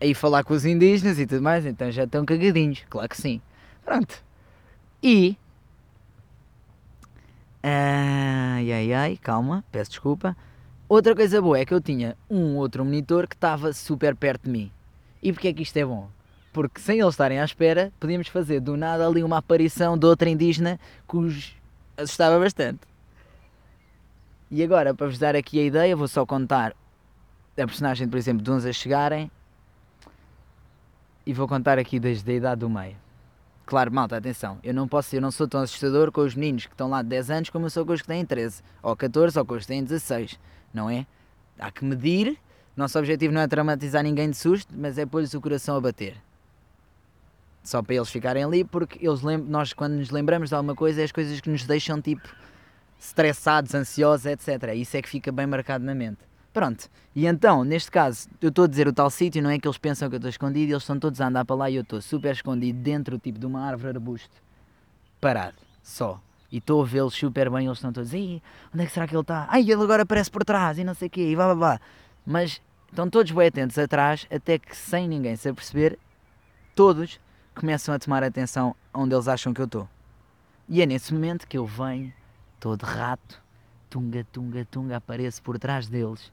a 0.00 0.06
ir 0.06 0.14
falar 0.14 0.44
com 0.44 0.54
os 0.54 0.64
indígenas 0.64 1.18
e 1.18 1.26
tudo 1.26 1.42
mais. 1.42 1.64
Então 1.64 1.90
já 1.90 2.04
estão 2.04 2.24
cagadinhos, 2.24 2.84
claro 2.90 3.08
que 3.08 3.16
sim. 3.16 3.40
Pronto. 3.84 4.22
E. 5.02 5.36
Uh, 7.64 8.62
ai, 8.72 8.92
ai, 8.92 9.16
calma, 9.16 9.64
peço 9.70 9.90
desculpa. 9.90 10.36
Outra 10.88 11.14
coisa 11.14 11.42
boa 11.42 11.58
é 11.58 11.64
que 11.64 11.74
eu 11.74 11.80
tinha 11.80 12.16
um 12.30 12.56
outro 12.56 12.84
monitor 12.84 13.26
que 13.26 13.34
estava 13.34 13.72
super 13.72 14.14
perto 14.14 14.44
de 14.44 14.50
mim. 14.50 14.72
E 15.22 15.32
porquê 15.32 15.48
é 15.48 15.52
que 15.52 15.62
isto 15.62 15.76
é 15.76 15.84
bom? 15.84 16.08
Porque 16.52 16.80
sem 16.80 17.00
eles 17.00 17.14
estarem 17.14 17.40
à 17.40 17.44
espera, 17.44 17.92
podíamos 18.00 18.28
fazer 18.28 18.60
do 18.60 18.76
nada 18.76 19.06
ali 19.06 19.22
uma 19.22 19.38
aparição 19.38 19.98
de 19.98 20.06
outra 20.06 20.30
indígena 20.30 20.80
que 21.08 21.16
os 21.16 21.54
assustava 21.96 22.38
bastante. 22.38 22.80
E 24.50 24.62
agora, 24.62 24.94
para 24.94 25.06
vos 25.06 25.18
dar 25.18 25.36
aqui 25.36 25.60
a 25.60 25.64
ideia, 25.64 25.94
vou 25.94 26.08
só 26.08 26.24
contar 26.24 26.74
a 27.52 27.66
personagem, 27.66 28.08
por 28.08 28.16
exemplo, 28.16 28.42
de 28.42 28.50
uns 28.50 28.64
a 28.64 28.72
chegarem 28.72 29.30
e 31.26 31.34
vou 31.34 31.46
contar 31.46 31.78
aqui 31.78 32.00
desde 32.00 32.30
a 32.30 32.34
idade 32.34 32.60
do 32.60 32.70
meio. 32.70 32.96
Claro, 33.68 33.92
malta, 33.92 34.16
atenção, 34.16 34.58
eu 34.64 34.72
não 34.72 34.88
posso, 34.88 35.14
eu 35.14 35.20
não 35.20 35.30
sou 35.30 35.46
tão 35.46 35.60
assustador 35.60 36.10
com 36.10 36.22
os 36.22 36.34
meninos 36.34 36.64
que 36.64 36.72
estão 36.72 36.88
lá 36.88 37.02
de 37.02 37.10
10 37.10 37.30
anos 37.30 37.50
como 37.50 37.66
eu 37.66 37.70
sou 37.70 37.84
com 37.84 37.92
os 37.92 38.00
que 38.00 38.08
têm 38.08 38.24
13, 38.24 38.62
ou 38.82 38.96
14, 38.96 39.38
ou 39.38 39.44
com 39.44 39.52
os 39.52 39.60
que 39.60 39.66
têm 39.66 39.84
16, 39.84 40.40
não 40.72 40.88
é? 40.88 41.06
Há 41.58 41.70
que 41.70 41.84
medir, 41.84 42.38
nosso 42.74 42.98
objetivo 42.98 43.34
não 43.34 43.42
é 43.42 43.46
traumatizar 43.46 44.02
ninguém 44.02 44.30
de 44.30 44.38
susto, 44.38 44.72
mas 44.74 44.96
é 44.96 45.04
pôr-lhes 45.04 45.34
o 45.34 45.40
coração 45.42 45.76
a 45.76 45.82
bater. 45.82 46.16
Só 47.62 47.82
para 47.82 47.96
eles 47.96 48.08
ficarem 48.08 48.42
ali, 48.42 48.64
porque 48.64 49.06
eles 49.06 49.20
nós 49.46 49.74
quando 49.74 49.96
nos 49.96 50.08
lembramos 50.08 50.48
de 50.48 50.54
alguma 50.54 50.74
coisa 50.74 51.02
é 51.02 51.04
as 51.04 51.12
coisas 51.12 51.38
que 51.38 51.50
nos 51.50 51.64
deixam 51.64 52.00
tipo 52.00 52.26
estressados, 52.98 53.74
ansiosos, 53.74 54.24
etc. 54.24 54.72
Isso 54.76 54.96
é 54.96 55.02
que 55.02 55.10
fica 55.10 55.30
bem 55.30 55.46
marcado 55.46 55.84
na 55.84 55.94
mente. 55.94 56.27
Pronto, 56.52 56.88
e 57.14 57.26
então, 57.26 57.62
neste 57.62 57.90
caso, 57.90 58.28
eu 58.40 58.48
estou 58.48 58.64
a 58.64 58.68
dizer 58.68 58.88
o 58.88 58.92
tal 58.92 59.10
sítio, 59.10 59.42
não 59.42 59.50
é 59.50 59.58
que 59.58 59.68
eles 59.68 59.78
pensam 59.78 60.08
que 60.08 60.14
eu 60.14 60.18
estou 60.18 60.30
escondido, 60.30 60.72
eles 60.72 60.82
estão 60.82 60.98
todos 60.98 61.20
a 61.20 61.28
andar 61.28 61.44
para 61.44 61.56
lá 61.56 61.70
e 61.70 61.76
eu 61.76 61.82
estou 61.82 62.00
super 62.00 62.32
escondido 62.32 62.78
dentro 62.80 63.18
tipo 63.18 63.38
de 63.38 63.46
uma 63.46 63.64
árvore 63.66 63.96
arbusto, 63.96 64.34
parado, 65.20 65.56
só. 65.82 66.20
E 66.50 66.56
estou 66.56 66.82
a 66.82 66.86
vê-los 66.86 67.14
super 67.14 67.50
bem, 67.50 67.66
eles 67.66 67.76
estão 67.76 67.92
todos, 67.92 68.14
Ih, 68.14 68.42
onde 68.74 68.82
é 68.82 68.86
que 68.86 68.92
será 68.92 69.06
que 69.06 69.14
ele 69.14 69.20
está? 69.20 69.46
Ai, 69.50 69.60
ele 69.60 69.82
agora 69.82 70.02
aparece 70.02 70.30
por 70.30 70.42
trás 70.44 70.78
e 70.78 70.84
não 70.84 70.94
sei 70.94 71.08
o 71.08 71.10
quê, 71.10 71.30
e 71.30 71.36
vá, 71.36 71.48
vá, 71.48 71.54
vá. 71.54 71.80
Mas 72.26 72.62
estão 72.88 73.08
todos 73.10 73.30
bem 73.30 73.48
atentos 73.48 73.76
atrás, 73.76 74.26
até 74.30 74.58
que 74.58 74.74
sem 74.74 75.06
ninguém 75.06 75.36
se 75.36 75.48
aperceber, 75.48 75.98
todos 76.74 77.20
começam 77.54 77.94
a 77.94 77.98
tomar 77.98 78.24
atenção 78.24 78.74
onde 78.94 79.14
eles 79.14 79.28
acham 79.28 79.52
que 79.52 79.60
eu 79.60 79.66
estou. 79.66 79.88
E 80.66 80.80
é 80.80 80.86
nesse 80.86 81.12
momento 81.12 81.46
que 81.46 81.58
eu 81.58 81.66
venho, 81.66 82.12
todo 82.58 82.84
rato, 82.84 83.40
tunga, 83.90 84.26
tunga, 84.32 84.64
tunga, 84.64 84.96
apareço 84.96 85.42
por 85.42 85.58
trás 85.58 85.86
deles 85.88 86.32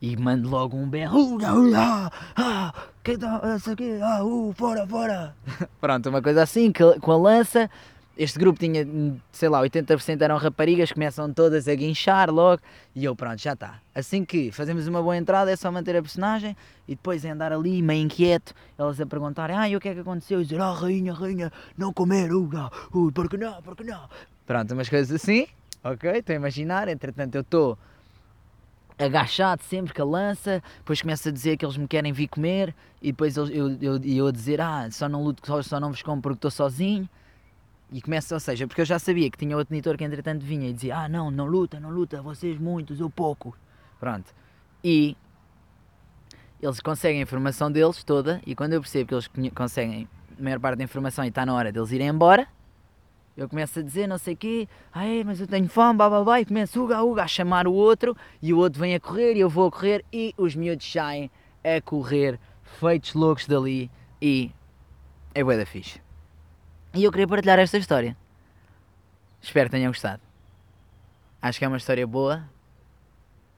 e 0.00 0.16
mando 0.16 0.48
logo 0.48 0.76
um 0.76 0.88
berro. 0.88 1.38
Ah, 2.36 2.72
que 3.04 3.18
tá, 3.18 3.36
aqui, 3.70 4.00
ah, 4.02 4.24
uh, 4.24 4.52
fora, 4.56 4.86
fora. 4.86 5.34
Pronto, 5.80 6.08
uma 6.08 6.22
coisa 6.22 6.42
assim, 6.42 6.72
com 6.72 7.12
a 7.12 7.16
lança. 7.16 7.70
Este 8.16 8.38
grupo 8.38 8.58
tinha, 8.58 8.86
sei 9.32 9.48
lá, 9.48 9.62
80% 9.62 10.20
eram 10.20 10.36
raparigas, 10.36 10.92
começam 10.92 11.32
todas 11.32 11.66
a 11.66 11.74
guinchar 11.74 12.30
logo. 12.30 12.60
E 12.94 13.02
eu, 13.02 13.16
pronto, 13.16 13.38
já 13.38 13.54
está. 13.54 13.80
Assim 13.94 14.26
que 14.26 14.52
fazemos 14.52 14.86
uma 14.86 15.00
boa 15.00 15.16
entrada, 15.16 15.50
é 15.50 15.56
só 15.56 15.72
manter 15.72 15.96
a 15.96 16.02
personagem 16.02 16.54
e 16.86 16.94
depois 16.94 17.24
é 17.24 17.30
andar 17.30 17.50
ali, 17.50 17.80
meio 17.80 18.04
inquieto, 18.04 18.52
elas 18.76 19.00
a 19.00 19.06
perguntarem: 19.06 19.56
ah, 19.56 19.68
e 19.70 19.74
o 19.74 19.80
que 19.80 19.88
é 19.88 19.94
que 19.94 20.00
aconteceu? 20.00 20.42
E 20.42 20.44
dizer: 20.44 20.60
ah, 20.60 20.72
rainha, 20.72 21.14
rainha, 21.14 21.50
não 21.78 21.94
comer, 21.94 22.30
uh, 22.30 22.42
uh, 22.92 23.12
porque 23.12 23.38
não, 23.38 23.62
porque 23.62 23.84
não. 23.84 24.02
Pronto, 24.46 24.74
umas 24.74 24.90
coisas 24.90 25.10
assim, 25.10 25.46
ok? 25.82 26.10
Estou 26.10 26.34
a 26.34 26.36
imaginar. 26.36 26.88
Entretanto, 26.88 27.36
eu 27.36 27.40
estou 27.40 27.78
agachado 29.00 29.62
sempre 29.62 29.94
com 29.94 30.02
a 30.02 30.04
lança, 30.04 30.62
depois 30.78 31.00
começa 31.00 31.28
a 31.28 31.32
dizer 31.32 31.56
que 31.56 31.64
eles 31.64 31.76
me 31.76 31.88
querem 31.88 32.12
vir 32.12 32.28
comer 32.28 32.74
e 33.00 33.12
depois 33.12 33.36
eu, 33.36 33.46
eu, 33.48 33.78
eu, 33.80 34.00
eu 34.04 34.26
a 34.26 34.32
dizer, 34.32 34.60
ah, 34.60 34.88
só 34.90 35.08
não 35.08 35.24
luto, 35.24 35.46
só, 35.46 35.62
só 35.62 35.80
não 35.80 35.90
vos 35.90 36.02
como 36.02 36.20
porque 36.20 36.36
estou 36.36 36.50
sozinho. 36.50 37.08
E 37.92 38.00
começa, 38.00 38.34
ou 38.34 38.40
seja, 38.40 38.68
porque 38.68 38.82
eu 38.82 38.84
já 38.84 39.00
sabia 39.00 39.28
que 39.28 39.36
tinha 39.36 39.56
outro 39.56 39.74
monitor 39.74 39.96
que 39.96 40.04
entretanto 40.04 40.44
vinha 40.44 40.68
e 40.68 40.72
dizia, 40.72 40.96
ah 40.96 41.08
não, 41.08 41.28
não 41.28 41.46
luta, 41.46 41.80
não 41.80 41.90
luta, 41.90 42.22
vocês 42.22 42.56
muitos, 42.56 43.00
eu 43.00 43.10
pouco. 43.10 43.56
Pronto. 43.98 44.32
E 44.84 45.16
eles 46.62 46.78
conseguem 46.78 47.18
a 47.20 47.22
informação 47.22 47.70
deles 47.72 48.04
toda 48.04 48.40
e 48.46 48.54
quando 48.54 48.74
eu 48.74 48.80
percebo 48.80 49.08
que 49.08 49.14
eles 49.14 49.52
conseguem 49.54 50.08
a 50.38 50.42
maior 50.42 50.60
parte 50.60 50.78
da 50.78 50.84
informação 50.84 51.24
e 51.24 51.28
está 51.28 51.44
na 51.44 51.54
hora 51.54 51.72
deles 51.72 51.90
irem 51.90 52.08
embora, 52.08 52.46
eu 53.42 53.48
começo 53.48 53.78
a 53.78 53.82
dizer 53.82 54.06
não 54.06 54.18
sei 54.18 54.34
o 54.34 54.36
quê, 54.36 54.68
ai, 54.92 55.22
mas 55.24 55.40
eu 55.40 55.46
tenho 55.46 55.68
fome, 55.68 55.98
babá, 55.98 56.40
e 56.40 56.44
começo 56.44 56.82
uga, 56.82 57.02
uga, 57.02 57.22
a 57.22 57.28
chamar 57.28 57.66
o 57.66 57.72
outro, 57.72 58.16
e 58.42 58.52
o 58.52 58.58
outro 58.58 58.80
vem 58.80 58.94
a 58.94 59.00
correr, 59.00 59.34
e 59.36 59.40
eu 59.40 59.48
vou 59.48 59.68
a 59.68 59.70
correr, 59.70 60.04
e 60.12 60.34
os 60.36 60.54
miúdos 60.54 60.90
saem 60.90 61.30
a 61.64 61.80
correr, 61.80 62.38
feitos 62.78 63.14
loucos 63.14 63.46
dali, 63.46 63.90
e 64.20 64.50
é 65.34 65.42
bué 65.42 65.56
da 65.56 65.66
fixe. 65.66 66.00
E 66.94 67.04
eu 67.04 67.10
queria 67.10 67.28
partilhar 67.28 67.58
esta 67.58 67.78
história. 67.78 68.16
Espero 69.40 69.70
que 69.70 69.76
tenham 69.76 69.90
gostado. 69.90 70.22
Acho 71.40 71.58
que 71.58 71.64
é 71.64 71.68
uma 71.68 71.76
história 71.76 72.06
boa, 72.06 72.44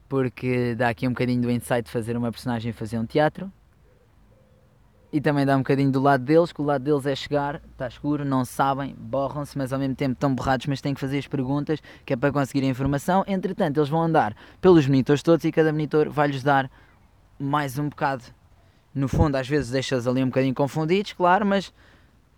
porque 0.09 0.75
dá 0.75 0.91
aqui 0.91 1.09
um 1.09 1.11
bocadinho 1.13 1.43
do 1.43 1.51
insight 1.51 1.85
de 1.85 1.91
fazer 1.91 2.17
uma 2.17 2.31
personagem 2.31 2.73
fazer 2.73 2.99
um 2.99 3.07
teatro 3.07 3.51
e 5.13 5.21
também 5.21 5.45
dá 5.45 5.55
um 5.55 5.59
bocadinho 5.59 5.91
do 5.91 6.01
lado 6.01 6.25
deles, 6.25 6.53
que 6.53 6.63
o 6.63 6.65
lado 6.65 6.83
deles 6.83 7.05
é 7.05 7.15
chegar, 7.15 7.61
está 7.71 7.87
escuro, 7.87 8.25
não 8.25 8.47
sabem, 8.47 8.95
borram-se, 8.99 9.59
mas 9.59 9.71
ao 9.71 9.79
mesmo 9.79 9.95
tempo 9.95 10.15
estão 10.15 10.35
borrados, 10.35 10.67
mas 10.67 10.81
têm 10.81 10.95
que 10.95 11.01
fazer 11.01 11.19
as 11.19 11.27
perguntas, 11.27 11.81
que 12.07 12.15
é 12.15 12.17
para 12.17 12.33
conseguir 12.33 12.65
a 12.65 12.69
informação. 12.69 13.23
Entretanto, 13.27 13.77
eles 13.77 13.91
vão 13.91 14.03
andar 14.03 14.35
pelos 14.59 14.87
monitores 14.87 15.23
todos 15.23 15.45
e 15.45 15.53
cada 15.53 15.71
monitor 15.71 16.09
vai-lhes 16.09 16.43
dar 16.43 16.71
mais 17.39 17.79
um 17.79 17.91
bocado. 17.91 18.25
No 18.95 19.07
fundo, 19.07 19.37
às 19.37 19.47
vezes 19.47 19.71
deixas 19.71 20.07
ali 20.07 20.23
um 20.23 20.29
bocadinho 20.29 20.55
confundidos, 20.55 21.13
claro, 21.13 21.45
mas 21.45 21.73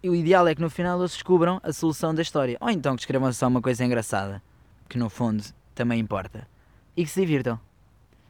o 0.03 0.15
ideal 0.15 0.47
é 0.49 0.55
que 0.55 0.61
no 0.61 0.69
final 0.69 0.99
eles 0.99 1.13
descubram 1.13 1.61
a 1.63 1.73
solução 1.73 2.13
da 2.13 2.23
história. 2.23 2.59
Ou 2.61 2.71
então 2.71 2.97
que 2.97 3.03
escrevam 3.03 3.33
só 3.33 3.47
uma 3.47 3.63
coisa 3.63 3.85
engraçada, 3.85 4.43
que 4.89 4.99
no 4.99 5.09
fundo 5.09 5.45
também 5.77 6.01
importa. 6.01 6.49
E 6.97 7.05
que 7.05 7.11
se 7.11 7.21
divirtam. 7.21 7.59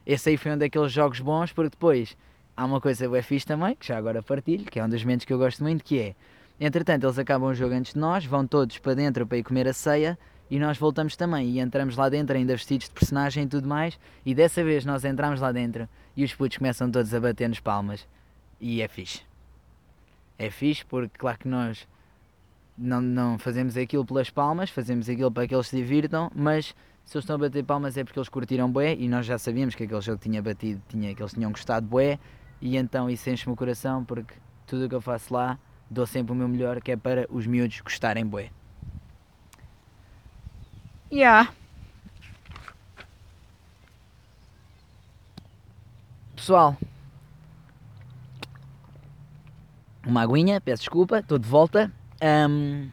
Esse 0.05 0.29
aí 0.29 0.37
foi 0.37 0.51
um 0.51 0.57
daqueles 0.57 0.91
jogos 0.91 1.19
bons, 1.19 1.51
porque 1.51 1.71
depois 1.71 2.15
há 2.55 2.65
uma 2.65 2.79
coisa 2.79 3.07
bem 3.09 3.21
fixe 3.21 3.45
também, 3.45 3.75
que 3.75 3.87
já 3.87 3.97
agora 3.97 4.23
partilho, 4.23 4.65
que 4.65 4.79
é 4.79 4.85
um 4.85 4.89
dos 4.89 5.03
momentos 5.03 5.25
que 5.25 5.33
eu 5.33 5.37
gosto 5.37 5.63
muito, 5.63 5.83
que 5.83 5.99
é, 5.99 6.15
entretanto, 6.59 7.05
eles 7.05 7.19
acabam 7.19 7.49
o 7.49 7.53
jogo 7.53 7.73
antes 7.73 7.93
de 7.93 7.99
nós, 7.99 8.25
vão 8.25 8.47
todos 8.47 8.77
para 8.77 8.93
dentro 8.93 9.25
para 9.27 9.37
ir 9.37 9.43
comer 9.43 9.67
a 9.67 9.73
ceia, 9.73 10.17
e 10.49 10.59
nós 10.59 10.77
voltamos 10.77 11.15
também, 11.15 11.49
e 11.49 11.59
entramos 11.59 11.97
lá 11.97 12.07
dentro 12.07 12.35
ainda 12.35 12.53
vestidos 12.53 12.87
de 12.87 12.93
personagem 12.93 13.43
e 13.43 13.47
tudo 13.47 13.67
mais, 13.67 13.99
e 14.25 14.33
dessa 14.35 14.63
vez 14.63 14.85
nós 14.85 15.03
entramos 15.03 15.41
lá 15.41 15.51
dentro, 15.51 15.89
e 16.15 16.23
os 16.23 16.33
putos 16.33 16.57
começam 16.57 16.89
todos 16.89 17.13
a 17.13 17.19
bater-nos 17.19 17.59
palmas, 17.59 18.07
e 18.61 18.81
é 18.81 18.87
fixe. 18.87 19.21
É 20.37 20.49
fixe 20.49 20.85
porque, 20.85 21.17
claro 21.17 21.39
que 21.39 21.47
nós 21.47 21.87
não, 22.77 23.01
não 23.01 23.39
fazemos 23.39 23.75
aquilo 23.77 24.05
pelas 24.05 24.29
palmas, 24.29 24.69
fazemos 24.69 25.09
aquilo 25.09 25.31
para 25.31 25.47
que 25.47 25.55
eles 25.55 25.67
se 25.67 25.75
divirtam, 25.75 26.31
mas 26.35 26.75
se 27.05 27.15
eles 27.15 27.23
estão 27.23 27.35
a 27.35 27.39
bater 27.39 27.63
palmas 27.63 27.95
é 27.97 28.03
porque 28.03 28.19
eles 28.19 28.29
curtiram 28.29 28.69
bué 28.69 28.95
e 28.95 29.07
nós 29.07 29.25
já 29.25 29.37
sabíamos 29.37 29.75
que 29.75 29.83
aquele 29.83 30.01
jogo 30.01 30.17
tinha 30.17 30.41
batido, 30.41 30.81
tinha, 30.89 31.13
que 31.13 31.21
eles 31.21 31.33
tinham 31.33 31.51
gostado 31.51 31.85
bué 31.85 32.19
e 32.61 32.77
então 32.77 33.09
isso 33.09 33.29
enche-me 33.29 33.53
o 33.53 33.55
coração 33.55 34.03
porque 34.03 34.35
tudo 34.65 34.85
o 34.85 34.89
que 34.89 34.95
eu 34.95 35.01
faço 35.01 35.33
lá 35.33 35.57
dou 35.89 36.05
sempre 36.05 36.31
o 36.33 36.35
meu 36.35 36.47
melhor 36.47 36.81
que 36.81 36.91
é 36.91 36.97
para 36.97 37.27
os 37.29 37.45
miúdos 37.45 37.79
gostarem 37.81 38.25
bué. 38.25 38.49
Yeah. 41.11 41.53
Pessoal, 46.35 46.77
uma 50.05 50.21
aguinha, 50.21 50.61
peço 50.61 50.83
desculpa, 50.83 51.19
estou 51.19 51.39
de 51.39 51.47
volta. 51.47 51.91
Um, 52.21 52.89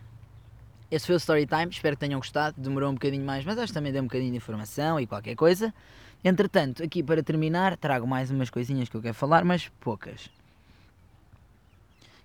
esse 0.90 1.06
foi 1.06 1.14
o 1.14 1.18
Story 1.18 1.46
Time, 1.46 1.68
espero 1.70 1.96
que 1.96 2.00
tenham 2.00 2.18
gostado. 2.18 2.58
Demorou 2.58 2.90
um 2.90 2.94
bocadinho 2.94 3.24
mais, 3.24 3.44
mas 3.44 3.58
acho 3.58 3.68
que 3.68 3.74
também 3.74 3.92
deu 3.92 4.02
um 4.02 4.06
bocadinho 4.06 4.30
de 4.30 4.36
informação 4.36 4.98
e 4.98 5.06
qualquer 5.06 5.34
coisa. 5.34 5.74
Entretanto, 6.24 6.82
aqui 6.82 7.02
para 7.02 7.22
terminar, 7.22 7.76
trago 7.76 8.06
mais 8.06 8.30
umas 8.30 8.48
coisinhas 8.48 8.88
que 8.88 8.96
eu 8.96 9.02
quero 9.02 9.14
falar, 9.14 9.44
mas 9.44 9.68
poucas. 9.80 10.30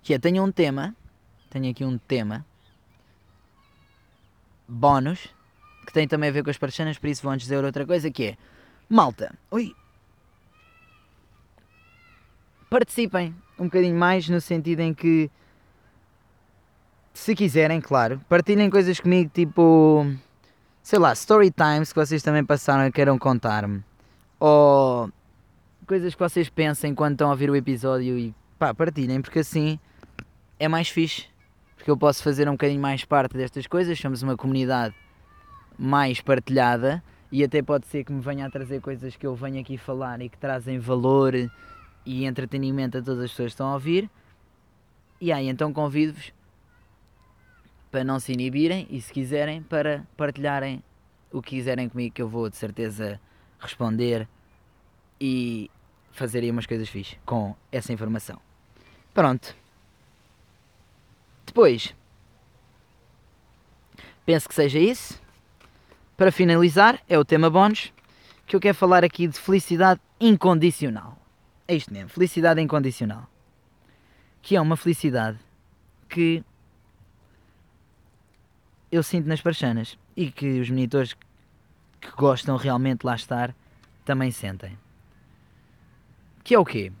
Que 0.02 0.14
é, 0.14 0.18
tenho 0.18 0.44
um 0.44 0.52
tema, 0.52 0.94
tenho 1.50 1.70
aqui 1.70 1.84
um 1.84 1.98
tema, 1.98 2.46
bónus, 4.68 5.34
que 5.84 5.92
tem 5.92 6.06
também 6.06 6.28
a 6.28 6.32
ver 6.32 6.44
com 6.44 6.50
as 6.50 6.58
parchanas, 6.58 6.98
por 6.98 7.08
isso 7.08 7.22
vou 7.22 7.32
antes 7.32 7.46
dizer 7.46 7.64
outra 7.64 7.84
coisa, 7.84 8.10
que 8.10 8.24
é, 8.24 8.36
malta, 8.88 9.34
ui, 9.50 9.74
participem 12.70 13.34
um 13.58 13.64
bocadinho 13.64 13.96
mais, 13.96 14.28
no 14.28 14.40
sentido 14.40 14.80
em 14.80 14.94
que, 14.94 15.28
se 17.12 17.34
quiserem, 17.34 17.80
claro, 17.80 18.20
partilhem 18.28 18.70
coisas 18.70 19.00
comigo, 19.00 19.28
tipo, 19.34 20.06
sei 20.82 20.98
lá, 20.98 21.12
story 21.12 21.50
times 21.50 21.92
que 21.92 21.98
vocês 21.98 22.22
também 22.22 22.44
passaram 22.44 22.86
e 22.86 22.92
queiram 22.92 23.18
contar-me 23.18 23.82
ou 24.38 25.10
coisas 25.86 26.14
que 26.14 26.20
vocês 26.20 26.48
pensem 26.48 26.94
quando 26.94 27.12
estão 27.12 27.28
a 27.28 27.32
ouvir 27.32 27.50
o 27.50 27.56
episódio 27.56 28.18
e 28.18 28.34
pá, 28.58 28.72
partilhem, 28.72 29.20
porque 29.20 29.40
assim 29.40 29.78
é 30.58 30.68
mais 30.68 30.88
fixe. 30.88 31.26
Porque 31.76 31.90
eu 31.90 31.96
posso 31.96 32.22
fazer 32.22 32.48
um 32.48 32.52
bocadinho 32.52 32.80
mais 32.80 33.04
parte 33.04 33.36
destas 33.36 33.66
coisas, 33.66 33.98
somos 33.98 34.22
uma 34.22 34.36
comunidade 34.36 34.94
mais 35.78 36.20
partilhada 36.20 37.02
e 37.30 37.44
até 37.44 37.62
pode 37.62 37.86
ser 37.86 38.04
que 38.04 38.12
me 38.12 38.20
venha 38.20 38.46
a 38.46 38.50
trazer 38.50 38.80
coisas 38.80 39.14
que 39.16 39.26
eu 39.26 39.34
venho 39.34 39.60
aqui 39.60 39.78
falar 39.78 40.20
e 40.20 40.28
que 40.28 40.36
trazem 40.36 40.78
valor 40.78 41.34
e 42.04 42.24
entretenimento 42.24 42.98
a 42.98 43.02
todas 43.02 43.24
as 43.24 43.30
pessoas 43.30 43.48
que 43.48 43.54
estão 43.54 43.68
a 43.68 43.74
ouvir. 43.74 44.10
E 45.20 45.32
aí, 45.32 45.48
então 45.48 45.72
convido-vos 45.72 46.32
para 47.90 48.04
não 48.04 48.20
se 48.20 48.32
inibirem 48.32 48.86
e, 48.90 49.00
se 49.00 49.12
quiserem, 49.12 49.62
para 49.62 50.04
partilharem 50.16 50.82
o 51.32 51.42
que 51.42 51.56
quiserem 51.56 51.88
comigo, 51.88 52.14
que 52.14 52.22
eu 52.22 52.28
vou 52.28 52.48
de 52.48 52.56
certeza 52.56 53.20
responder 53.58 54.28
e 55.20 55.70
fazer 56.12 56.40
aí 56.40 56.50
umas 56.50 56.66
coisas 56.66 56.88
fixe 56.88 57.16
com 57.24 57.54
essa 57.70 57.92
informação. 57.92 58.40
Pronto. 59.12 59.54
Depois, 61.46 61.94
penso 64.24 64.48
que 64.48 64.54
seja 64.54 64.78
isso. 64.78 65.20
Para 66.16 66.32
finalizar, 66.32 67.00
é 67.08 67.18
o 67.18 67.24
tema 67.24 67.48
bónus 67.48 67.92
que 68.46 68.56
eu 68.56 68.60
quero 68.60 68.76
falar 68.76 69.04
aqui 69.04 69.26
de 69.26 69.38
felicidade 69.38 70.00
incondicional. 70.20 71.16
É 71.66 71.74
isto 71.74 71.92
mesmo, 71.92 72.08
felicidade 72.08 72.60
incondicional. 72.60 73.28
Que 74.42 74.56
é 74.56 74.60
uma 74.60 74.76
felicidade 74.76 75.38
que 76.08 76.42
eu 78.90 79.02
sinto 79.02 79.26
nas 79.26 79.40
parchanas 79.40 79.98
e 80.16 80.30
que 80.30 80.60
os 80.60 80.70
monitores 80.70 81.14
que 82.00 82.10
gostam 82.16 82.56
realmente 82.56 83.00
de 83.00 83.06
lá 83.06 83.14
estar 83.14 83.54
também 84.04 84.30
sentem. 84.30 84.78
Que 86.42 86.54
é 86.54 86.58
o 86.58 86.64
quê? 86.64 86.92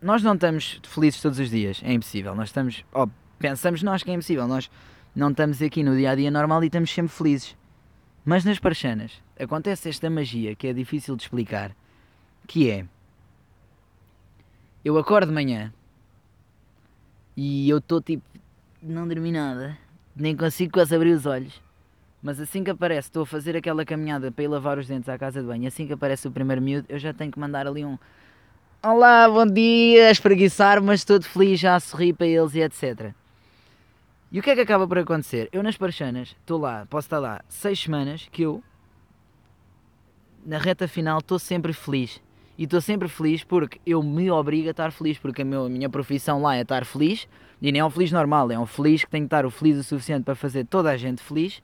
Nós 0.00 0.22
não 0.22 0.34
estamos 0.34 0.80
felizes 0.84 1.20
todos 1.20 1.38
os 1.38 1.50
dias, 1.50 1.80
é 1.82 1.92
impossível. 1.92 2.34
Nós 2.34 2.50
estamos, 2.50 2.84
oh, 2.92 3.08
pensamos 3.38 3.82
nós 3.82 4.02
que 4.02 4.10
é 4.10 4.14
impossível. 4.14 4.46
Nós 4.46 4.70
não 5.14 5.30
estamos 5.30 5.62
aqui 5.62 5.82
no 5.82 5.96
dia 5.96 6.10
a 6.10 6.14
dia 6.14 6.30
normal 6.30 6.62
e 6.62 6.66
estamos 6.66 6.90
sempre 6.90 7.12
felizes. 7.12 7.56
Mas 8.24 8.44
nas 8.44 8.58
parchanas 8.58 9.22
acontece 9.38 9.88
esta 9.88 10.10
magia 10.10 10.54
que 10.54 10.66
é 10.66 10.72
difícil 10.72 11.16
de 11.16 11.22
explicar, 11.22 11.74
que 12.46 12.70
é 12.70 12.84
eu 14.84 14.98
acordo 14.98 15.28
de 15.28 15.34
manhã 15.34 15.72
e 17.36 17.68
eu 17.68 17.78
estou 17.78 18.00
tipo 18.00 18.22
não 18.82 19.08
dormi 19.08 19.32
nada, 19.32 19.76
nem 20.18 20.36
consigo 20.36 20.72
quase 20.72 20.94
abrir 20.94 21.12
os 21.12 21.26
olhos. 21.26 21.60
Mas 22.22 22.40
assim 22.40 22.64
que 22.64 22.70
aparece, 22.70 23.08
estou 23.08 23.22
a 23.22 23.26
fazer 23.26 23.56
aquela 23.56 23.84
caminhada 23.84 24.30
para 24.32 24.44
ir 24.44 24.48
lavar 24.48 24.78
os 24.78 24.88
dentes 24.88 25.08
à 25.08 25.16
casa 25.16 25.40
de 25.40 25.46
banho, 25.46 25.68
assim 25.68 25.86
que 25.86 25.92
aparece 25.92 26.26
o 26.26 26.32
primeiro 26.32 26.60
miúdo, 26.60 26.86
eu 26.88 26.98
já 26.98 27.12
tenho 27.12 27.30
que 27.30 27.38
mandar 27.38 27.66
ali 27.66 27.84
um 27.84 27.96
Olá, 28.80 29.28
bom 29.28 29.44
dia, 29.44 30.08
espreguiçar, 30.08 30.80
mas 30.80 31.04
todo 31.04 31.24
feliz, 31.24 31.58
já 31.58 31.74
a 31.74 31.80
sorrir 31.80 32.12
para 32.12 32.28
eles 32.28 32.54
e 32.54 32.60
etc. 32.60 33.12
E 34.30 34.38
o 34.38 34.42
que 34.42 34.50
é 34.50 34.54
que 34.54 34.60
acaba 34.60 34.86
por 34.86 34.98
acontecer? 34.98 35.48
Eu 35.50 35.64
nas 35.64 35.76
parchanas, 35.76 36.36
estou 36.38 36.60
lá, 36.60 36.86
posso 36.88 37.06
estar 37.06 37.18
lá 37.18 37.42
seis 37.48 37.80
semanas 37.80 38.28
que 38.30 38.42
eu, 38.42 38.62
na 40.46 40.58
reta 40.58 40.86
final, 40.86 41.18
estou 41.18 41.40
sempre 41.40 41.72
feliz. 41.72 42.22
E 42.56 42.64
estou 42.64 42.80
sempre 42.80 43.08
feliz 43.08 43.42
porque 43.42 43.80
eu 43.84 44.00
me 44.00 44.30
obrigo 44.30 44.68
a 44.68 44.70
estar 44.70 44.92
feliz, 44.92 45.18
porque 45.18 45.42
a 45.42 45.44
minha 45.44 45.88
profissão 45.90 46.40
lá 46.40 46.54
é 46.54 46.62
estar 46.62 46.84
feliz, 46.84 47.26
e 47.60 47.72
nem 47.72 47.80
é 47.80 47.84
um 47.84 47.90
feliz 47.90 48.12
normal, 48.12 48.50
é 48.50 48.58
um 48.58 48.66
feliz 48.66 49.04
que 49.04 49.10
tem 49.10 49.22
que 49.22 49.26
estar 49.26 49.44
o 49.44 49.50
feliz 49.50 49.78
o 49.78 49.84
suficiente 49.84 50.24
para 50.24 50.34
fazer 50.34 50.64
toda 50.66 50.90
a 50.90 50.96
gente 50.96 51.22
feliz. 51.22 51.62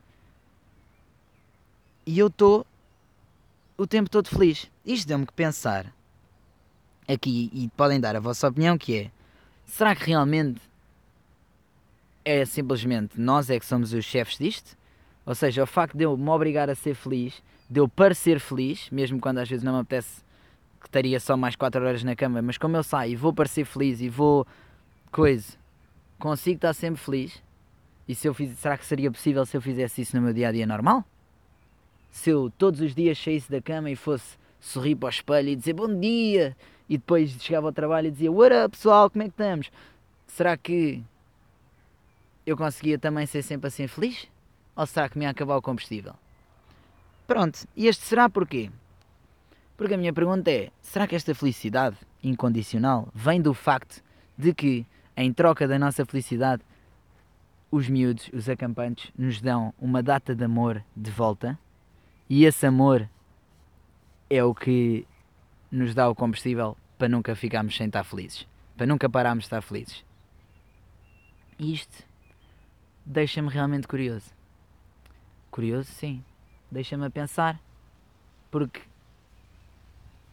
E 2.07 2.19
eu 2.19 2.27
estou 2.27 2.67
o 3.77 3.87
tempo 3.87 4.11
todo 4.11 4.29
feliz. 4.29 4.71
Isto 4.85 5.09
deu-me 5.09 5.27
que 5.27 5.33
pensar 5.33 5.93
aqui 7.09 7.51
e 7.53 7.69
podem 7.77 8.01
dar 8.01 8.17
a 8.17 8.21
vossa 8.21 8.49
opinião 8.49 8.77
que 8.77 8.97
é 8.97 9.11
será 9.67 9.95
que 9.95 10.07
realmente 10.07 10.61
é 12.25 12.45
simplesmente 12.45 13.21
nós 13.21 13.51
é 13.51 13.59
que 13.59 13.67
somos 13.67 13.93
os 13.93 14.05
chefes 14.05 14.39
disto? 14.39 14.77
Ou 15.27 15.35
seja, 15.35 15.63
o 15.63 15.67
facto 15.67 15.97
de 15.97 16.05
eu 16.05 16.17
me 16.17 16.29
obrigar 16.29 16.69
a 16.69 16.75
ser 16.75 16.95
feliz, 16.95 17.43
de 17.69 17.81
eu 17.81 17.89
parecer 17.89 18.39
feliz, 18.41 18.89
mesmo 18.91 19.19
quando 19.21 19.39
às 19.39 19.49
vezes 19.49 19.65
não 19.65 19.75
me 19.75 19.81
apetece 19.81 20.23
que 20.81 20.87
estaria 20.87 21.19
só 21.19 21.37
mais 21.37 21.57
4 21.57 21.83
horas 21.83 22.05
na 22.05 22.15
cama, 22.15 22.43
mas 22.43 22.59
como 22.59 22.77
eu 22.77 22.83
saio 22.83 23.13
e 23.13 23.17
vou 23.17 23.33
parecer 23.33 23.65
feliz 23.65 24.01
e 24.01 24.09
vou 24.09 24.47
coisa, 25.11 25.57
consigo 26.19 26.57
estar 26.57 26.73
sempre 26.73 27.01
feliz. 27.01 27.43
E 28.07 28.15
se 28.15 28.29
eu 28.29 28.35
fiz, 28.35 28.59
será 28.59 28.77
que 28.77 28.85
seria 28.85 29.11
possível 29.11 29.45
se 29.47 29.57
eu 29.57 29.63
fizesse 29.63 30.03
isso 30.03 30.17
no 30.17 30.23
meu 30.23 30.33
dia 30.33 30.49
a 30.49 30.53
dia 30.53 30.67
normal? 30.67 31.05
Se 32.11 32.31
eu 32.31 32.51
todos 32.59 32.81
os 32.81 32.95
dias 32.95 33.19
saísse 33.19 33.51
da 33.51 33.61
cama 33.61 33.91
e 33.91 33.97
fosse 33.97 34.37
sorrir 34.61 34.95
para 34.95 35.07
o 35.07 35.11
espelho 35.11 35.49
e 35.49 35.57
dizer 35.57 35.73
bom 35.73 35.99
dia, 35.99 36.57
e 36.89 36.97
depois 36.97 37.31
chegava 37.41 37.69
ao 37.69 37.73
trabalho 37.73 38.09
e 38.09 38.11
dizia 38.11 38.31
What 38.31 38.55
up 38.55 38.77
pessoal, 38.77 39.11
como 39.11 39.23
é 39.23 39.27
que 39.27 39.33
estamos? 39.33 39.71
Será 40.27 40.57
que 40.57 41.03
eu 42.47 42.57
conseguia 42.57 42.99
também 42.99 43.27
ser 43.27 43.43
sempre 43.43 43.69
assim 43.69 43.87
feliz? 43.87 44.29
Ou 44.77 44.87
será 44.87 45.09
que 45.09 45.19
me 45.19 45.25
ia 45.25 45.31
acabar 45.31 45.57
o 45.57 45.63
combustível? 45.63 46.15
Pronto, 47.27 47.67
e 47.75 47.87
este 47.87 48.05
será 48.05 48.29
porquê? 48.29 48.71
Porque 49.77 49.95
a 49.95 49.97
minha 49.97 50.13
pergunta 50.13 50.51
é: 50.51 50.71
será 50.83 51.07
que 51.07 51.15
esta 51.17 51.35
felicidade 51.35 51.97
incondicional 52.23 53.09
vem 53.15 53.41
do 53.41 53.55
facto 53.55 54.03
de 54.37 54.53
que, 54.53 54.87
em 55.17 55.33
troca 55.33 55.67
da 55.67 55.79
nossa 55.79 56.05
felicidade, 56.05 56.63
os 57.71 57.89
miúdos, 57.89 58.31
os 58.33 58.49
acampantes, 58.49 59.11
nos 59.17 59.41
dão 59.41 59.75
uma 59.79 60.03
data 60.03 60.35
de 60.35 60.45
amor 60.45 60.83
de 60.97 61.11
volta? 61.11 61.59
E 62.29 62.45
esse 62.45 62.67
amor 62.67 63.09
é 64.31 64.43
o 64.43 64.55
que 64.55 65.07
nos 65.71 65.95
dá 65.95 66.09
o 66.09 66.15
combustível 66.15 66.77
para 66.97 67.09
nunca 67.09 67.35
ficarmos 67.35 67.77
sem 67.77 67.87
estar 67.87 68.05
felizes, 68.05 68.47
para 68.77 68.87
nunca 68.87 69.09
pararmos 69.09 69.45
de 69.45 69.47
estar 69.47 69.61
felizes. 69.61 70.05
Isto 71.59 72.05
deixa-me 73.05 73.49
realmente 73.49 73.87
curioso. 73.87 74.33
Curioso, 75.51 75.91
sim. 75.93 76.25
Deixa-me 76.71 77.07
a 77.07 77.11
pensar, 77.11 77.61
porque 78.51 78.81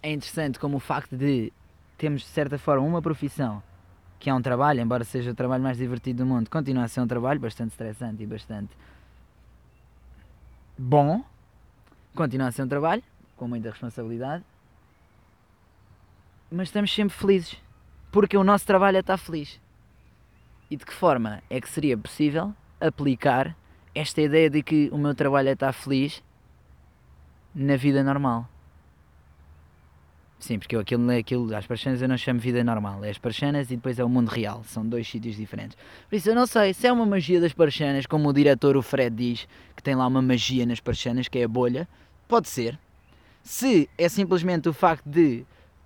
é 0.02 0.12
interessante 0.12 0.60
como 0.60 0.78
o 0.78 0.80
facto 0.80 1.16
de 1.16 1.52
termos, 1.98 2.22
de 2.22 2.28
certa 2.28 2.58
forma, 2.58 2.86
uma 2.86 3.02
profissão 3.02 3.62
que 4.22 4.30
é 4.30 4.34
um 4.34 4.42
trabalho, 4.42 4.80
embora 4.80 5.04
seja 5.04 5.32
o 5.32 5.34
trabalho 5.34 5.64
mais 5.64 5.80
divertido 5.80 6.24
do 6.24 6.28
mundo, 6.28 6.48
continua 6.48 6.84
a 6.84 6.88
ser 6.88 7.02
um 7.02 7.08
trabalho 7.08 7.40
bastante 7.40 7.72
estressante 7.72 8.22
e 8.22 8.28
bastante 8.28 8.70
bom. 10.78 11.26
Continua 12.14 12.50
a 12.50 12.52
ser 12.52 12.62
um 12.62 12.68
trabalho 12.68 13.02
com 13.36 13.48
muita 13.48 13.72
responsabilidade, 13.72 14.44
mas 16.52 16.68
estamos 16.68 16.94
sempre 16.94 17.18
felizes 17.18 17.58
porque 18.12 18.38
o 18.38 18.44
nosso 18.44 18.68
trabalho 18.68 18.98
é 18.98 19.00
estar 19.00 19.18
feliz. 19.18 19.60
E 20.70 20.78
de 20.78 20.86
que 20.86 20.94
forma 20.94 21.42
é 21.50 21.60
que 21.60 21.68
seria 21.68 21.98
possível 21.98 22.54
aplicar 22.80 23.56
esta 23.96 24.22
ideia 24.22 24.52
de 24.52 24.62
que 24.62 24.88
o 24.92 25.00
meu 25.00 25.16
trabalho 25.16 25.50
é 25.50 25.54
estar 25.54 25.74
feliz 25.74 26.24
na 27.56 27.76
vida 27.76 28.04
normal? 28.04 28.48
Sim, 30.42 30.58
porque 30.58 30.76
aquilo, 30.76 31.12
aquilo, 31.12 31.56
as 31.56 31.68
parchanas 31.68 32.02
eu 32.02 32.10
não 32.10 32.18
chamo 32.18 32.40
vida 32.40 32.64
normal, 32.64 33.06
é 33.06 33.12
as 33.12 33.18
parchanas 33.20 33.70
e 33.70 33.76
depois 33.76 34.00
é 34.00 34.04
o 34.04 34.10
mundo 34.10 34.28
real, 34.28 34.64
são 34.64 34.84
dois 34.84 35.08
sítios 35.08 35.36
diferentes. 35.36 35.78
Por 36.10 36.16
isso 36.16 36.30
eu 36.32 36.34
não 36.34 36.48
sei 36.48 36.74
se 36.74 36.88
é 36.88 36.92
uma 36.92 37.06
magia 37.06 37.40
das 37.40 37.54
parchanas, 37.54 38.08
como 38.08 38.28
o 38.28 38.34
diretor, 38.34 38.76
o 38.76 38.82
Fred, 38.82 39.16
diz, 39.16 39.48
que 39.76 39.84
tem 39.84 39.94
lá 39.94 40.08
uma 40.08 40.20
magia 40.20 40.66
nas 40.66 40.80
parchanas, 40.80 41.28
que 41.28 41.38
é 41.38 41.44
a 41.44 41.48
bolha, 41.48 41.88
pode 42.28 42.50
ser. 42.50 42.78
Se 43.44 43.88
é 43.96 44.10
simplesmente 44.10 44.68
o 44.68 44.74
facto 44.74 45.08
de 45.08 45.46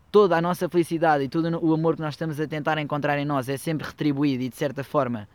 toda 0.10 0.38
a 0.38 0.42
nossa 0.42 0.70
felicidade 0.70 1.26
e 1.26 1.28
todo 1.28 1.50
o 1.62 1.74
amor 1.74 1.98
que 1.98 2.02
nós 2.02 2.14
estamos 2.14 2.40
a 2.40 2.48
tentar 2.48 2.78
encontrar 2.78 3.20
em 3.20 3.26
nós 3.26 3.50
é 3.50 3.58
sempre 3.58 3.86
retribuído 3.86 4.42
e 4.42 4.48
de 4.48 4.56
certa 4.56 4.86
forma 4.86 5.28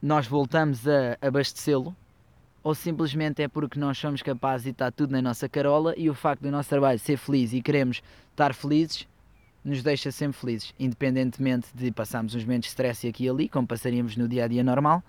nós 0.00 0.26
voltamos 0.26 0.88
a 0.88 1.18
abastecê-lo, 1.20 1.94
ou 2.62 2.74
simplesmente 2.74 3.42
é 3.42 3.48
porque 3.48 3.78
nós 3.78 3.96
somos 3.98 4.22
capazes 4.22 4.66
e 4.66 4.70
está 4.70 4.90
tudo 4.90 5.12
na 5.12 5.22
nossa 5.22 5.48
carola 5.48 5.94
e 5.96 6.10
o 6.10 6.14
facto 6.14 6.42
do 6.42 6.50
nosso 6.50 6.68
trabalho 6.68 6.98
ser 6.98 7.16
feliz 7.16 7.52
e 7.52 7.62
queremos 7.62 8.02
estar 8.32 8.54
felizes 8.54 9.08
nos 9.64 9.82
deixa 9.82 10.10
sempre 10.10 10.38
felizes, 10.38 10.74
independentemente 10.78 11.68
de 11.74 11.90
passarmos 11.92 12.34
uns 12.34 12.44
momentos 12.44 12.66
de 12.66 12.70
stress 12.70 13.06
aqui 13.06 13.24
e 13.24 13.28
ali, 13.28 13.48
como 13.48 13.66
passaríamos 13.66 14.16
no 14.16 14.26
dia 14.26 14.44
a 14.44 14.48
dia 14.48 14.64
normal, 14.64 15.02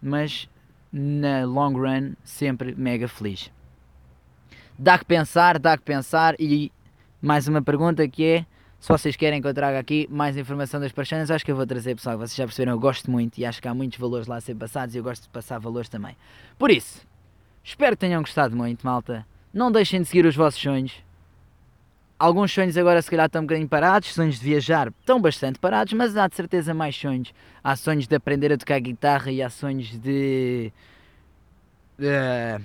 mas 0.00 0.48
na 0.92 1.44
long 1.44 1.72
run 1.72 2.12
sempre 2.22 2.74
mega 2.76 3.08
feliz. 3.08 3.50
Dá 4.78 4.98
que 4.98 5.04
pensar, 5.04 5.58
dá 5.58 5.76
que 5.76 5.82
pensar 5.84 6.34
e 6.38 6.70
mais 7.20 7.48
uma 7.48 7.62
pergunta 7.62 8.06
que 8.08 8.24
é 8.24 8.46
se 8.84 8.88
vocês 8.88 9.16
querem 9.16 9.40
que 9.40 9.48
eu 9.48 9.54
traga 9.54 9.78
aqui 9.78 10.06
mais 10.10 10.36
informação 10.36 10.78
das 10.78 10.92
parchanas, 10.92 11.30
acho 11.30 11.42
que 11.42 11.50
eu 11.50 11.56
vou 11.56 11.66
trazer, 11.66 11.94
pessoal. 11.94 12.18
Vocês 12.18 12.34
já 12.34 12.44
perceberam, 12.44 12.72
eu 12.72 12.78
gosto 12.78 13.10
muito 13.10 13.38
e 13.38 13.46
acho 13.46 13.62
que 13.62 13.66
há 13.66 13.72
muitos 13.72 13.98
valores 13.98 14.26
lá 14.26 14.36
a 14.36 14.40
ser 14.42 14.54
passados 14.54 14.94
e 14.94 14.98
eu 14.98 15.02
gosto 15.02 15.22
de 15.22 15.30
passar 15.30 15.58
valores 15.58 15.88
também. 15.88 16.14
Por 16.58 16.70
isso, 16.70 17.00
espero 17.62 17.96
que 17.96 18.00
tenham 18.00 18.20
gostado 18.20 18.54
muito, 18.54 18.84
malta. 18.84 19.26
Não 19.54 19.72
deixem 19.72 20.02
de 20.02 20.06
seguir 20.06 20.26
os 20.26 20.36
vossos 20.36 20.60
sonhos. 20.60 20.92
Alguns 22.18 22.52
sonhos 22.52 22.76
agora 22.76 23.00
se 23.00 23.10
calhar 23.10 23.24
estão 23.24 23.40
um 23.40 23.46
bocadinho 23.46 23.66
parados, 23.66 24.12
sonhos 24.12 24.38
de 24.38 24.44
viajar 24.44 24.88
estão 25.00 25.18
bastante 25.18 25.58
parados, 25.58 25.94
mas 25.94 26.14
há 26.14 26.28
de 26.28 26.36
certeza 26.36 26.74
mais 26.74 26.94
sonhos. 26.94 27.32
Há 27.62 27.76
sonhos 27.76 28.06
de 28.06 28.14
aprender 28.14 28.52
a 28.52 28.58
tocar 28.58 28.78
guitarra 28.80 29.32
e 29.32 29.40
há 29.40 29.48
sonhos 29.48 29.92
de, 29.92 30.70
de, 31.98 32.58
de 32.58 32.62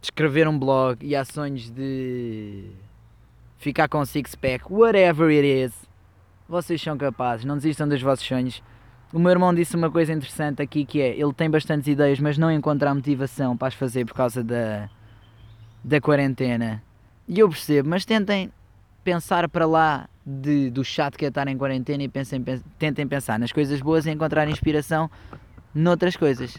escrever 0.00 0.48
um 0.48 0.58
blog 0.58 1.04
e 1.04 1.14
há 1.14 1.26
sonhos 1.26 1.68
de 1.68 2.70
ficar 3.58 3.88
com 3.88 4.04
six-pack, 4.04 4.64
whatever 4.70 5.28
it 5.28 5.46
is. 5.46 5.72
Vocês 6.48 6.80
são 6.80 6.96
capazes, 6.96 7.44
não 7.44 7.56
desistam 7.56 7.88
dos 7.88 8.00
vossos 8.00 8.26
sonhos. 8.26 8.62
O 9.12 9.18
meu 9.18 9.30
irmão 9.30 9.54
disse 9.54 9.76
uma 9.76 9.90
coisa 9.90 10.12
interessante 10.12 10.62
aqui 10.62 10.84
que 10.84 11.00
é, 11.00 11.18
ele 11.18 11.32
tem 11.32 11.50
bastantes 11.50 11.88
ideias, 11.88 12.20
mas 12.20 12.38
não 12.38 12.50
encontra 12.50 12.90
a 12.90 12.94
motivação 12.94 13.56
para 13.56 13.68
as 13.68 13.74
fazer 13.74 14.04
por 14.04 14.14
causa 14.14 14.42
da, 14.42 14.88
da 15.82 16.00
quarentena. 16.00 16.82
E 17.28 17.38
eu 17.38 17.48
percebo, 17.48 17.88
mas 17.88 18.04
tentem 18.04 18.52
pensar 19.02 19.48
para 19.48 19.66
lá 19.66 20.08
de, 20.24 20.70
do 20.70 20.84
chato 20.84 21.16
que 21.16 21.24
é 21.24 21.28
estar 21.28 21.46
em 21.48 21.56
quarentena 21.56 22.02
e 22.02 22.08
pensem, 22.08 22.44
tentem 22.78 23.06
pensar 23.06 23.38
nas 23.38 23.52
coisas 23.52 23.80
boas 23.80 24.06
e 24.06 24.10
encontrar 24.10 24.48
inspiração 24.48 25.10
noutras 25.72 26.16
coisas. 26.16 26.56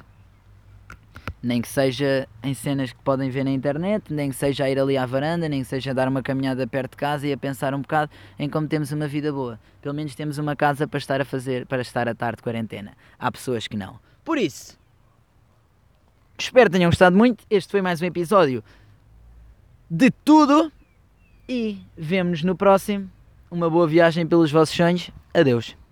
Nem 1.41 1.61
que 1.61 1.67
seja 1.67 2.27
em 2.43 2.53
cenas 2.53 2.91
que 2.91 3.01
podem 3.03 3.29
ver 3.29 3.43
na 3.43 3.51
internet, 3.51 4.11
nem 4.11 4.29
que 4.29 4.35
seja 4.35 4.65
a 4.65 4.69
ir 4.69 4.79
ali 4.79 4.97
à 4.97 5.05
varanda, 5.05 5.47
nem 5.47 5.61
que 5.61 5.67
seja 5.67 5.93
dar 5.93 6.07
uma 6.07 6.21
caminhada 6.21 6.65
perto 6.67 6.91
de 6.91 6.97
casa 6.97 7.27
e 7.27 7.33
a 7.33 7.37
pensar 7.37 7.73
um 7.73 7.81
bocado 7.81 8.11
em 8.37 8.49
como 8.49 8.67
temos 8.67 8.91
uma 8.91 9.07
vida 9.07 9.31
boa. 9.31 9.59
Pelo 9.81 9.93
menos 9.93 10.15
temos 10.15 10.37
uma 10.37 10.55
casa 10.55 10.87
para 10.87 10.97
estar 10.97 11.21
a 11.21 11.25
fazer, 11.25 11.65
para 11.65 11.81
estar 11.81 12.07
a 12.07 12.15
tarde 12.15 12.37
de 12.37 12.43
quarentena. 12.43 12.93
Há 13.17 13.31
pessoas 13.31 13.67
que 13.67 13.77
não. 13.77 13.99
Por 14.23 14.37
isso, 14.37 14.77
espero 16.37 16.69
que 16.69 16.77
tenham 16.77 16.89
gostado 16.89 17.15
muito. 17.15 17.45
Este 17.49 17.71
foi 17.71 17.81
mais 17.81 18.01
um 18.01 18.05
episódio 18.05 18.63
de 19.89 20.11
tudo 20.11 20.71
e 21.47 21.79
vemo-nos 21.97 22.43
no 22.43 22.55
próximo. 22.55 23.09
Uma 23.49 23.69
boa 23.69 23.87
viagem 23.87 24.27
pelos 24.27 24.51
vossos 24.51 24.75
sonhos. 24.75 25.09
Adeus. 25.33 25.86